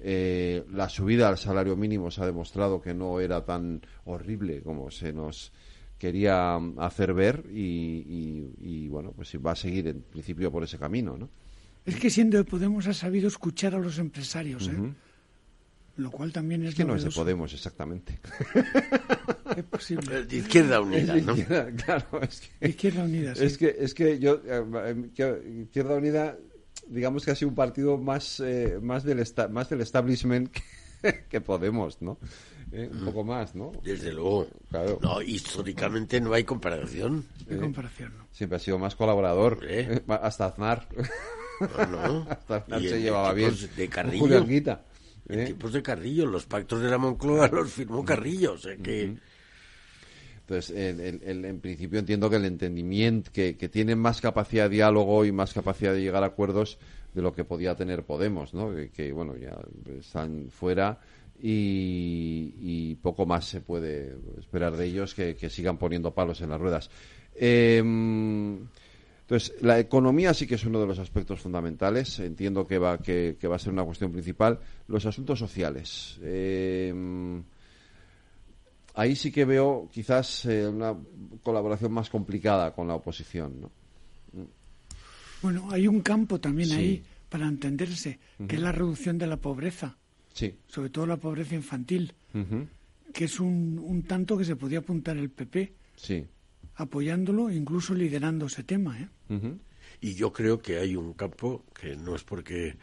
[0.00, 4.90] Eh, la subida al salario mínimo se ha demostrado que no era tan horrible como
[4.90, 5.50] se nos
[5.98, 11.30] quería hacer ver y, bueno, pues va a seguir en principio por ese camino, ¿no?
[11.86, 14.94] Es que siendo de Podemos ha sabido escuchar a los empresarios, ¿eh?
[15.96, 18.20] Lo cual también es, es que no es de Podemos, exactamente.
[19.58, 20.24] Es posible.
[20.24, 21.32] De Izquierda Unida, ¿no?
[21.36, 23.44] Izquierda, claro, es que, Izquierda Unida, sí.
[23.44, 24.94] es que, es que yo, eh,
[25.62, 26.36] Izquierda Unida,
[26.86, 30.50] digamos que ha sido un partido más, eh, más, del, esta- más del establishment
[31.02, 32.18] que, que Podemos, ¿no?
[32.70, 33.72] Eh, un poco más, ¿no?
[33.82, 34.46] Desde luego.
[34.68, 34.98] Claro.
[35.00, 37.24] No, históricamente no hay comparación.
[37.46, 38.26] De comparación, ¿no?
[38.30, 39.60] Siempre ha sido más colaborador.
[39.66, 39.88] ¿Eh?
[40.06, 40.86] Eh, Hasta Aznar.
[41.60, 42.26] No, no.
[42.30, 43.54] Hasta Aznar se llevaba bien.
[43.74, 44.36] de Carrillo.
[44.36, 44.84] Anguita.
[45.30, 45.44] En ¿eh?
[45.46, 49.16] tiempos de Carrillo, los pactos de la Moncloa los firmó Carrillo, o sea que...
[50.48, 55.26] Entonces, el- el- en principio entiendo que el entendimiento, que, tienen más capacidad de diálogo
[55.26, 56.78] y más capacidad de llegar a acuerdos
[57.12, 58.72] de lo que podía tener Podemos, ¿no?
[58.94, 59.58] Que, bueno, ya
[60.00, 61.00] están fuera
[61.38, 66.90] y, poco más se puede esperar de ellos que, sigan poniendo palos en las ruedas.
[67.34, 68.66] Em,
[69.20, 72.20] entonces, la economía sí que es uno de los aspectos fundamentales.
[72.20, 74.60] Entiendo que va, que, que va a ser una cuestión principal.
[74.86, 76.18] Los asuntos sociales.
[76.22, 77.42] Em,
[78.98, 80.92] ahí sí que veo quizás eh, una
[81.44, 83.60] colaboración más complicada con la oposición.
[83.60, 83.70] ¿no?
[85.40, 86.74] Bueno, hay un campo también Sí.
[86.74, 88.18] ahí para entenderse,
[88.48, 89.96] que es la reducción de la pobreza,
[90.32, 90.54] Sí.
[90.66, 92.12] sobre todo la pobreza infantil,
[93.12, 96.26] que es un, un tanto que se podía apuntar el PP, Sí.
[96.74, 98.98] apoyándolo, incluso liderando ese tema.
[99.00, 99.08] ¿eh?
[100.00, 102.76] Y yo creo que hay un campo que no es porque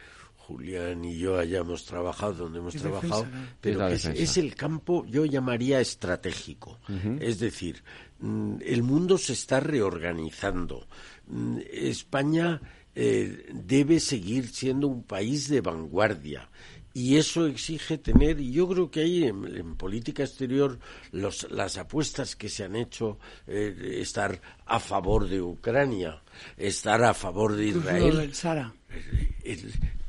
[0.46, 3.48] Julián y yo hayamos trabajado donde hemos trabajado, defensa, ¿no?
[3.60, 4.22] pero Es la que es, defensa.
[4.22, 6.78] es el campo, yo llamaría estratégico.
[7.20, 7.82] Es decir,
[8.20, 10.86] mm, el mundo se está reorganizando.
[11.26, 12.60] Mm, España
[12.94, 16.48] eh, debe seguir siendo un país de vanguardia.
[16.94, 20.78] Y eso exige tener, y yo creo que ahí en, en política exterior
[21.12, 26.22] los, las apuestas que se han hecho, eh, estar a favor de Ucrania,
[26.56, 28.72] estar a favor de Israel, lo del Sara.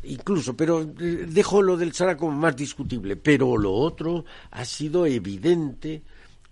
[0.07, 5.05] Incluso, pero eh, dejo lo del Sara como más discutible, pero lo otro ha sido
[5.05, 6.01] evidente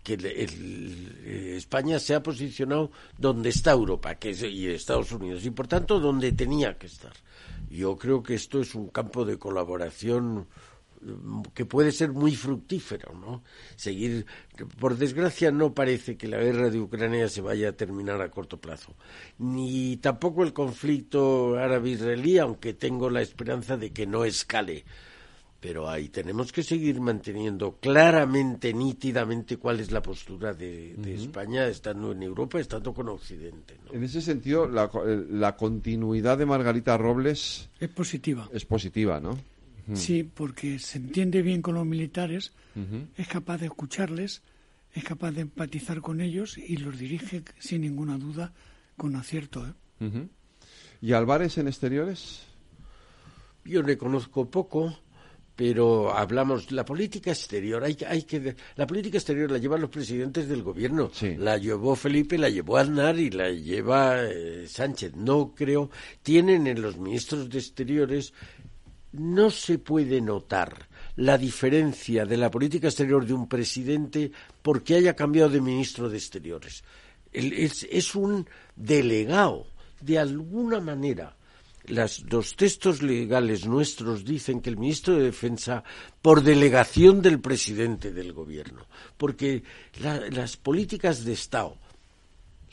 [0.03, 5.45] que el- eh, España se ha posicionado donde está Europa que es, y Estados Unidos
[5.45, 7.13] y por tanto donde tenía que estar.
[7.71, 10.45] Yo creo que esto es un campo de colaboración
[11.53, 13.43] que puede ser muy fructífero, ¿no?
[13.75, 14.25] Seguir,
[14.79, 18.59] por desgracia, no parece que la guerra de Ucrania se vaya a terminar a corto
[18.59, 18.93] plazo,
[19.37, 24.85] ni tampoco el conflicto árabe-israelí, aunque tengo la esperanza de que no escale.
[25.59, 31.65] Pero ahí tenemos que seguir manteniendo claramente, nítidamente, cuál es la postura de, de España,
[31.67, 33.75] estando en Europa, estando con Occidente.
[33.83, 33.93] ¿no?
[33.93, 38.47] En ese sentido, la, eh, la continuidad de Margarita Robles Es positiva.
[38.53, 39.39] es positiva, ¿no?
[39.93, 42.53] Sí, porque se entiende bien con los militares,
[43.17, 44.41] es capaz de escucharles,
[44.93, 48.53] es capaz de empatizar con ellos y los dirige sin ninguna duda
[48.97, 49.65] con acierto.
[49.67, 50.27] ¿eh?
[51.01, 52.43] ¿Y Álvarez en exteriores?
[53.63, 54.97] Yo le conozco poco,
[55.55, 57.83] pero hablamos la política exterior.
[57.83, 61.09] Hay, que- hay que la política exterior la llevan los presidentes del gobierno.
[61.37, 65.15] La llevó Felipe, la llevó Aznar y la lleva eh, Sánchez.
[65.15, 65.89] No creo.
[66.23, 68.33] Tienen en los ministros de exteriores
[69.17, 70.87] no se puede notar
[71.17, 74.31] la diferencia de la política exterior de un presidente
[74.61, 76.83] porque haya cambiado de ministro de exteriores.
[77.31, 79.67] Es, un delegado,
[80.01, 81.35] de alguna manera.
[81.87, 85.83] Los textos legales nuestros dicen que el ministro de Defensa,
[86.21, 88.87] por delegación del presidente del gobierno,
[89.17, 89.61] porque
[90.01, 91.77] la- las políticas de Estado,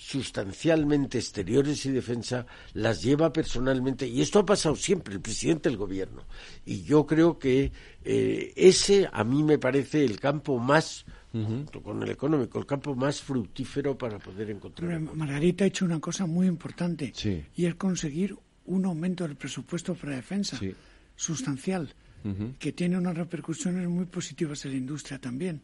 [0.03, 5.79] sustancialmente exteriores y defensa las lleva personalmente y esto ha pasado siempre el presidente del
[5.79, 6.25] gobierno.
[6.67, 7.71] Y yo creo que
[8.05, 12.95] eh, ese a mí me parece el campo más junto con el económico el campo
[12.95, 17.43] más fructífero para poder encontrar Hombre, Margarita ha hecho una cosa muy importante Sí.
[17.57, 20.61] y es conseguir un aumento del presupuesto para defensa
[21.17, 21.95] sustancial,
[22.59, 25.63] que tiene unas repercusiones muy positivas en la industria también.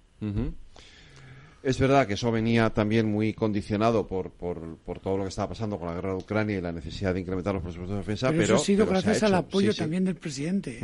[1.62, 5.48] Es verdad que eso venía también muy condicionado por, por, por todo lo que estaba
[5.48, 8.28] pasando con la guerra de Ucrania y la necesidad de incrementar los presupuestos de defensa,
[8.28, 9.82] pero, pero, eso ha sido pero se ha gracias al apoyo Sí, sí.
[9.82, 10.80] también del presidente.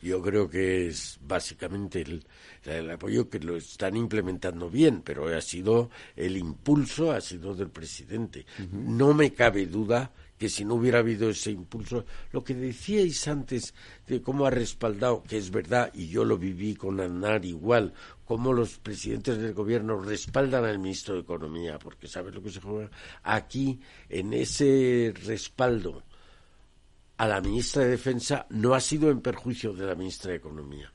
[0.00, 2.24] Yo creo que es básicamente el,
[2.64, 7.70] el apoyo que lo están implementando bien, pero ha sido el impulso, ha sido del
[7.70, 8.46] presidente.
[8.72, 13.74] No me cabe duda que si no hubiera habido ese impulso, lo que decíais antes
[14.08, 17.92] de cómo ha respaldado, que es verdad, y yo lo viví con Aznar igual,
[18.32, 22.62] cómo los presidentes del gobierno respaldan al ministro de Economía, porque sabes lo que se
[22.62, 22.90] juega
[23.22, 23.78] aquí,
[24.08, 26.02] en ese respaldo
[27.18, 30.90] a la ministra de Defensa no ha sido en perjuicio de la ministra de Economía.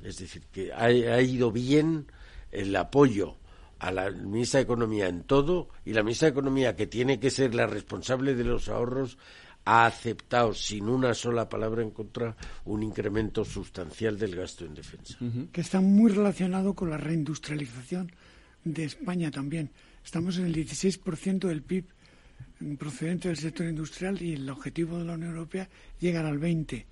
[0.00, 2.06] Es decir, que ha, ido bien
[2.52, 3.34] el apoyo
[3.80, 7.32] a la ministra de Economía en todo y la ministra de Economía, que tiene que
[7.32, 9.18] ser la responsable de los ahorros,
[9.66, 15.18] ha aceptado sin una sola palabra en contra un incremento sustancial del gasto en defensa.
[15.52, 18.12] Que está muy relacionado con la reindustrialización
[18.64, 19.70] de España también.
[20.04, 21.84] Estamos en el 16% del PIB
[22.78, 25.68] procedente del sector industrial y el objetivo de la Unión Europea
[26.00, 26.84] llegar al 20%.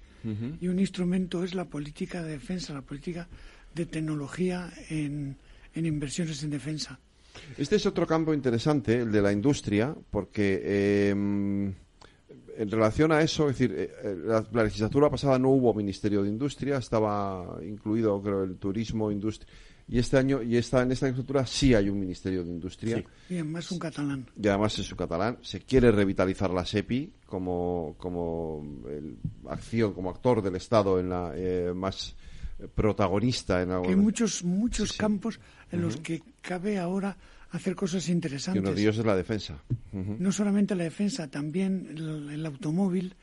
[0.61, 3.29] Y un instrumento es la política de defensa, la política
[3.75, 5.37] de tecnología en,
[5.75, 6.99] inversiones en defensa.
[7.59, 11.75] Este es otro campo interesante, el de la industria, porque em,
[12.57, 16.29] en relación a eso, es decir, eh, eh, la, legislatura pasada no hubo Ministerio de
[16.29, 19.53] Industria, estaba incluido, creo, el turismo, industria.
[19.87, 23.05] Y este año, y esta, en esta legislatura sí hay un Ministerio de Industria.
[23.29, 24.27] Y además un catalán.
[24.41, 25.39] Y además es un catalán.
[25.43, 28.65] Se quiere revitalizar la SEPI como, como
[29.47, 32.17] acción, como actor del Estado en la eh, más
[32.75, 35.39] protagonista en Hay muchos, muchos campos
[35.71, 37.17] en los que cabe ahora
[37.55, 38.61] hacer cosas interesantes.
[38.61, 39.63] Y uno de ellos es la defensa.
[39.93, 41.95] No solamente la defensa, también
[42.31, 43.15] el, automóvil,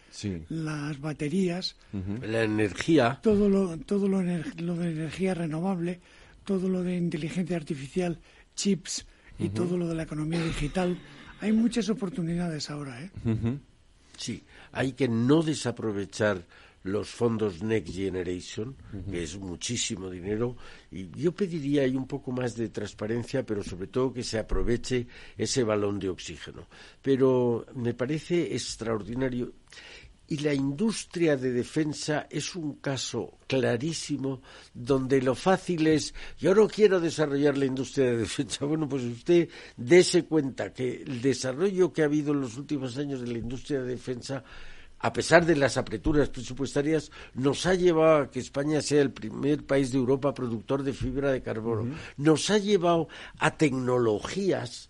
[0.48, 1.76] las baterías,
[2.22, 3.20] la energía.
[3.22, 6.00] Todo lo, todo lo, de energía renovable,
[6.46, 8.20] todo lo de inteligencia artificial,
[8.56, 9.06] chips
[9.38, 10.98] y todo lo de la economía digital.
[11.42, 13.04] Hay muchas oportunidades ahora.
[13.04, 13.12] ¿eh?
[14.18, 16.46] Sí, hay que no desaprovechar
[16.84, 18.76] los fondos Next Generation,
[19.10, 20.58] que es muchísimo dinero,
[20.92, 25.64] y yo pediría un poco más de transparencia, pero sobre todo que se aproveche ese
[25.64, 26.68] balón de oxígeno.
[27.02, 29.54] Pero me parece extraordinario.
[30.28, 34.42] Y la industria de defensa es un caso clarísimo
[34.74, 38.66] donde lo fácil es, yo no quiero desarrollar la industria de defensa.
[38.66, 43.20] Bueno, pues usted dése cuenta que el desarrollo que ha habido en los últimos años
[43.20, 44.42] de la industria de defensa
[45.02, 49.66] a pesar de las apreturas presupuestarias, nos ha llevado a que España sea el primer
[49.66, 51.96] país de Europa productor de fibra de carbono.
[52.18, 53.08] Nos ha llevado
[53.40, 54.90] a tecnologías.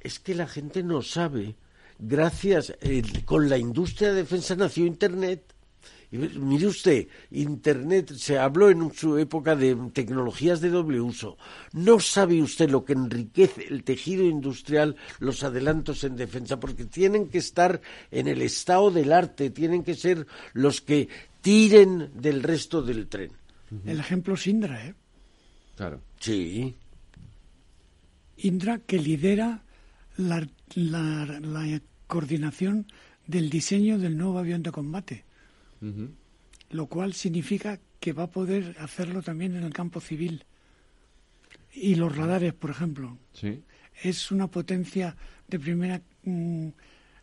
[0.00, 1.54] Es que la gente no sabe.
[1.98, 5.54] Gracias, eh, con la industria de defensa nació Internet
[6.10, 11.38] mire usted, Internet se habló en su época de tecnologías de doble uso.
[11.72, 16.58] ¿No sabe usted lo que enriquece el tejido industrial, los adelantos en defensa?
[16.58, 17.80] Porque tienen que estar
[18.10, 21.08] en el estado del arte, tienen que ser los que
[21.40, 23.30] tiren del resto del tren.
[23.86, 24.94] El ejemplo es Indra, ¿eh?
[25.76, 26.00] Claro.
[26.18, 26.74] Sí.
[28.38, 29.62] Indra que lidera
[30.16, 32.86] la, la coordinación
[33.28, 35.29] del diseño del nuevo avión de combate
[36.70, 40.44] lo cual significa que va a poder hacerlo también en el campo civil.
[41.72, 43.18] Y los radares, por ejemplo.
[44.02, 45.16] Es una potencia
[45.46, 46.68] de primera mm,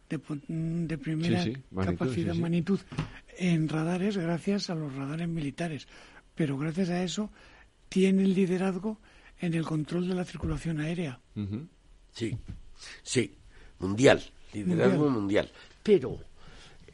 [0.09, 2.79] de, primera capacidad, magnitud
[3.37, 5.87] en radares gracias a los radares militares.
[6.35, 7.29] Pero gracias a eso
[7.89, 8.99] tiene el liderazgo
[9.39, 11.19] en el control de la circulación aérea.
[12.11, 12.37] Sí,
[13.03, 13.35] sí,
[13.79, 14.23] mundial,
[14.53, 15.51] liderazgo mundial.
[15.83, 16.19] Pero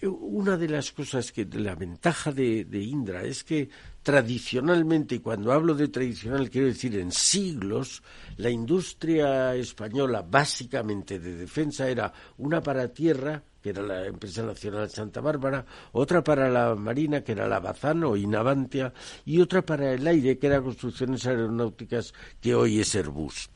[0.07, 3.69] una de las cosas que la ventaja de, Indra es que
[4.01, 8.03] tradicionalmente, y cuando hablo de tradicional quiero decir en siglos,
[8.37, 14.89] la industria española básicamente de defensa era una para tierra, que era la empresa nacional
[14.89, 18.93] Santa Bárbara, otra para la marina, que era la Bazán o Inavantia,
[19.25, 23.49] y otra para el aire, que era construcciones aeronáuticas, que hoy es Airbus.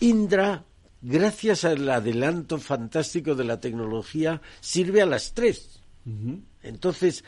[0.00, 0.62] Indra
[1.02, 5.80] gracias al adelanto fantástico de la tecnología, sirve a las tres.
[6.62, 7.24] Entonces,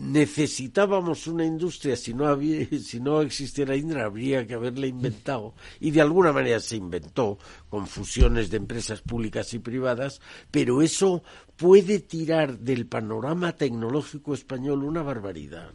[0.00, 5.54] necesitábamos una industria, si no, había, si no existiera Indra, habría que haberla inventado.
[5.80, 10.20] Y de alguna manera se inventó con fusiones de empresas públicas y privadas,
[10.50, 11.22] pero eso
[11.56, 15.70] puede tirar del panorama tecnológico español una barbaridad.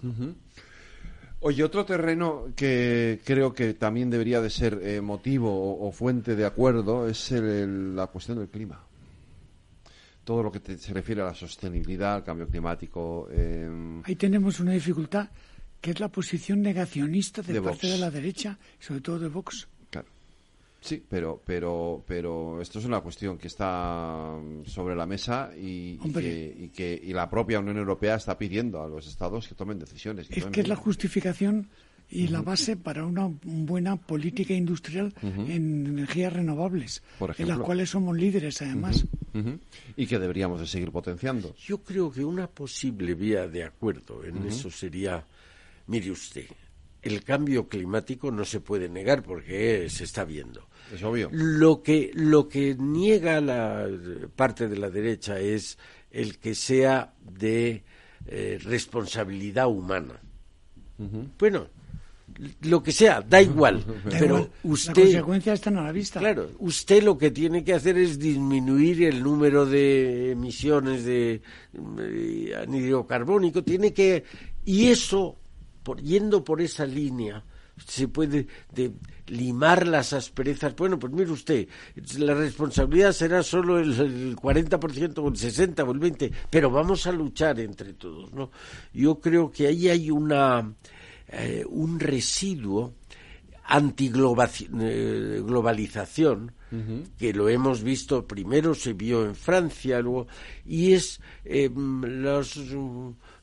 [1.43, 6.45] Oye, otro terreno que creo que también debería de ser eh, motivo o, fuente de
[6.45, 8.79] acuerdo es la cuestión del clima.
[10.23, 13.27] Todo lo que se refiere a la sostenibilidad, al cambio climático.
[13.31, 15.29] Em, Ahí tenemos una dificultad
[15.81, 19.67] que es la posición negacionista de, parte de la derecha, sobre todo de Vox.
[20.81, 24.35] Sí, pero, pero, pero esto es una cuestión que está
[24.65, 25.97] sobre la mesa y,
[26.73, 30.27] que, y la propia Unión Europea está pidiendo a los Estados que tomen decisiones.
[30.31, 31.69] es que es la justificación
[32.09, 37.03] y la base para una buena política industrial en energías renovables,
[37.37, 39.05] en las cuales somos líderes además.
[39.95, 41.55] Y que deberíamos de seguir potenciando.
[41.55, 45.25] Yo creo que una posible vía de acuerdo en eso sería,
[45.87, 46.47] mire usted,
[47.01, 50.67] el cambio climático no se puede negar porque se está viendo.
[50.93, 51.29] Es obvio.
[51.31, 53.87] Lo que, lo que niega la
[54.35, 55.77] parte de la derecha es
[56.11, 57.83] el que sea de
[58.27, 60.21] eh, responsabilidad humana.
[61.39, 61.67] Bueno,
[62.61, 63.83] lo que sea, da igual.
[64.19, 64.95] pero usted.
[64.95, 66.19] La consecuencia están a la vista.
[66.19, 71.41] Claro, usted lo que tiene que hacer es disminuir el número de emisiones de,
[71.73, 73.63] de anhídrido carbónico.
[73.63, 74.23] Tiene que.
[74.63, 75.40] Y eso,
[75.83, 77.43] por, yendo por esa línea,
[77.85, 78.93] se puede de,
[79.27, 80.75] limar las asperezas.
[80.75, 81.67] Bueno, pues mire usted,
[82.17, 87.07] la responsabilidad será solo el, el 40% o el 60 o el 20, pero vamos
[87.07, 88.51] a luchar entre todos, ¿no?
[88.93, 90.73] Yo creo que ahí hay una
[91.33, 92.93] eh, un residuo
[93.63, 100.27] antiglobalización uh que lo hemos visto primero se vio en Francia luego
[100.65, 102.57] y es eh, los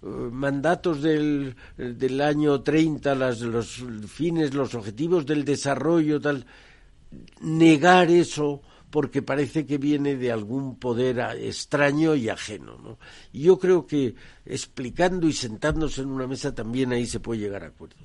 [0.02, 6.46] mandatos del, del año 30 las, los fines los objetivos del desarrollo tal
[7.40, 12.78] negar eso porque parece que viene de algún poder extraño y ajeno.
[12.78, 12.98] ¿no?
[13.32, 14.14] Y yo creo que
[14.46, 18.00] explicando y sentándose en una mesa también ahí se puede llegar a acuerdos.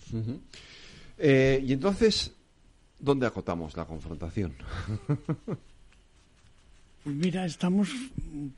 [1.18, 2.34] Eh, y entonces,
[3.00, 4.54] ¿dónde acotamos la confrontación?
[7.04, 7.90] Pues mira, estamos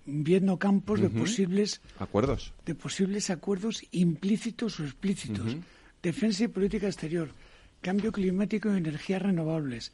[0.06, 1.20] viendo campos de uh -huh.
[1.20, 5.54] posibles acuerdos, de posibles acuerdos implícitos o explícitos.
[5.54, 5.64] Uh -huh.
[6.04, 7.34] Defensa y política exterior,
[7.82, 9.92] cambio climático y energías renovables,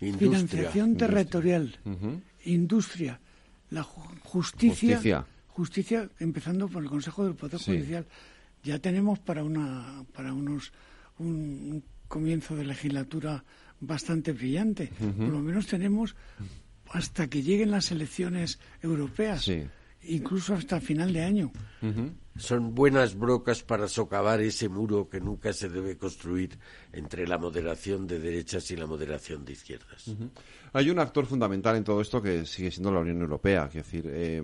[0.00, 1.08] industria, financiación industria.
[1.08, 2.20] territorial, uh -huh.
[2.46, 3.20] industria,
[3.68, 7.66] la justicia, justicia, justicia, empezando por el Consejo del Poder sí.
[7.72, 8.06] Judicial.
[8.64, 10.72] Ya tenemos para una para unos
[11.20, 11.28] un,
[11.68, 13.44] un comienzo de legislatura
[13.80, 14.88] bastante brillante.
[14.96, 16.16] Por lo menos tenemos
[16.90, 19.44] hasta que lleguen las elecciones europeas.
[19.44, 19.64] Sí.
[20.06, 21.50] Incluso hasta final de año.
[21.80, 22.12] Uh -huh.
[22.36, 26.58] Son buenas brocas para socavar ese muro que nunca se debe construir
[26.92, 30.08] entre la moderación de derechas y la moderación de izquierdas.
[30.08, 30.30] Uh -huh.
[30.74, 33.66] Hay un actor fundamental en todo esto que sigue siendo la Unión Europea.
[33.66, 34.42] Es decir, eh,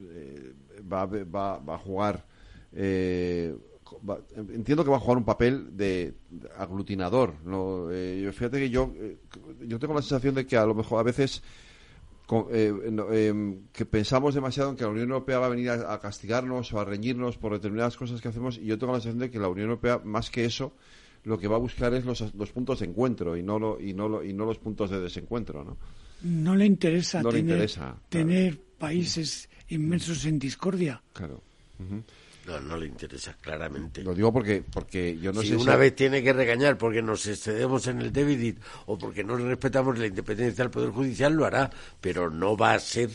[0.00, 0.52] eh,
[0.90, 2.26] va, va, va, a jugar.
[2.72, 3.54] Eh,
[4.08, 6.14] va, entiendo que va a jugar un papel de,
[6.58, 7.34] aglutinador.
[7.44, 7.88] ¿no?
[7.90, 9.16] Eh, fíjate que yo, eh,
[9.66, 11.42] yo tengo la sensación de que a lo mejor a veces
[12.50, 12.72] eh,
[13.10, 16.72] eh, que pensamos demasiado en que la Unión Europea va a venir a, a, castigarnos
[16.72, 19.38] o a reñirnos por determinadas cosas que hacemos y yo tengo la sensación de que
[19.38, 20.72] la Unión Europea más que eso
[21.24, 23.92] lo que va a buscar es los, los puntos de encuentro y no lo, y
[23.92, 25.76] no lo, y no los puntos de desencuentro no
[26.22, 28.68] no le interesa no tener, le interesa, tener claro.
[28.78, 31.42] países inmensos en discordia claro
[31.80, 32.02] uh -huh.
[32.46, 34.02] No, no le interesa claramente.
[34.02, 35.78] Lo digo porque, porque yo no si sé una si...
[35.78, 40.06] vez tiene que regañar porque nos excedemos en el déficit o porque no respetamos la
[40.06, 41.70] independencia del Poder Judicial, lo hará,
[42.00, 43.10] pero no va a ser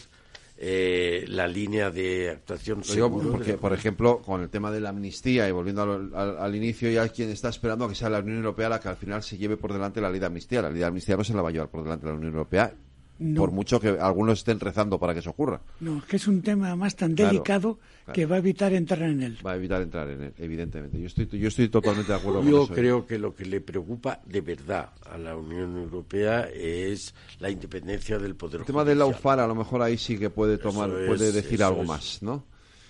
[0.59, 5.47] eh, la línea de actuación digo porque, por ejemplo, con el tema de la amnistía
[5.47, 8.37] y volviendo al, al, al, inicio, ya quien está esperando a que sea la Unión
[8.37, 10.63] Europea la que al final se lleve por delante la ley de amnistía.
[10.63, 12.73] La ley de amnistía no se la va a llevar por delante la Unión Europea
[13.19, 13.41] no.
[13.41, 15.61] por mucho que algunos estén rezando para que eso ocurra.
[15.79, 18.15] No, es que es un tema más tan delicado claro, claro.
[18.15, 19.37] que va a evitar entrar en él.
[19.45, 20.99] Va a evitar entrar en él, evidentemente.
[20.99, 22.67] Yo estoy, yo estoy totalmente de acuerdo yo con eso.
[22.67, 22.75] Yo ¿eh?
[22.75, 28.19] creo que lo que le preocupa de verdad a la Unión Europea es la independencia
[28.19, 28.61] del poder.
[28.61, 28.97] El tema judicial.
[28.97, 31.81] de la UFAR a lo mejor ahí sí que puede tomar, es, puede decir algo
[31.81, 31.87] es.
[31.87, 32.43] más, ¿no?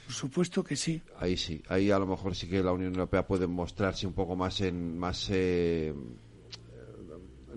[0.06, 1.02] Por supuesto que sí.
[1.20, 4.38] Ahí sí, ahí a lo mejor sí que la Unión Europea puede mostrarse un poco
[4.38, 5.94] más en más eh,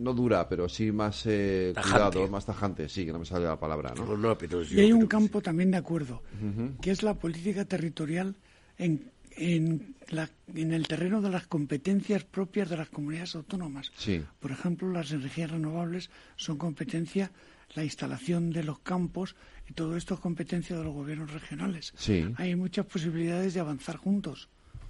[0.00, 3.58] no dura, pero sí más eh, cuidado, más tajante, sí, que no me sale la
[3.58, 4.04] palabra, ¿no?
[4.04, 5.44] no, no pero y hay un campo sí.
[5.44, 6.80] también de acuerdo, uh -huh.
[6.80, 8.34] que es la política territorial
[8.78, 13.92] en, en, la, en, el terreno de las competencias propias de las comunidades autónomas.
[13.96, 14.22] Sí.
[14.40, 17.30] Por ejemplo, las energías renovables son competencia,
[17.74, 19.36] la instalación de los campos
[19.68, 21.92] y todo esto es competencia de los gobiernos regionales.
[21.96, 22.24] Sí.
[22.36, 24.48] Hay muchas posibilidades de avanzar juntos.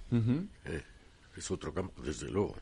[0.09, 0.47] Uh -huh.
[0.65, 0.83] eh,
[1.37, 2.55] es otro campo, desde luego.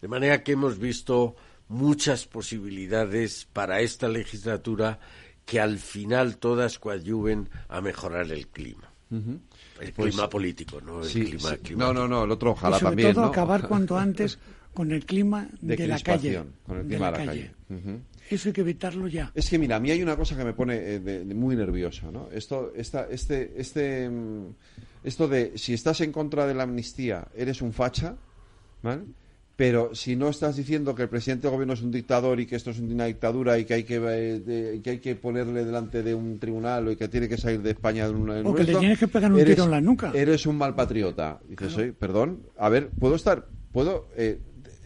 [0.00, 1.36] De manera que hemos visto
[1.68, 4.98] muchas posibilidades para esta legislatura
[5.44, 8.90] que al final todas coadyuven a mejorar el clima.
[9.10, 9.38] Uh -huh.
[9.80, 11.76] El pues, clima político, no el sí, clima sí.
[11.76, 13.14] No, no, no, el otro ojalá y sobre también.
[13.14, 13.30] todo ¿no?
[13.30, 14.38] acabar cuanto antes
[14.74, 16.42] con el clima de, de la calle.
[16.66, 17.52] Con el clima de la, de la calle.
[17.68, 17.80] calle.
[17.82, 18.00] Uh -huh.
[18.28, 19.30] Eso hay que evitarlo ya.
[19.36, 21.54] Es que mira, a mí hay una cosa que me pone eh, de, de muy
[21.54, 22.28] nervioso, ¿no?
[22.32, 24.10] Esto, esta, este, este,
[25.04, 28.16] esto de si estás en contra de la amnistía, eres un facha,
[28.82, 29.02] ¿vale?
[29.56, 32.56] Pero si no estás diciendo que el presidente del gobierno es un dictador y que
[32.56, 36.02] esto es una dictadura y que hay que, eh, de, que hay que ponerle delante
[36.02, 38.64] de un tribunal y que tiene que salir de España en una, en o que
[38.64, 40.12] le tienes que pegar un eres, tiro en la nuca.
[40.14, 41.94] eres un mal patriota dices claro.
[41.98, 44.40] perdón a ver puedo estar puedo eh,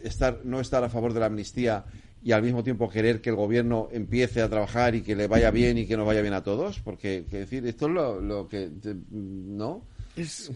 [0.04, 1.84] estar no estar a favor de la amnistía
[2.22, 5.50] y al mismo tiempo querer que el gobierno empiece a trabajar y que le vaya
[5.50, 8.46] bien y que nos vaya bien a todos porque que decir esto es lo, lo
[8.46, 8.70] que
[9.10, 9.82] no
[10.14, 10.52] es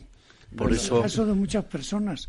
[0.54, 2.28] por eso el caso de muchas personas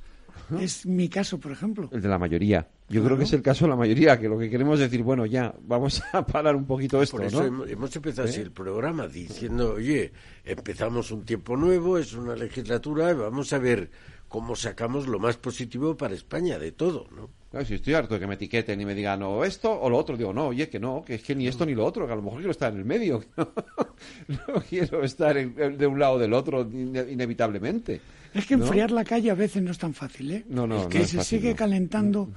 [0.60, 1.90] es mi caso, por ejemplo.
[1.92, 2.68] El de la mayoría.
[2.88, 3.06] Yo claro.
[3.06, 5.26] creo que es el caso de la mayoría, que lo que queremos es decir, bueno,
[5.26, 7.66] ya, vamos a parar un poquito esto, Por eso ¿no?
[7.66, 8.32] hemos empezado ¿Eh?
[8.32, 10.12] así el programa, diciendo, oye,
[10.44, 13.90] empezamos un tiempo nuevo, es una legislatura, vamos a ver
[14.28, 17.30] cómo sacamos lo más positivo para España de todo, ¿no?
[17.50, 19.98] Claro, si estoy harto de que me etiqueten y me digan o esto o lo
[19.98, 22.14] otro, digo, no, oye, que no, que es que ni esto ni lo otro, que
[22.14, 26.20] a lo mejor quiero estar en el medio, no, quiero estar de un lado o
[26.20, 28.02] del otro inevitablemente.
[28.36, 30.46] Es que enfriar la calle a veces no es tan fácil, ¿eh?
[30.50, 32.30] No, no, es que se sigue calentando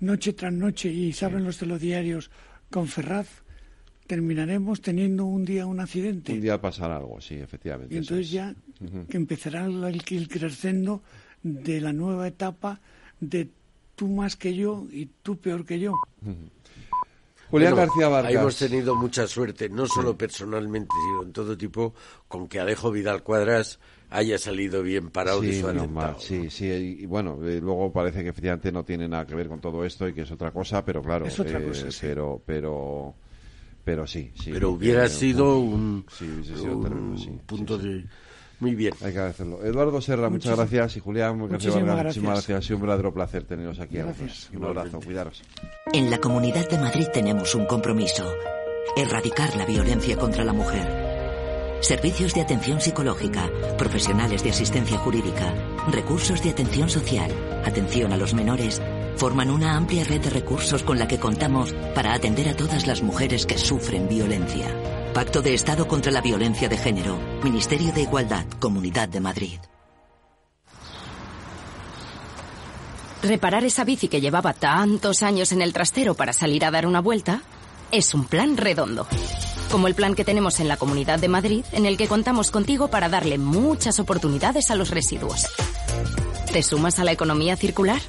[0.00, 2.30] noche tras noche y saben los telediarios
[2.68, 3.28] con Ferraz
[4.06, 6.32] terminaremos teniendo un día un accidente.
[6.32, 7.94] Un día pasar algo, sí, efectivamente.
[7.94, 8.54] Y entonces ya
[9.08, 11.02] que empezará el, el creciendo
[11.42, 12.80] de la nueva etapa
[13.20, 13.48] de
[13.94, 15.94] tú más que yo y tú peor que yo.
[17.50, 18.32] Julián García Vargas.
[18.32, 21.94] Hemos tenido mucha suerte, no solo personalmente, sino en todo tipo,
[22.28, 23.78] con que Alejo Vidal Cuadras
[24.10, 26.66] haya salido bien parado sí, de su mal, Sí, sí,
[27.00, 30.08] y bueno, eh, luego parece que efectivamente no tiene nada que ver con todo esto
[30.08, 33.14] y que es otra cosa, pero claro, es otra cosa, eh, pero, pero,
[33.84, 34.50] pero sí, sí.
[34.52, 36.04] Pero hubiera sido un
[37.46, 38.04] punto de
[38.60, 38.94] muy bien.
[39.02, 39.62] Hay que hacerlo.
[39.64, 40.96] Eduardo Serra, muchas gracias.
[40.96, 42.04] Y Julián, muchísimas gracias.
[42.04, 42.58] muchísimas gracias.
[42.58, 43.96] Ha sido un verdadero placer teneros aquí.
[43.96, 44.50] Gracias.
[44.54, 45.42] Un abrazo, cuidaros.
[45.92, 48.24] En la Comunidad de Madrid tenemos un compromiso.
[48.96, 51.06] Erradicar la violencia contra la mujer.
[51.80, 55.52] Servicios de atención psicológica, profesionales de asistencia jurídica,
[55.92, 57.30] recursos de atención social,
[57.64, 58.80] atención a los menores,
[59.16, 63.02] forman una amplia red de recursos con la que contamos para atender a todas las
[63.02, 64.66] mujeres que sufren violencia.
[65.16, 67.18] Pacto de Estado contra la Violencia de Género.
[67.42, 68.44] Ministerio de Igualdad.
[68.60, 69.58] Comunidad de Madrid.
[73.22, 77.00] Reparar esa bici que llevaba tantos años en el trastero para salir a dar una
[77.00, 77.40] vuelta
[77.92, 79.06] es un plan redondo.
[79.70, 82.88] Como el plan que tenemos en la Comunidad de Madrid, en el que contamos contigo
[82.88, 85.46] para darle muchas oportunidades a los residuos.
[86.52, 88.02] ¿Te sumas a la economía circular?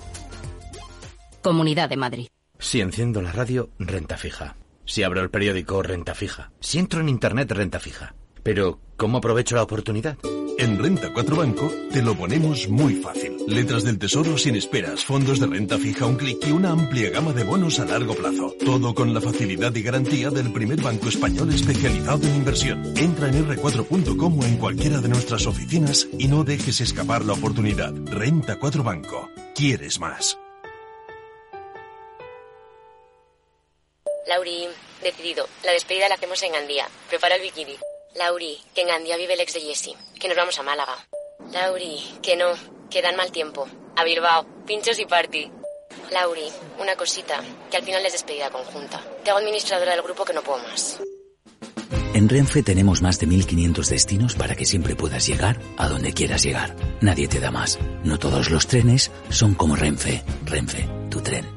[1.42, 2.28] Comunidad de Madrid.
[2.60, 4.58] Si enciendo la radio, renta fija.
[4.88, 6.52] Si abro el periódico, renta fija.
[6.60, 8.16] Si entro en Internet, renta fija.
[8.42, 10.18] Pero, ¿cómo aprovecho la oportunidad?
[10.58, 13.38] En Renta 4 Banco te lo ponemos muy fácil.
[13.48, 17.32] Letras del Tesoro sin esperas, fondos de renta fija un clic y una amplia gama
[17.32, 18.56] de bonos a largo plazo.
[18.66, 22.84] Todo con la facilidad y garantía del primer banco español especializado en inversión.
[22.98, 27.94] Entra en r4.com o en cualquiera de nuestras oficinas y no dejes escapar la oportunidad.
[28.06, 29.30] Renta 4 Banco.
[29.54, 30.40] ¿Quieres más?
[34.28, 34.68] Lauri,
[35.02, 35.48] decidido.
[35.64, 36.88] La despedida la hacemos en Gandía.
[37.10, 37.78] Prepara el bikini.
[38.16, 39.96] Lauri, que en Gandía vive el ex de Jesse.
[40.20, 40.98] Que nos vamos a Málaga.
[41.52, 42.54] Lauri, que no.
[42.90, 43.68] Que dan mal tiempo.
[43.96, 44.46] A Bilbao.
[44.66, 45.50] Pinchos y party.
[46.12, 46.48] Lauri,
[46.80, 47.42] una cosita.
[47.72, 49.02] Que al final es despedida conjunta.
[49.24, 51.00] Te hago administradora del grupo que no puedo más.
[52.14, 56.44] En Renfe tenemos más de 1500 destinos para que siempre puedas llegar a donde quieras
[56.44, 56.76] llegar.
[57.00, 57.78] Nadie te da más.
[58.04, 60.24] No todos los trenes son como Renfe.
[60.46, 61.57] Renfe, tu tren.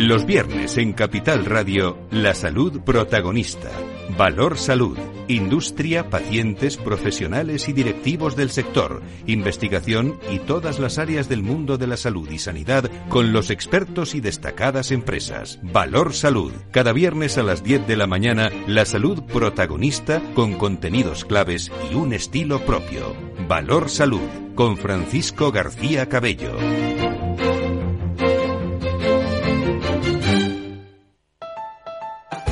[0.00, 3.68] Los viernes en Capital Radio, la salud protagonista.
[4.16, 4.96] Valor Salud.
[5.28, 9.02] Industria, pacientes, profesionales y directivos del sector.
[9.26, 14.14] Investigación y todas las áreas del mundo de la salud y sanidad con los expertos
[14.14, 15.58] y destacadas empresas.
[15.62, 16.54] Valor Salud.
[16.70, 21.94] Cada viernes a las 10 de la mañana, la salud protagonista con contenidos claves y
[21.94, 23.14] un estilo propio.
[23.46, 24.26] Valor Salud.
[24.54, 26.56] Con Francisco García Cabello.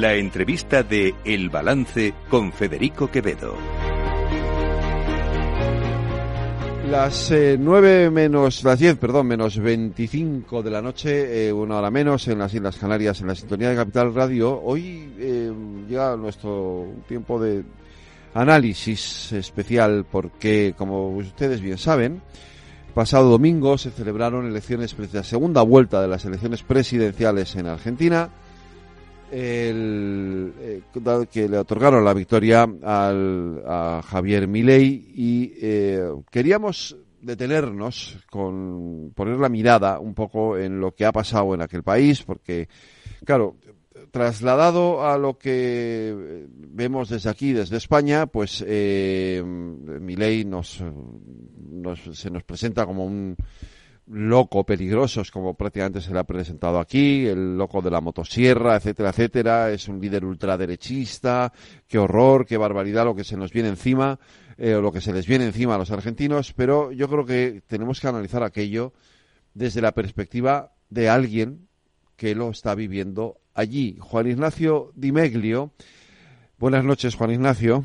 [0.00, 3.54] La entrevista de El Balance con Federico Quevedo.
[6.88, 11.90] Las eh, nueve menos, las 10, perdón, menos 25 de la noche, eh, una hora
[11.90, 14.58] menos en las Islas Canarias, en la sintonía de Capital Radio.
[14.62, 15.52] Hoy eh,
[15.86, 17.62] llega nuestro tiempo de
[18.32, 22.22] análisis especial porque, como ustedes bien saben,
[22.94, 28.30] pasado domingo se celebraron elecciones, la segunda vuelta de las elecciones presidenciales en Argentina
[29.30, 30.82] el, eh,
[31.30, 39.38] que le otorgaron la victoria al, a Javier Milei y eh, queríamos detenernos con poner
[39.38, 42.68] la mirada un poco en lo que ha pasado en aquel país porque
[43.24, 43.56] claro
[44.10, 50.82] trasladado a lo que vemos desde aquí desde España pues eh, Milei nos,
[51.70, 53.36] nos se nos presenta como un
[54.12, 59.10] loco, peligrosos, como prácticamente se le ha presentado aquí, el loco de la motosierra, etcétera,
[59.10, 61.52] etcétera, es un líder ultraderechista,
[61.86, 64.18] qué horror, qué barbaridad lo que se nos viene encima,
[64.58, 68.00] eh, lo que se les viene encima a los argentinos, pero yo creo que tenemos
[68.00, 68.92] que analizar aquello
[69.54, 71.68] desde la perspectiva de alguien
[72.16, 73.96] que lo está viviendo allí.
[74.00, 75.72] Juan Ignacio Di Meglio.
[76.58, 77.84] Buenas noches, Juan Ignacio.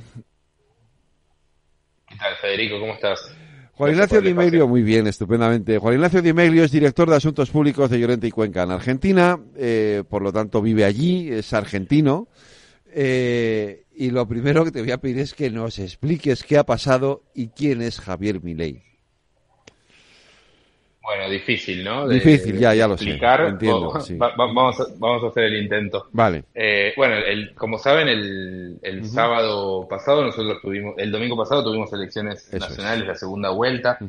[2.07, 2.79] ¿Qué tal, Federico?
[2.79, 3.35] ¿Cómo estás?
[3.77, 5.77] Juan Ignacio Di Meglio, muy bien, estupendamente.
[5.79, 9.37] Juan Ignacio Di Meglio es director de Asuntos Públicos de Llorente y Cuenca en Argentina,
[9.57, 12.29] eh, por lo tanto vive allí, es argentino.
[12.87, 16.65] Eh, y lo primero que te voy a pedir es que nos expliques qué ha
[16.65, 18.94] pasado y quién es Javier Milei.
[21.05, 22.07] Bueno, difícil, ¿no?
[22.07, 23.11] difícil, ya, ya lo sé.
[23.11, 26.07] Entiendo, vamos, a, vamos a hacer el intento.
[26.11, 26.45] Vale.
[26.55, 31.93] Eh, bueno, el, como saben, el, el sábado pasado nosotros tuvimos, el domingo pasado tuvimos
[31.93, 33.99] elecciones nacionales, la segunda vuelta.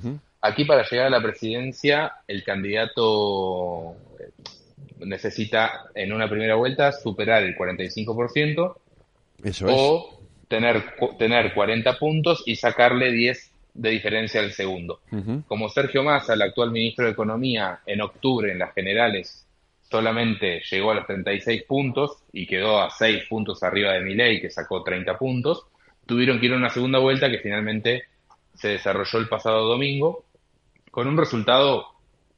[0.41, 3.95] Aquí para llegar a la presidencia, el candidato
[5.01, 8.75] necesita en una primera vuelta superar el 45%.
[9.45, 10.83] Eso o tener,
[11.19, 15.01] tener 40 puntos y sacarle 10 de diferencia al segundo.
[15.47, 19.47] Como Sergio Massa, el actual ministro de Economía, en octubre en las generales
[19.89, 24.51] solamente llegó a los 36 puntos y quedó a 6 puntos arriba de Milei, que
[24.51, 25.67] sacó 30 puntos,
[26.07, 28.05] tuvieron que ir a una segunda vuelta que finalmente
[28.55, 30.25] se desarrolló el pasado domingo,
[30.91, 31.87] con un resultado,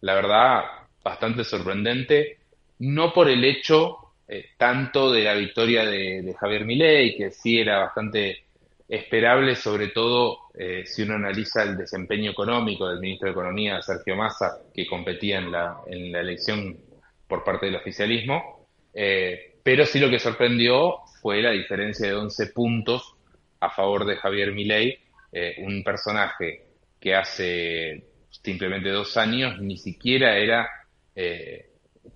[0.01, 0.65] la verdad,
[1.03, 2.39] bastante sorprendente,
[2.81, 3.97] no por el hecho
[4.27, 8.48] eh, tanto de la victoria de, de Javier Milei, que sí era bastante
[8.89, 14.17] esperable, sobre todo eh, si uno analiza el desempeño económico del ministro de Economía, Sergio
[14.17, 16.79] Massa, que competía en la, en la elección
[17.27, 18.67] por parte del oficialismo.
[18.95, 23.15] Eh, pero sí lo que sorprendió fue la diferencia de 11 puntos
[23.61, 24.99] a favor de Javier Milei,
[25.33, 26.65] eh, un personaje
[26.99, 30.69] que hace simplemente dos años ni siquiera era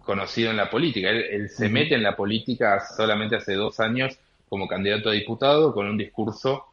[0.05, 1.11] conocido en la política.
[1.11, 4.17] Él, se mete en la política solamente hace dos años
[4.53, 6.67] como candidato a diputado con un discurso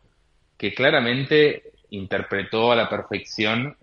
[0.57, 3.77] que claramente interpretó a la perfección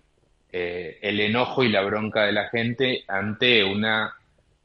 [0.51, 4.13] eh, el enojo y la bronca de la gente ante una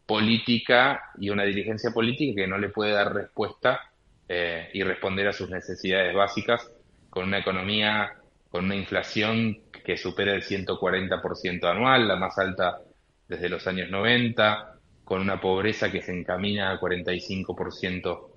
[0.04, 3.80] política y una dirigencia política que no le puede dar respuesta
[4.28, 6.70] eh, y responder a sus necesidades básicas
[7.09, 8.12] con una economía,
[8.50, 12.82] con una inflación que supera el 140% anual, la más alta
[13.28, 14.74] desde los años 90,
[15.06, 18.31] con una pobreza que se encamina al 45%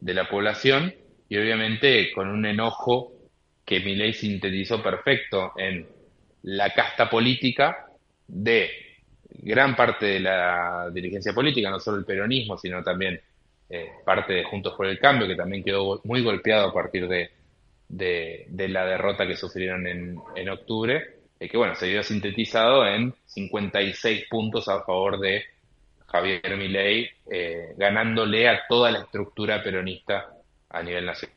[0.00, 0.94] de la población
[1.28, 3.12] y obviamente con un enojo
[3.64, 5.86] que ley sintetizó perfecto en
[6.42, 7.88] la casta política
[8.28, 8.70] de
[9.28, 13.20] gran parte de la dirigencia política, no solo el peronismo, sino también
[13.68, 17.30] eh, parte de Juntos por el Cambio, que también quedó muy golpeado a partir de,
[17.88, 23.12] de, la derrota que sufrieron en, en octubre, y que bueno, se vio sintetizado en
[23.26, 25.44] 56 puntos a favor de
[26.06, 30.26] Javier Milei, eh, ganándole a toda la estructura peronista
[30.70, 31.36] a nivel nacional.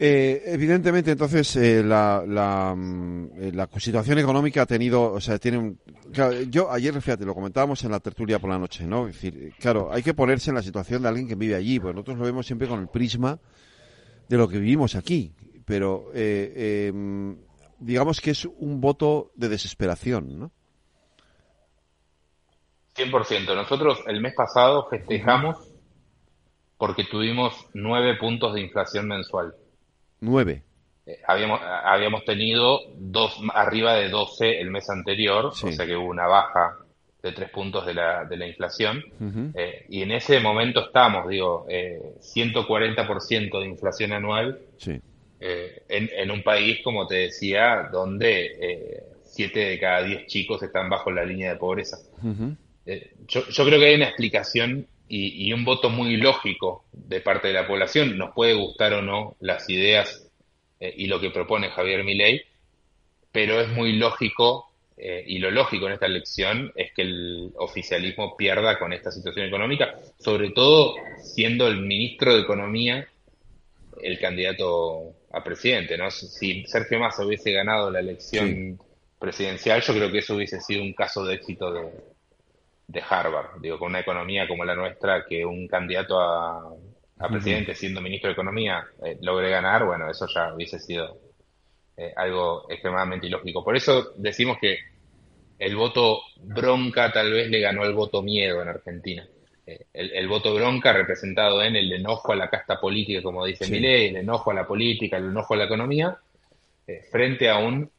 [0.00, 5.58] Eh, evidentemente, entonces, eh, la, la, mm, la, situación económica ha tenido, o sea, tiene
[5.58, 5.78] un...
[6.48, 9.08] yo ayer, fíjate, lo comentábamos en la tertulia por la noche, ¿no?
[9.08, 11.92] Es decir, claro, hay que ponerse en la situación de alguien que vive allí, pues
[11.94, 13.40] nosotros lo vemos siempre con el prisma
[14.28, 15.32] de lo que vivimos aquí,
[15.64, 16.92] pero eh,
[17.80, 20.52] digamos que es un voto de desesperación, ¿no?
[22.98, 23.54] 100%.
[23.54, 25.56] Nosotros el mes pasado festejamos
[26.76, 29.54] porque tuvimos nueve puntos de inflación mensual.
[30.20, 30.62] Nueve.
[31.06, 36.08] Eh, habíamos, habíamos tenido dos, arriba de 12 el mes anterior, o sea que hubo
[36.08, 36.76] una baja
[37.22, 39.02] de tres puntos de la, de la inflación.
[39.54, 44.60] Eh, y en ese momento estamos, digo, eh, 140% de inflación anual
[45.40, 50.88] eh, en, en, un país, como te decía, donde 7 de cada 10 chicos están
[50.88, 51.98] bajo la línea de pobreza.
[53.26, 57.48] Yo, yo creo que hay una explicación y, y, un voto muy lógico de parte
[57.48, 58.18] de la población.
[58.18, 60.28] Nos puede gustar o no las ideas
[60.80, 62.42] eh, y lo que propone Javier Milei,
[63.32, 68.36] pero es muy lógico eh, y lo lógico en esta elección es que el oficialismo
[68.36, 73.08] pierda con esta situación económica, sobre todo siendo el ministro de Economía
[74.02, 76.10] el candidato a presidente, ¿no?
[76.10, 78.78] Si Sergio Massa hubiese ganado la elección
[79.18, 81.90] presidencial, yo creo que eso hubiese sido un caso de éxito de,
[82.88, 86.74] de Harvard, digo, con una economía como la nuestra, que un candidato a,
[87.18, 91.18] a presidente siendo ministro de Economía eh, logre ganar, bueno, eso ya hubiese sido
[91.96, 93.62] eh, algo extremadamente ilógico.
[93.62, 94.78] Por eso decimos que
[95.58, 99.28] el voto bronca tal vez le ganó el voto miedo en Argentina.
[99.66, 103.76] Eh, el, voto bronca representado en el enojo a la casta política, como dice sí.
[103.76, 106.16] el enojo a la política, el enojo a la economía,
[107.10, 107.90] frente a un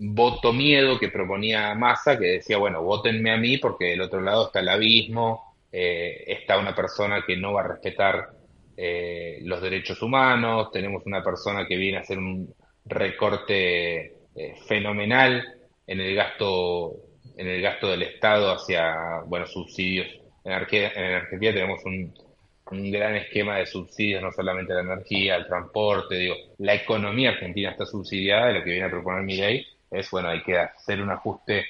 [0.00, 4.46] voto miedo que proponía Massa, que decía, bueno, votenme a mí porque del otro lado
[4.46, 8.30] está el abismo, está una persona que no va a respetar
[8.82, 12.54] eh, los derechos humanos, tenemos una persona que viene a hacer un
[12.86, 15.44] recorte eh, fenomenal
[15.86, 16.96] en el gasto
[17.36, 20.08] en el gasto del Estado hacia bueno subsidios
[20.44, 22.14] en, Argentina, en Argentina tenemos un,
[22.90, 27.72] gran esquema de subsidios no solamente a la energía al transporte digo la economía argentina
[27.72, 31.00] está subsidiada y lo que viene a proponer mi ley es bueno hay que hacer
[31.00, 31.64] un ajuste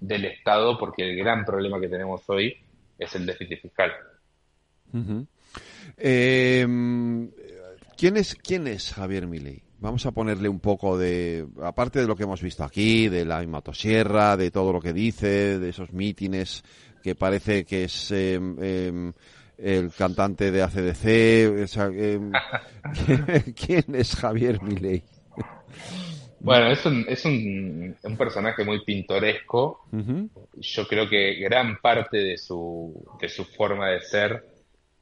[0.00, 2.56] del Estado porque el gran problema que tenemos hoy
[2.98, 3.92] es el déficit fiscal.
[5.96, 6.66] Eh,
[7.96, 9.62] ¿quién, es, ¿Quién es Javier Milei?
[9.80, 13.46] Vamos a ponerle un poco de, aparte de lo que hemos visto aquí, de la
[13.46, 16.64] motosierra, de todo lo que dice, de esos mítines
[17.02, 19.12] que parece que es eh, eh,
[19.58, 21.62] el cantante de ACDC.
[21.62, 21.90] O sea,
[23.54, 25.04] ¿Quién es Javier Milei?
[26.40, 29.86] Bueno, es un, es un, un personaje muy pintoresco.
[29.92, 30.28] Uh -huh.
[30.56, 34.44] Yo creo que gran parte de su, de su forma de ser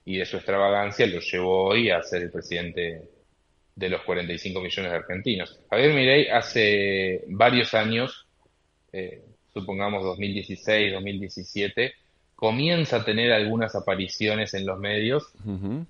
[0.05, 3.03] y de su extravagancia lo llevó hoy a ser el presidente
[3.75, 5.61] de los 45 millones de argentinos.
[5.69, 8.27] Javier Milei hace varios años,
[8.93, 9.23] eh,
[9.53, 11.93] supongamos 2016, 2017,
[12.35, 15.87] comienza a tener algunas apariciones en los medios, uh -huh.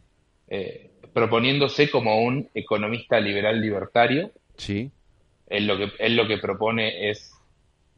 [0.48, 4.32] eh, proponiéndose como un economista liberal libertario.
[4.56, 4.90] Sí.
[5.46, 7.32] Él lo que, él lo que propone es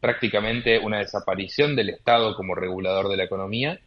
[0.00, 3.80] prácticamente una desaparición del Estado como regulador de la economía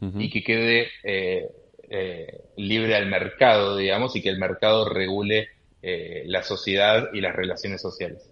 [0.00, 0.22] uh -huh.
[0.24, 1.48] y que quede eh,
[1.90, 5.48] eh, libre al mercado, digamos, y que el mercado regule
[5.80, 8.28] eh, la sociedad y las relaciones sociales.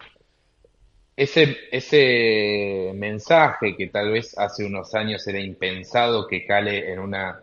[1.16, 7.42] Ese, ese mensaje que tal vez hace unos años era impensado que cale en una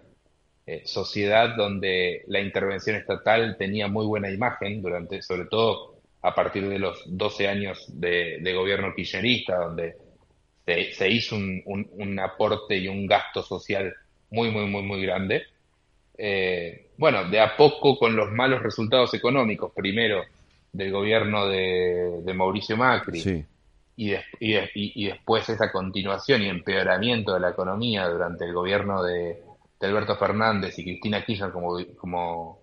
[0.67, 5.92] eh, sociedad donde la intervención estatal tenía muy buena imagen durante, sobre todo
[6.23, 9.97] a partir de los 12 años de, de gobierno kirchnerista, donde
[10.65, 13.93] se, se hizo un, un, un, aporte y un gasto social
[14.31, 15.43] muy, muy, muy, muy grande.
[16.17, 20.23] Eh, bueno, de a poco con los malos resultados económicos, primero
[20.71, 23.45] del gobierno de, de Mauricio Macri sí.
[23.97, 28.53] y, de, y, de, y, después esa continuación y empeoramiento de la economía durante el
[28.53, 29.41] gobierno de,
[29.77, 32.59] de Alberto Fernández y Cristina Kirchner como, como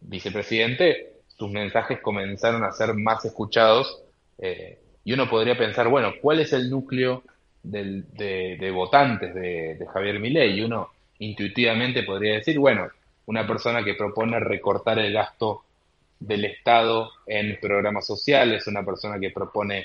[0.00, 1.13] vicepresidente,
[1.44, 4.02] sus mensajes comenzaron a ser más escuchados
[4.38, 7.22] eh, y uno podría pensar, bueno, ¿cuál es el núcleo
[7.62, 10.58] del, de, de, votantes de, de Javier Milei?
[10.58, 10.88] Y uno
[11.18, 12.88] intuitivamente podría decir, bueno,
[13.26, 15.64] una persona que propone recortar el gasto
[16.18, 19.84] del Estado en programas sociales, una persona que propone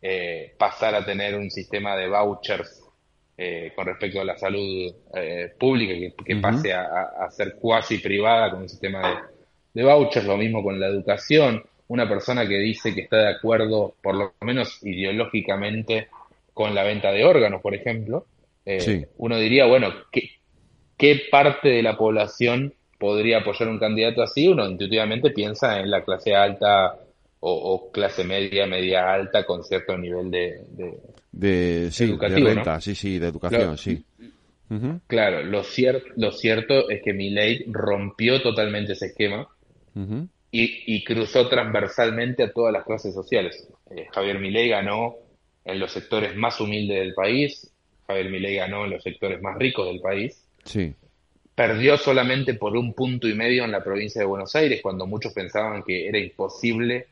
[0.00, 2.82] eh, pasar a tener un sistema de vouchers
[3.36, 6.40] eh, con respecto a la salud eh, pública, que, que uh -huh.
[6.40, 6.86] pase a,
[7.20, 9.35] a, ser cuasi privada con un sistema de,
[9.76, 13.94] de vouchers, lo mismo con la educación, una persona que dice que está de acuerdo,
[14.02, 16.08] por lo menos ideológicamente,
[16.54, 18.24] con la venta de órganos, por ejemplo,
[18.64, 19.04] eh, sí.
[19.18, 20.30] uno diría, bueno, ¿qué,
[20.96, 24.48] ¿qué parte de la población podría apoyar un candidato así?
[24.48, 26.96] Uno intuitivamente piensa en la clase alta
[27.40, 30.58] o, o clase media, media alta, con cierto nivel de...
[30.70, 30.94] de,
[31.32, 32.80] de sí, educativo, de renta, ¿no?
[32.80, 34.02] sí, sí, de educación, claro, sí.
[34.70, 35.00] Uh -huh.
[35.06, 39.46] Claro, lo, cier lo cierto es que Milei rompió totalmente ese esquema
[39.96, 40.28] uh -huh.
[40.52, 43.68] y, y, cruzó transversalmente a todas las clases sociales.
[43.90, 45.16] Eh, Javier Milei ganó
[45.64, 47.72] en los sectores más humildes del país,
[48.06, 50.46] Javier Milei ganó en los sectores más ricos del país.
[50.64, 50.94] Sí.
[51.54, 55.32] Perdió solamente por un punto y medio en la provincia de Buenos Aires, cuando muchos
[55.32, 57.06] pensaban que era imposible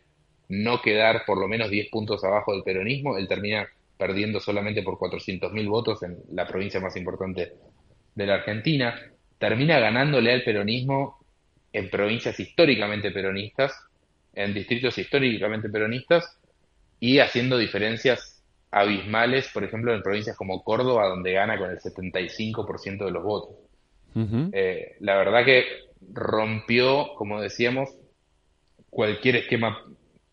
[0.48, 3.16] no quedar por lo menos 10 puntos abajo del peronismo.
[3.16, 3.66] Él termina
[3.96, 7.54] perdiendo solamente por 400.000 votos en la provincia más importante
[8.14, 9.00] de la Argentina.
[9.38, 11.23] Termina ganándole al peronismo
[11.74, 13.74] en provincias históricamente peronistas,
[14.32, 16.38] en distritos históricamente peronistas,
[17.00, 23.04] y haciendo diferencias abismales, por ejemplo, en provincias como Córdoba, donde gana con el 75%
[23.04, 23.56] de los votos.
[24.52, 25.64] Eh, la verdad que
[26.12, 27.90] rompió, como decíamos,
[28.88, 29.84] cualquier esquema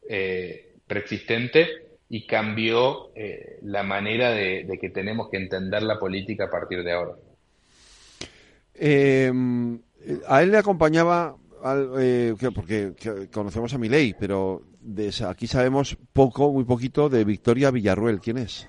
[0.07, 1.68] eh, preexistente
[2.07, 6.91] y cambió eh, la manera de, que tenemos que entender la política a partir de
[6.91, 7.13] ahora.
[10.28, 11.36] A él le acompañaba,
[12.56, 12.94] porque
[13.32, 14.64] conocemos a Milei, pero
[15.28, 18.19] aquí sabemos poco, muy poquito de Victoria Villarruel.
[18.19, 18.68] ¿Quién es?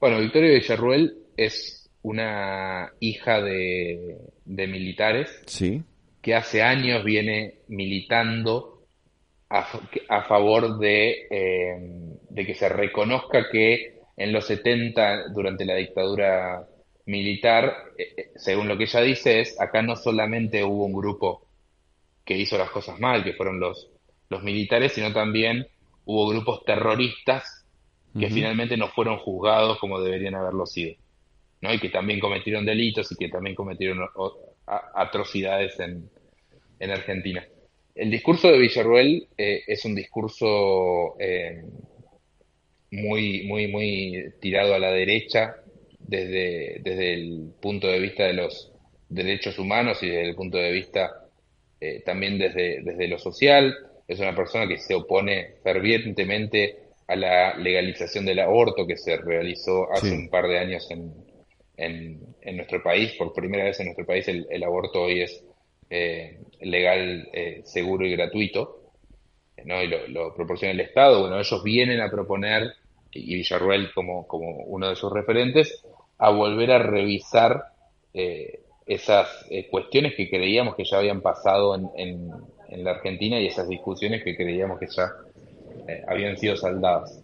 [0.00, 5.82] Bueno, Victoria Villarruel es una hija de, militares sí.
[6.20, 8.84] que hace años viene militando
[9.48, 16.66] a, favor de, eh, de que se reconozca que en los 70, durante la dictadura
[17.06, 21.46] militar, eh, eh, según lo que ella dice, es acá no solamente hubo un grupo
[22.24, 23.92] que hizo las cosas mal, que fueron los
[24.32, 25.68] los militares, sino también
[26.04, 27.64] hubo grupos terroristas
[28.18, 30.96] que finalmente no fueron juzgados como deberían haberlo sido,
[31.62, 31.72] ¿no?
[31.72, 34.00] Y que también cometieron delitos y que también cometieron
[34.94, 36.10] atrocidades en,
[36.78, 37.42] en Argentina.
[37.94, 41.64] El discurso de Villarruel eh, es un discurso eh,
[42.90, 45.56] muy, muy, muy tirado a la derecha
[46.12, 48.70] desde, desde el punto de vista de los
[49.08, 51.10] derechos humanos y desde el punto de vista
[51.80, 53.74] eh, también desde, desde lo social
[54.06, 56.78] es una persona que se opone fervientemente
[57.08, 61.12] a la legalización del aborto que se realizó hace un par de años en,
[61.76, 63.12] en, nuestro país.
[63.18, 65.44] Por primera vez en nuestro país el, aborto hoy es
[65.88, 68.82] eh, legal, eh, seguro y gratuito.
[69.64, 69.82] ¿no?
[69.82, 71.22] Y lo, proporciona el Estado.
[71.22, 72.74] Bueno, ellos vienen a proponer,
[73.10, 75.84] y Villarruel como, como uno de sus referentes,
[76.18, 77.64] a volver a revisar
[78.14, 79.28] eh, esas
[79.70, 82.30] cuestiones que creíamos que ya habían pasado en,
[82.72, 85.12] en la Argentina y esas discusiones que creíamos que ya
[85.86, 87.22] eh, habían sido saldadas.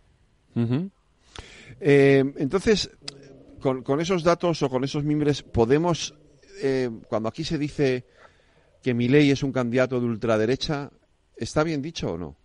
[1.81, 2.91] Eh, entonces,
[3.61, 6.15] con, esos datos o con esos mimbres, podemos,
[6.63, 8.05] eh, cuando aquí se dice
[8.83, 10.91] que mi ley es un candidato de ultraderecha,
[11.37, 12.37] ¿está bien dicho o no?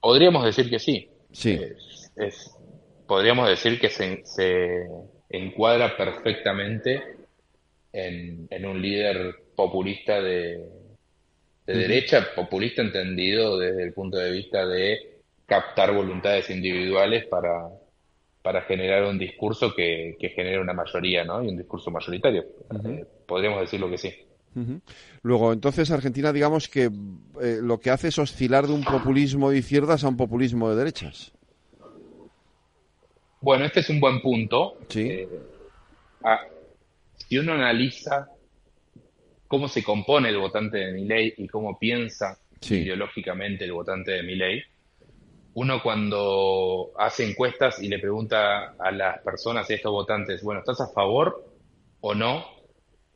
[0.00, 1.08] Podríamos decir que sí.
[1.32, 1.58] Sí.
[3.06, 4.86] Podríamos decir que se, se
[5.28, 7.02] encuadra perfectamente
[7.92, 10.64] en, en, un líder populista de,
[11.66, 17.68] derecha, populista entendido desde el punto de vista de captar voluntades individuales para,
[18.42, 21.42] para generar un discurso que, que genere una mayoría, ¿no?
[21.42, 22.44] Y un discurso mayoritario.
[22.84, 24.14] Eh, podríamos decirlo que sí.
[25.22, 26.84] Luego, entonces, Argentina, digamos que
[27.42, 30.76] eh, lo que hace es oscilar de un populismo de izquierdas a un populismo de
[30.76, 31.32] derechas.
[33.44, 34.78] Bueno, este es un buen punto.
[34.88, 35.06] Sí.
[35.06, 35.28] Eh,
[37.28, 38.26] si uno analiza
[39.46, 44.22] cómo se compone el votante de mi ley y cómo piensa ideológicamente el votante de
[44.22, 44.62] mi ley,
[45.52, 50.60] uno cuando hace encuestas y le pregunta a las personas y a estos votantes, bueno,
[50.60, 51.44] ¿estás a favor
[52.00, 52.46] o no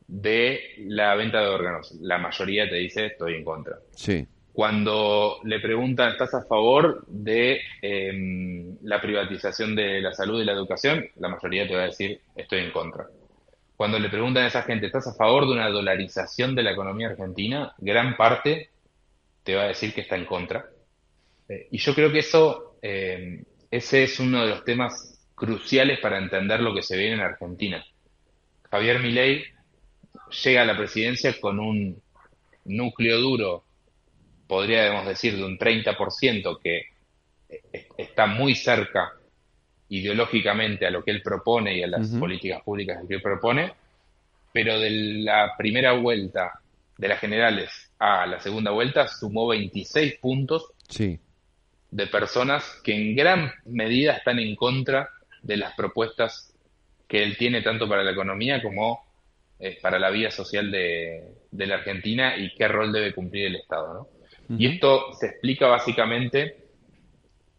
[0.05, 1.91] de la venta de órganos?
[2.01, 3.79] La mayoría te dice, estoy en contra.
[3.95, 4.27] Sí.
[4.59, 10.51] Cuando le preguntan, ¿estás a favor de em, la privatización de la salud y la
[10.51, 11.05] educación?
[11.15, 13.07] La mayoría te va a decir, estoy en contra
[13.77, 17.07] cuando le preguntan a esa gente, ¿estás a favor de una dolarización de la economía
[17.07, 17.73] argentina?
[17.77, 18.71] Gran parte
[19.43, 20.65] te va a decir que está en contra.
[21.47, 23.41] Eh, y yo creo que eso, eh,
[23.71, 27.81] ese es uno de los temas cruciales para entender lo que se viene en Argentina.
[28.69, 29.45] Javier Milei
[30.43, 32.01] llega a la presidencia con un
[32.65, 33.63] núcleo duro,
[34.49, 36.87] podríamos decir, de un 30%, que
[37.95, 39.13] está muy cerca
[39.89, 43.71] ideológicamente a lo que él propone y a las políticas públicas que él propone,
[44.51, 46.59] pero de la primera vuelta
[46.97, 50.73] de las generales a la segunda vuelta sumó 26 puntos
[51.91, 55.09] de personas que en gran medida están en contra
[55.43, 56.55] de las propuestas
[57.07, 59.03] que él tiene tanto para la economía como
[59.59, 64.09] eh, para la vida social de, la Argentina y qué rol debe cumplir el Estado.
[64.49, 66.69] Y esto se explica básicamente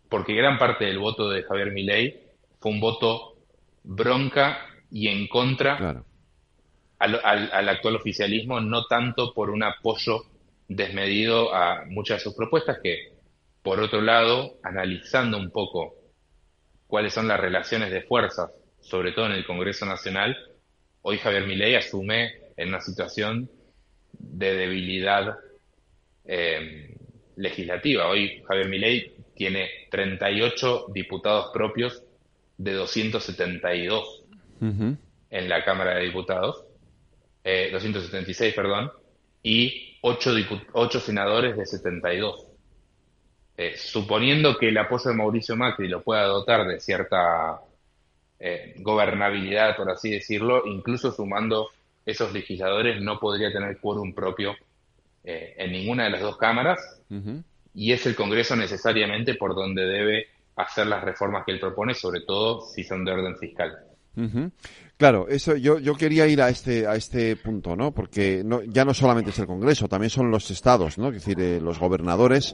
[0.08, 2.20] porque gran parte del voto de Javier Milei
[2.58, 3.36] fue un voto
[3.84, 6.02] bronca y en contra
[6.98, 10.24] al, actual oficialismo, no tanto por un apoyo
[10.68, 13.12] desmedido a muchas de sus propuestas, que
[13.62, 15.94] por otro lado, analizando un poco
[16.86, 18.50] cuáles son las relaciones de fuerzas,
[18.80, 20.36] sobre todo en el Congreso Nacional,
[21.02, 23.50] hoy Javier Milei asume en una situación
[24.12, 25.36] de debilidad
[26.32, 26.94] eh,
[27.34, 28.08] legislativa.
[28.08, 32.04] Hoy Javier Milei tiene 38 diputados propios
[32.56, 34.22] de 272
[34.60, 36.64] en la Cámara de Diputados,
[37.42, 38.92] 276, eh, perdón,
[39.42, 40.30] y 8,
[40.72, 42.46] 8 senadores de 72.
[43.56, 47.60] Eh, suponiendo que el apoyo de Mauricio Macri lo pueda dotar de cierta
[48.38, 51.70] eh, gobernabilidad, por así decirlo, incluso sumando
[52.06, 54.54] esos legisladores no podría tener quórum propio
[55.24, 56.78] eh, en ninguna de las dos cámaras
[57.74, 60.26] y es el Congreso necesariamente por donde debe
[60.56, 63.78] hacer las reformas que él propone, sobre todo si son de orden fiscal.
[64.96, 67.92] Claro, eso yo, yo quería ir a este a este punto, ¿no?
[67.92, 71.08] Porque no, ya no solamente es el Congreso, también son los estados, ¿no?
[71.08, 72.52] Es decir, eh, los gobernadores,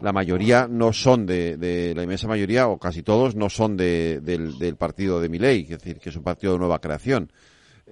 [0.00, 4.20] la mayoría no son de, de, la inmensa mayoría o casi todos no son de,
[4.20, 7.32] del, del partido de Milei, es decir, que es un partido de nueva creación.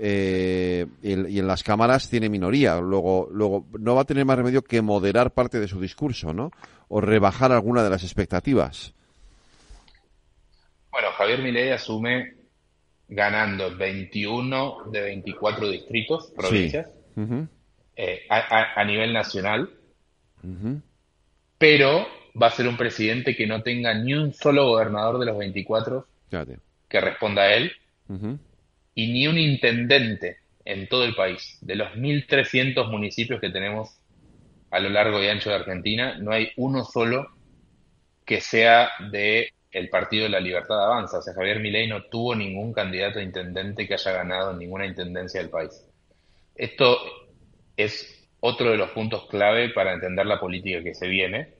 [0.01, 2.81] Eh, y, en las cámaras tiene minoría.
[2.81, 6.53] Luego, luego no va a tener más remedio que moderar parte de su discurso, ¿no?
[6.89, 8.95] O rebajar alguna de las expectativas.
[10.91, 12.35] Bueno, Javier Milei asume
[13.09, 16.91] ganando 21 de 24 distritos, provincias,
[17.97, 19.71] eh, a, nivel nacional,
[21.57, 22.07] pero
[22.41, 26.07] va a ser un presidente que no tenga ni un solo gobernador de los 24
[26.89, 27.73] que responda a él,
[28.99, 31.57] y ni un intendente en todo el país.
[31.61, 33.97] De los 1.300 municipios que tenemos
[34.73, 37.29] a lo largo y ancho de Argentina, no hay uno solo
[38.27, 41.19] que sea de el Partido de la Libertad Avanza.
[41.19, 45.41] O sea, Javier Milei no tuvo ningún candidato a intendente que haya ganado ninguna intendencia
[45.41, 45.81] del país.
[46.57, 46.99] Esto
[47.77, 51.55] es otro de los puntos clave para entender la política que se viene,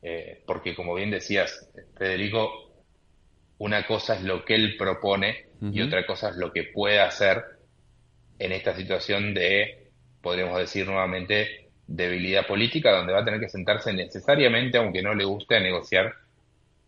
[0.00, 2.50] eh, porque como bien decías, Federico,
[3.58, 7.42] una cosa es lo que él propone y otra cosa es lo que puede hacer
[8.38, 9.88] en esta situación de,
[10.22, 15.24] podríamos decir nuevamente, debilidad política, donde va a tener que sentarse necesariamente, aunque no le
[15.24, 16.12] guste, a negociar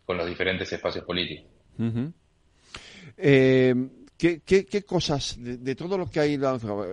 [0.05, 1.45] con los diferentes espacios políticos.
[3.17, 3.75] Eh,
[4.17, 6.39] ¿qué, cosas de, todo lo que hay,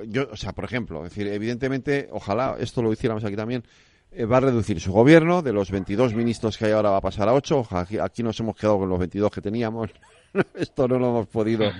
[0.06, 3.62] yo, o sea, por ejemplo, decir, evidentemente, ojalá esto lo hiciéramos aquí también,
[4.10, 7.02] eh, va a reducir su gobierno, de los 22 ministros que hay ahora va a
[7.02, 9.90] pasar a 8, aquí, aquí nos hemos quedado con los 22 que teníamos,
[10.54, 11.70] esto no lo hemos podido,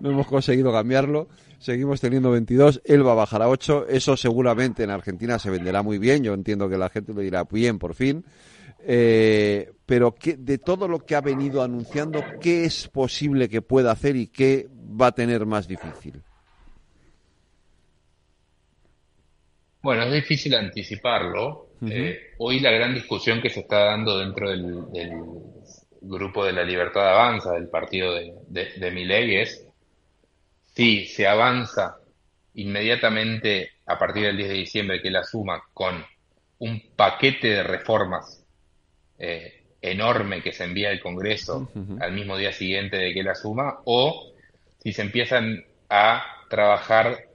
[0.00, 1.28] no hemos conseguido cambiarlo,
[1.58, 5.82] seguimos teniendo 22, él va a bajar a 8, eso seguramente en Argentina se venderá
[5.82, 8.24] muy bien, yo entiendo que la gente lo dirá bien por fin,
[8.88, 13.90] eh, pero que, de todo lo que ha venido anunciando, ¿qué es posible que pueda
[13.90, 14.68] hacer y qué
[15.00, 16.22] va a tener más difícil?
[19.82, 21.68] Bueno, es difícil anticiparlo.
[21.88, 24.84] Eh, hoy la gran discusión que se está dando dentro del,
[26.08, 29.66] grupo de la Libertad Avanza, del partido de, de, de es
[30.74, 31.96] si se avanza
[32.54, 36.04] inmediatamente a partir del 10 de diciembre que la suma con
[36.58, 38.44] un paquete de reformas
[39.18, 41.70] eh, enorme que se envía al Congreso
[42.00, 44.32] al mismo día siguiente de que la suma, o
[44.82, 47.26] si se empiezan a trabajar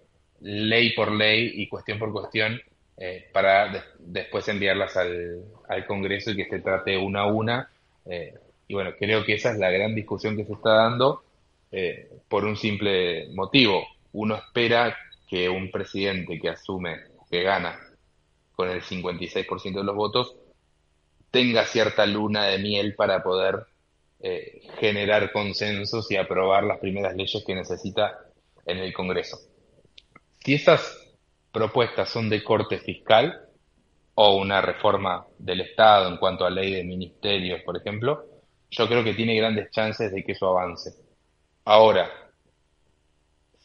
[0.42, 2.60] ley por ley y cuestión por cuestión
[2.98, 7.70] eh, para después enviarlas al, al, Congreso y que se trate una a una.
[8.06, 8.34] Eh,
[8.72, 11.24] y bueno, creo que esa es la gran discusión que se está dando
[12.30, 13.86] por un simple motivo.
[14.14, 14.96] Uno espera
[15.28, 17.78] que un presidente que asume, que gana
[18.54, 20.36] con el 56% de los votos,
[21.32, 23.66] tenga cierta luna de miel para poder
[24.22, 28.20] eh, generar consensos y aprobar las primeras leyes que necesita
[28.66, 29.38] en el Congreso.
[30.46, 31.14] Si esas
[31.52, 33.50] propuestas son de corte fiscal
[34.16, 38.31] o una reforma del Estado en cuanto a ley de ministerios, por ejemplo,
[38.72, 40.92] yo creo que tiene grandes chances de que eso avance.
[41.66, 42.10] Ahora,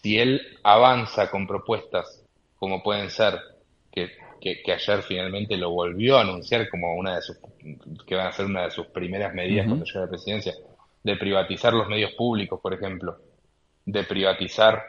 [0.02, 2.22] si él avanza con propuestas
[2.58, 3.40] como pueden ser
[3.90, 4.10] que
[4.40, 7.38] que, ayer finalmente lo volvió a anunciar como una de sus,
[8.06, 10.54] que van a ser una de sus primeras medidas cuando llegue a la presidencia,
[11.02, 13.18] de privatizar los medios públicos, por ejemplo,
[13.84, 14.82] de privatizar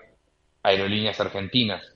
[0.64, 1.96] aerolíneas argentinas,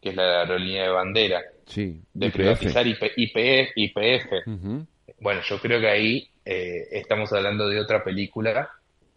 [0.00, 1.42] que es la aerolínea de bandera,
[1.74, 3.72] de privatizar IPF.
[3.76, 4.32] IPF.
[5.20, 8.70] Bueno, yo creo que ahí eh, estamos hablando de otra película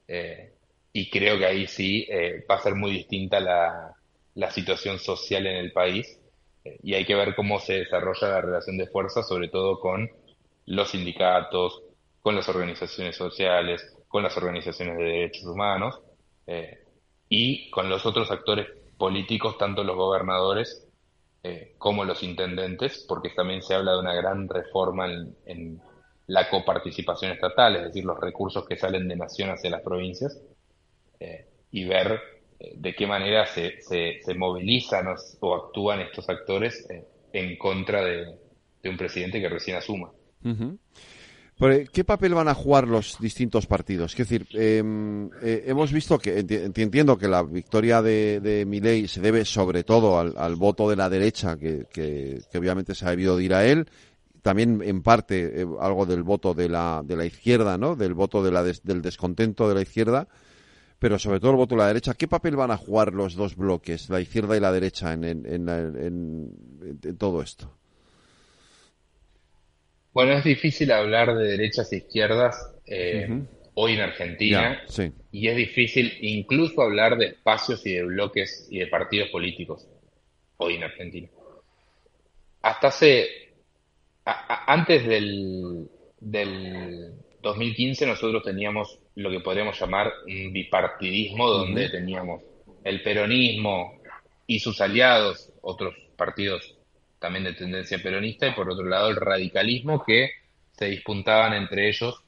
[0.07, 0.53] eh,
[0.91, 3.93] y creo que ahí sí eh, va a ser muy distinta la,
[4.35, 6.19] la situación social en el país
[6.81, 10.09] y hay que ver cómo se desarrolla la relación de fuerza, sobre todo con
[10.65, 11.83] los sindicatos,
[12.21, 15.99] con las organizaciones sociales, con las organizaciones de derechos humanos
[16.47, 16.85] eh,
[17.27, 18.67] y con los otros actores
[18.97, 20.87] políticos, tanto los gobernadores
[21.43, 25.07] eh, como los intendentes, porque también se habla de una gran reforma
[25.45, 25.81] en,
[26.27, 30.39] la coparticipación estatal, es decir, los recursos que salen de nación hacia las provincias,
[31.19, 32.19] eh, y ver
[32.59, 35.07] eh, de qué manera se, se, movilizan
[35.39, 38.35] o, actúan estos actores eh, en contra de,
[38.85, 40.11] un presidente que recién asuma.
[41.93, 44.11] ¿Qué papel van a jugar los distintos partidos?
[44.11, 49.45] Es decir, em, hemos visto que, entiendo que la victoria de, de Milei se debe
[49.45, 53.53] sobre todo al, voto de la derecha, que, que, obviamente se ha debido de ir
[53.53, 53.87] a él,
[54.43, 57.95] también en parte eh, algo del voto de la, de la izquierda, ¿no?
[57.95, 60.27] Del voto de la del descontento de la izquierda,
[60.99, 62.13] pero sobre todo el voto de la derecha.
[62.13, 65.69] ¿Qué papel van a jugar los dos bloques, la izquierda y la derecha, en, en,
[65.69, 67.73] en, todo esto?
[70.13, 73.45] Bueno, es difícil hablar de derechas e izquierdas eh,
[73.75, 74.83] hoy en Argentina
[75.31, 79.87] y es difícil incluso hablar de espacios y de bloques y de partidos políticos
[80.57, 81.29] hoy en Argentina.
[82.61, 83.42] Hasta hace
[84.25, 85.89] antes del,
[86.19, 92.41] del 2015 nosotros teníamos lo que podríamos llamar un bipartidismo donde teníamos
[92.83, 94.01] el peronismo
[94.47, 96.75] y sus aliados, otros partidos
[97.19, 100.29] también de tendencia peronista, y por otro lado el radicalismo que
[100.73, 102.21] se disputaban entre ellos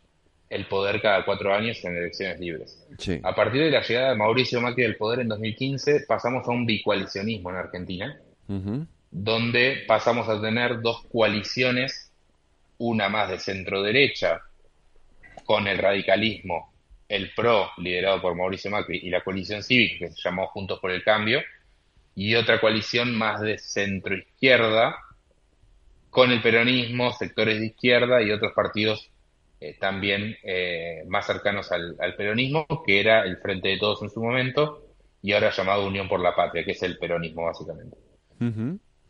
[0.49, 2.87] el poder cada cuatro años en elecciones libres.
[3.23, 6.65] A partir de la llegada de Mauricio Macri al poder en 2015 pasamos a un
[6.65, 8.21] bicoalicionismo en Argentina,
[9.17, 12.11] donde pasamos a tener dos coaliciones,
[12.77, 14.41] una más de centro derecha,
[15.45, 16.73] con el radicalismo,
[17.07, 20.91] el PRO, liderado por Mauricio Macri, y la coalición cívica, que se llamó Juntos por
[20.91, 21.41] el Cambio,
[22.13, 24.97] y otra coalición más de centro izquierda,
[26.09, 29.09] con el peronismo, sectores de izquierda y otros partidos
[29.61, 34.21] eh, también eh, más cercanos al, peronismo, que era el Frente de Todos en su
[34.21, 34.83] momento,
[35.21, 37.95] y ahora llamado Unión por la Patria, que es el peronismo básicamente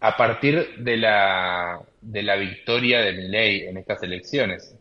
[0.05, 4.77] a partir de la, de la victoria de Milei en estas elecciones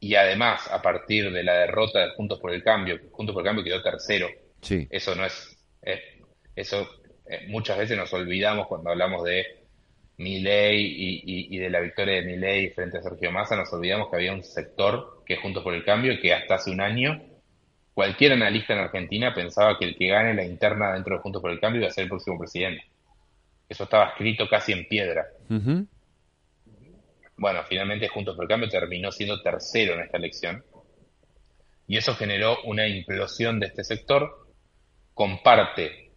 [0.00, 3.46] y además a partir de la derrota de Juntos por el Cambio, Juntos por el
[3.46, 4.28] Cambio quedó tercero.
[4.62, 4.88] Sí.
[4.88, 5.58] Eso no es,
[6.56, 6.88] eso
[7.28, 9.44] eh, muchas veces nos olvidamos cuando hablamos de
[10.16, 14.16] Milei y, y, de la victoria de Milei frente a Sergio Massa, nos olvidamos que
[14.16, 17.20] había un sector que Juntos por el Cambio que hasta hace un año
[17.92, 21.50] cualquier analista en Argentina pensaba que el que gane la interna dentro de Juntos por
[21.50, 22.84] el Cambio iba a ser el próximo presidente.
[23.68, 25.26] Eso estaba escrito casi en piedra.
[27.36, 30.64] Bueno, finalmente Juntos por el Cambio terminó siendo tercero en esta elección.
[31.86, 34.46] Y eso generó una implosión de este sector
[35.12, 36.10] con parte,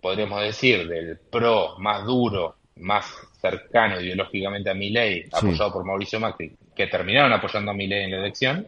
[0.00, 3.06] podríamos decir, del PRO más duro, más
[3.40, 8.18] cercano ideológicamente a Milei, apoyado por Mauricio Macri, que terminaron apoyando a Milei en la
[8.18, 8.66] elección,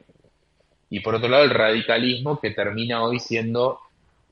[0.91, 3.79] y por otro lado el radicalismo que termina hoy siendo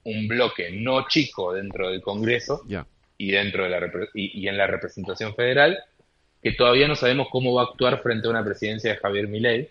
[0.04, 2.62] un bloque no chico dentro del Congreso,
[3.22, 5.78] y dentro de la y, en la representación federal,
[6.42, 9.68] que todavía no sabemos cómo va a actuar frente a una presidencia de Javier Milei.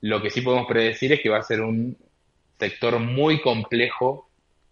[0.00, 1.96] Lo que sí podemos predecir es que va a ser un
[2.58, 4.28] sector muy complejo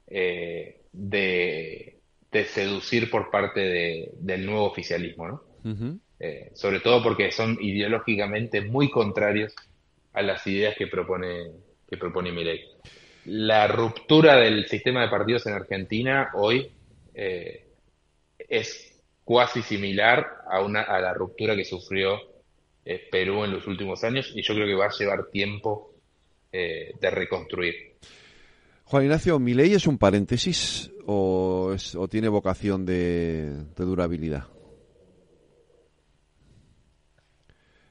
[0.09, 1.95] eh, de,
[2.33, 5.43] seducir por parte del nuevo oficialismo, ¿no?
[6.19, 9.55] Eh, sobre todo porque son ideológicamente muy contrarios
[10.13, 11.53] a las ideas que propone
[11.89, 12.65] que propone Milei.
[13.27, 16.69] La ruptura del sistema de partidos en Argentina hoy
[17.15, 17.68] eh,
[18.49, 18.89] es
[19.25, 22.19] cuasi similar a, una, a la ruptura que sufrió
[22.85, 25.93] eh, Perú en los últimos años y yo creo que va a llevar tiempo
[26.51, 27.75] eh, de reconstruir.
[28.85, 34.45] Juan Ignacio, ¿mi ley es un paréntesis o, o tiene vocación de, durabilidad?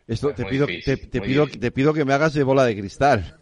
[0.08, 3.38] Esto te pido, te, pido, te pido que me hagas de bola de cristal.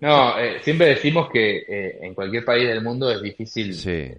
[0.00, 4.12] No, eh, siempre decimos que en cualquier país del mundo es difícil sí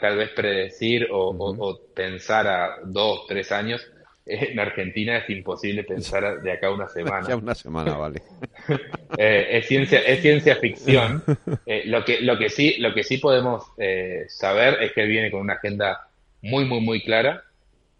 [0.00, 3.86] tal, vez predecir o, pensar a dos, tres años.
[4.26, 7.36] En Argentina es imposible pensar de acá a una semana.
[7.36, 8.22] una semana, vale.
[9.16, 11.22] Eh, es ciencia, es ciencia ficción.
[11.66, 15.30] Eh, lo que, lo que sí, lo que sí podemos eh, saber es que viene
[15.30, 16.08] con una agenda
[16.42, 17.42] muy, muy, muy clara,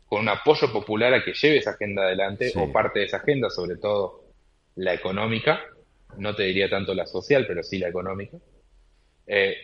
[0.06, 3.50] con un apoyo popular a que lleve esa agenda adelante, o parte de esa agenda,
[3.50, 4.22] sobre todo
[4.76, 5.60] la económica,
[6.18, 8.36] no te diría tanto la social, pero sí la económica,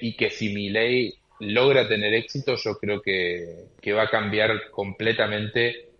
[0.01, 5.90] y que si mi ley logra tener éxito, yo creo que, va a cambiar completamente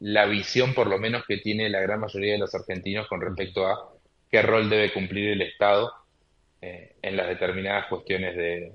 [0.00, 3.66] la visión, por lo menos, que tiene la gran mayoría de los argentinos con respecto
[3.66, 3.92] a
[4.30, 5.92] qué rol debe cumplir el Estado
[6.60, 8.72] eh, en las determinadas cuestiones de,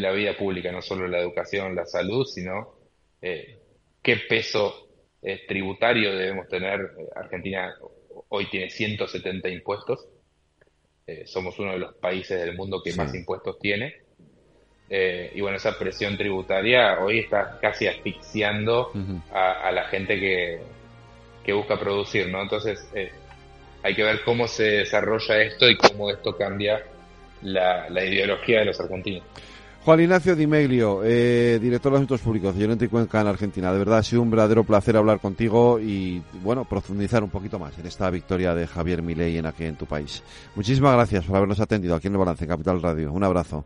[0.00, 2.74] la vida pública, no solo la educación, la salud, sino
[3.22, 3.58] eh,
[4.02, 4.88] qué peso
[5.22, 6.90] eh, tributario debemos tener.
[7.14, 7.74] Argentina
[8.28, 10.06] hoy tiene 170 impuestos,
[11.24, 14.07] somos uno de los países del mundo que más impuestos tiene
[14.90, 18.90] eh, y bueno, esa presión tributaria hoy está casi asfixiando
[19.32, 20.60] a, la gente que,
[21.44, 22.40] que busca producir, ¿no?
[22.42, 23.12] Entonces, eh,
[23.82, 26.82] hay que ver cómo se desarrolla esto y cómo esto cambia
[27.42, 29.22] la, ideología de los argentinos.
[29.84, 33.72] Juan Ignacio Di Meglio, eh, director de Asuntos Públicos de Llorente y Cuenca en Argentina.
[33.72, 37.78] De verdad ha sido un verdadero placer hablar contigo y, bueno, profundizar un poquito más
[37.78, 40.22] en esta victoria de Javier Milei en aquí en tu país.
[40.56, 43.12] Muchísimas gracias por habernos atendido aquí en el Balance, en Capital Radio.
[43.12, 43.64] Un abrazo.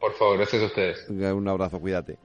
[0.00, 1.08] Por favor, gracias a ustedes.
[1.08, 2.18] Un abrazo, cuídate.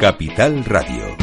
[0.00, 1.16] Capital Radio.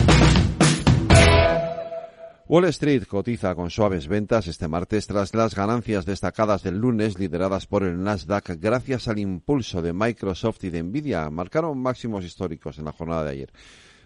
[2.48, 7.68] Wall Street cotiza con suaves ventas este martes tras las ganancias destacadas del lunes lideradas
[7.68, 11.30] por el Nasdaq gracias al impulso de Microsoft y de Nvidia.
[11.30, 13.54] Marcaron máximos históricos en la jornada de ayer.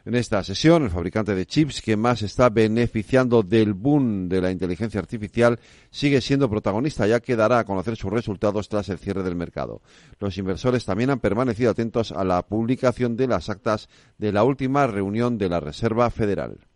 [0.08, 4.52] En esta sesión, el fabricante de chips que más está beneficiando del boom de la
[4.52, 5.60] inteligencia artificial
[5.92, 9.82] sigue siendo protagonista, ya que dará a conocer sus resultados tras el cierre del mercado.
[10.18, 14.88] Los inversores también han permanecido atentos a la publicación de las actas de la última
[14.88, 16.67] reunión de la Reserva Federal.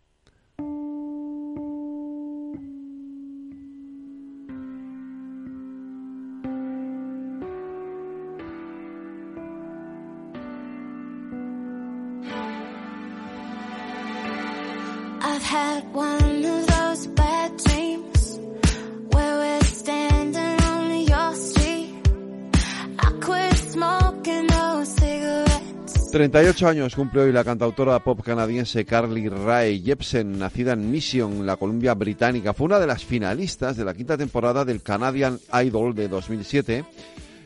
[26.22, 30.88] Treinta y ocho años cumple hoy la cantautora pop canadiense Carly Rae Jepsen, nacida en
[30.88, 32.54] Mission, la Columbia Británica.
[32.54, 36.84] Fue una de las finalistas de la quinta temporada del Canadian Idol de 2007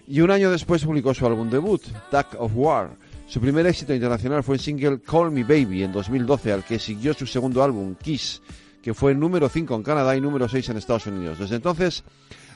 [0.08, 1.80] y un año después publicó su álbum debut,
[2.10, 2.90] Tag of War.
[3.26, 7.14] Su primer éxito internacional fue el single Call Me Baby en 2012, al que siguió
[7.14, 8.42] su segundo álbum, Kiss,
[8.82, 11.38] que fue número 5 en Canadá y número 6 en Estados Unidos.
[11.38, 12.04] Desde entonces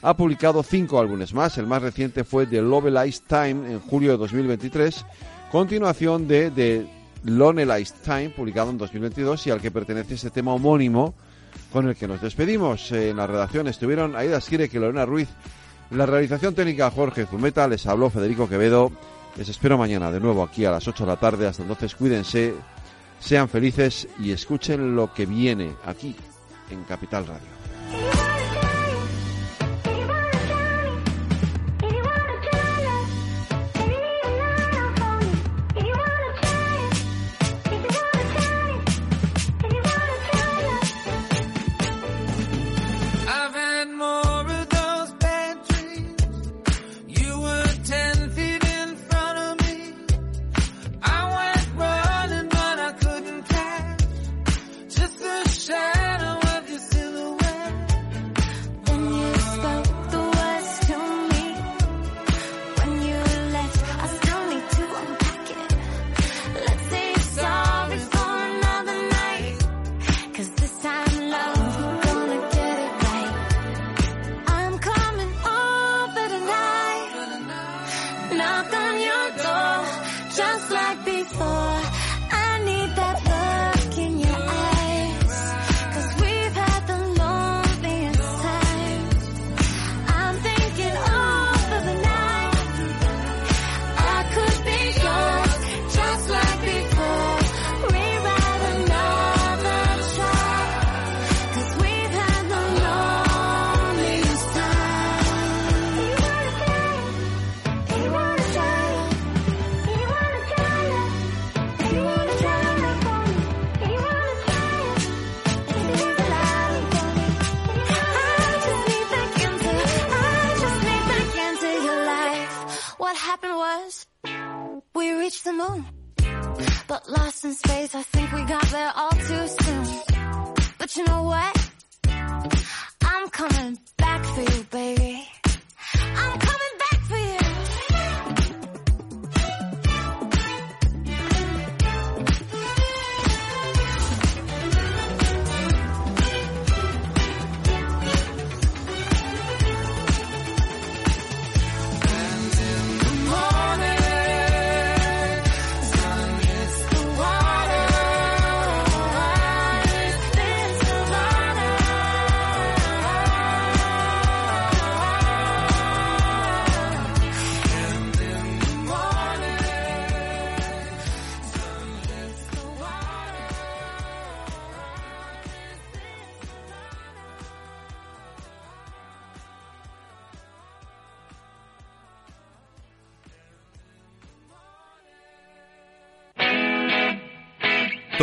[0.03, 1.57] ha publicado cinco álbumes más.
[1.57, 2.93] El más reciente fue The Love
[3.27, 5.03] Time en julio de 2023,
[5.51, 6.87] continuación de The
[7.25, 11.13] Lonely Time, publicado en 2022 y al que pertenece este tema homónimo
[11.73, 12.91] con el que nos despedimos.
[12.93, 15.27] En la redacción estuvieron Aida Skirek y Lorena Ruiz.
[15.91, 18.91] La realización técnica Jorge Zumeta, les habló Federico Quevedo.
[19.35, 21.47] Les espero mañana de nuevo aquí a las 8 de la tarde.
[21.47, 22.53] Hasta entonces cuídense
[23.19, 26.15] sean felices y escuchen lo que viene aquí
[26.69, 27.60] en Capital Radio.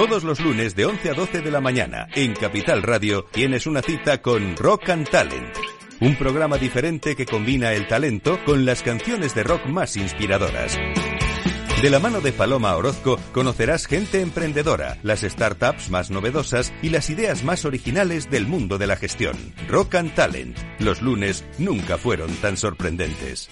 [0.08, 3.82] Todos los lunes de 11 a 12 de la mañana en Capital Radio tienes una
[3.82, 5.54] cita con Rock and Talent.
[6.00, 10.78] Un programa diferente que combina el talento con las canciones de rock más inspiradoras.
[11.82, 17.10] De la mano de Paloma Orozco conocerás gente emprendedora, las startups más novedosas y las
[17.10, 19.36] ideas más originales del mundo de la gestión.
[19.68, 20.56] Rock and Talent.
[20.78, 23.50] Los lunes nunca fueron tan sorprendentes.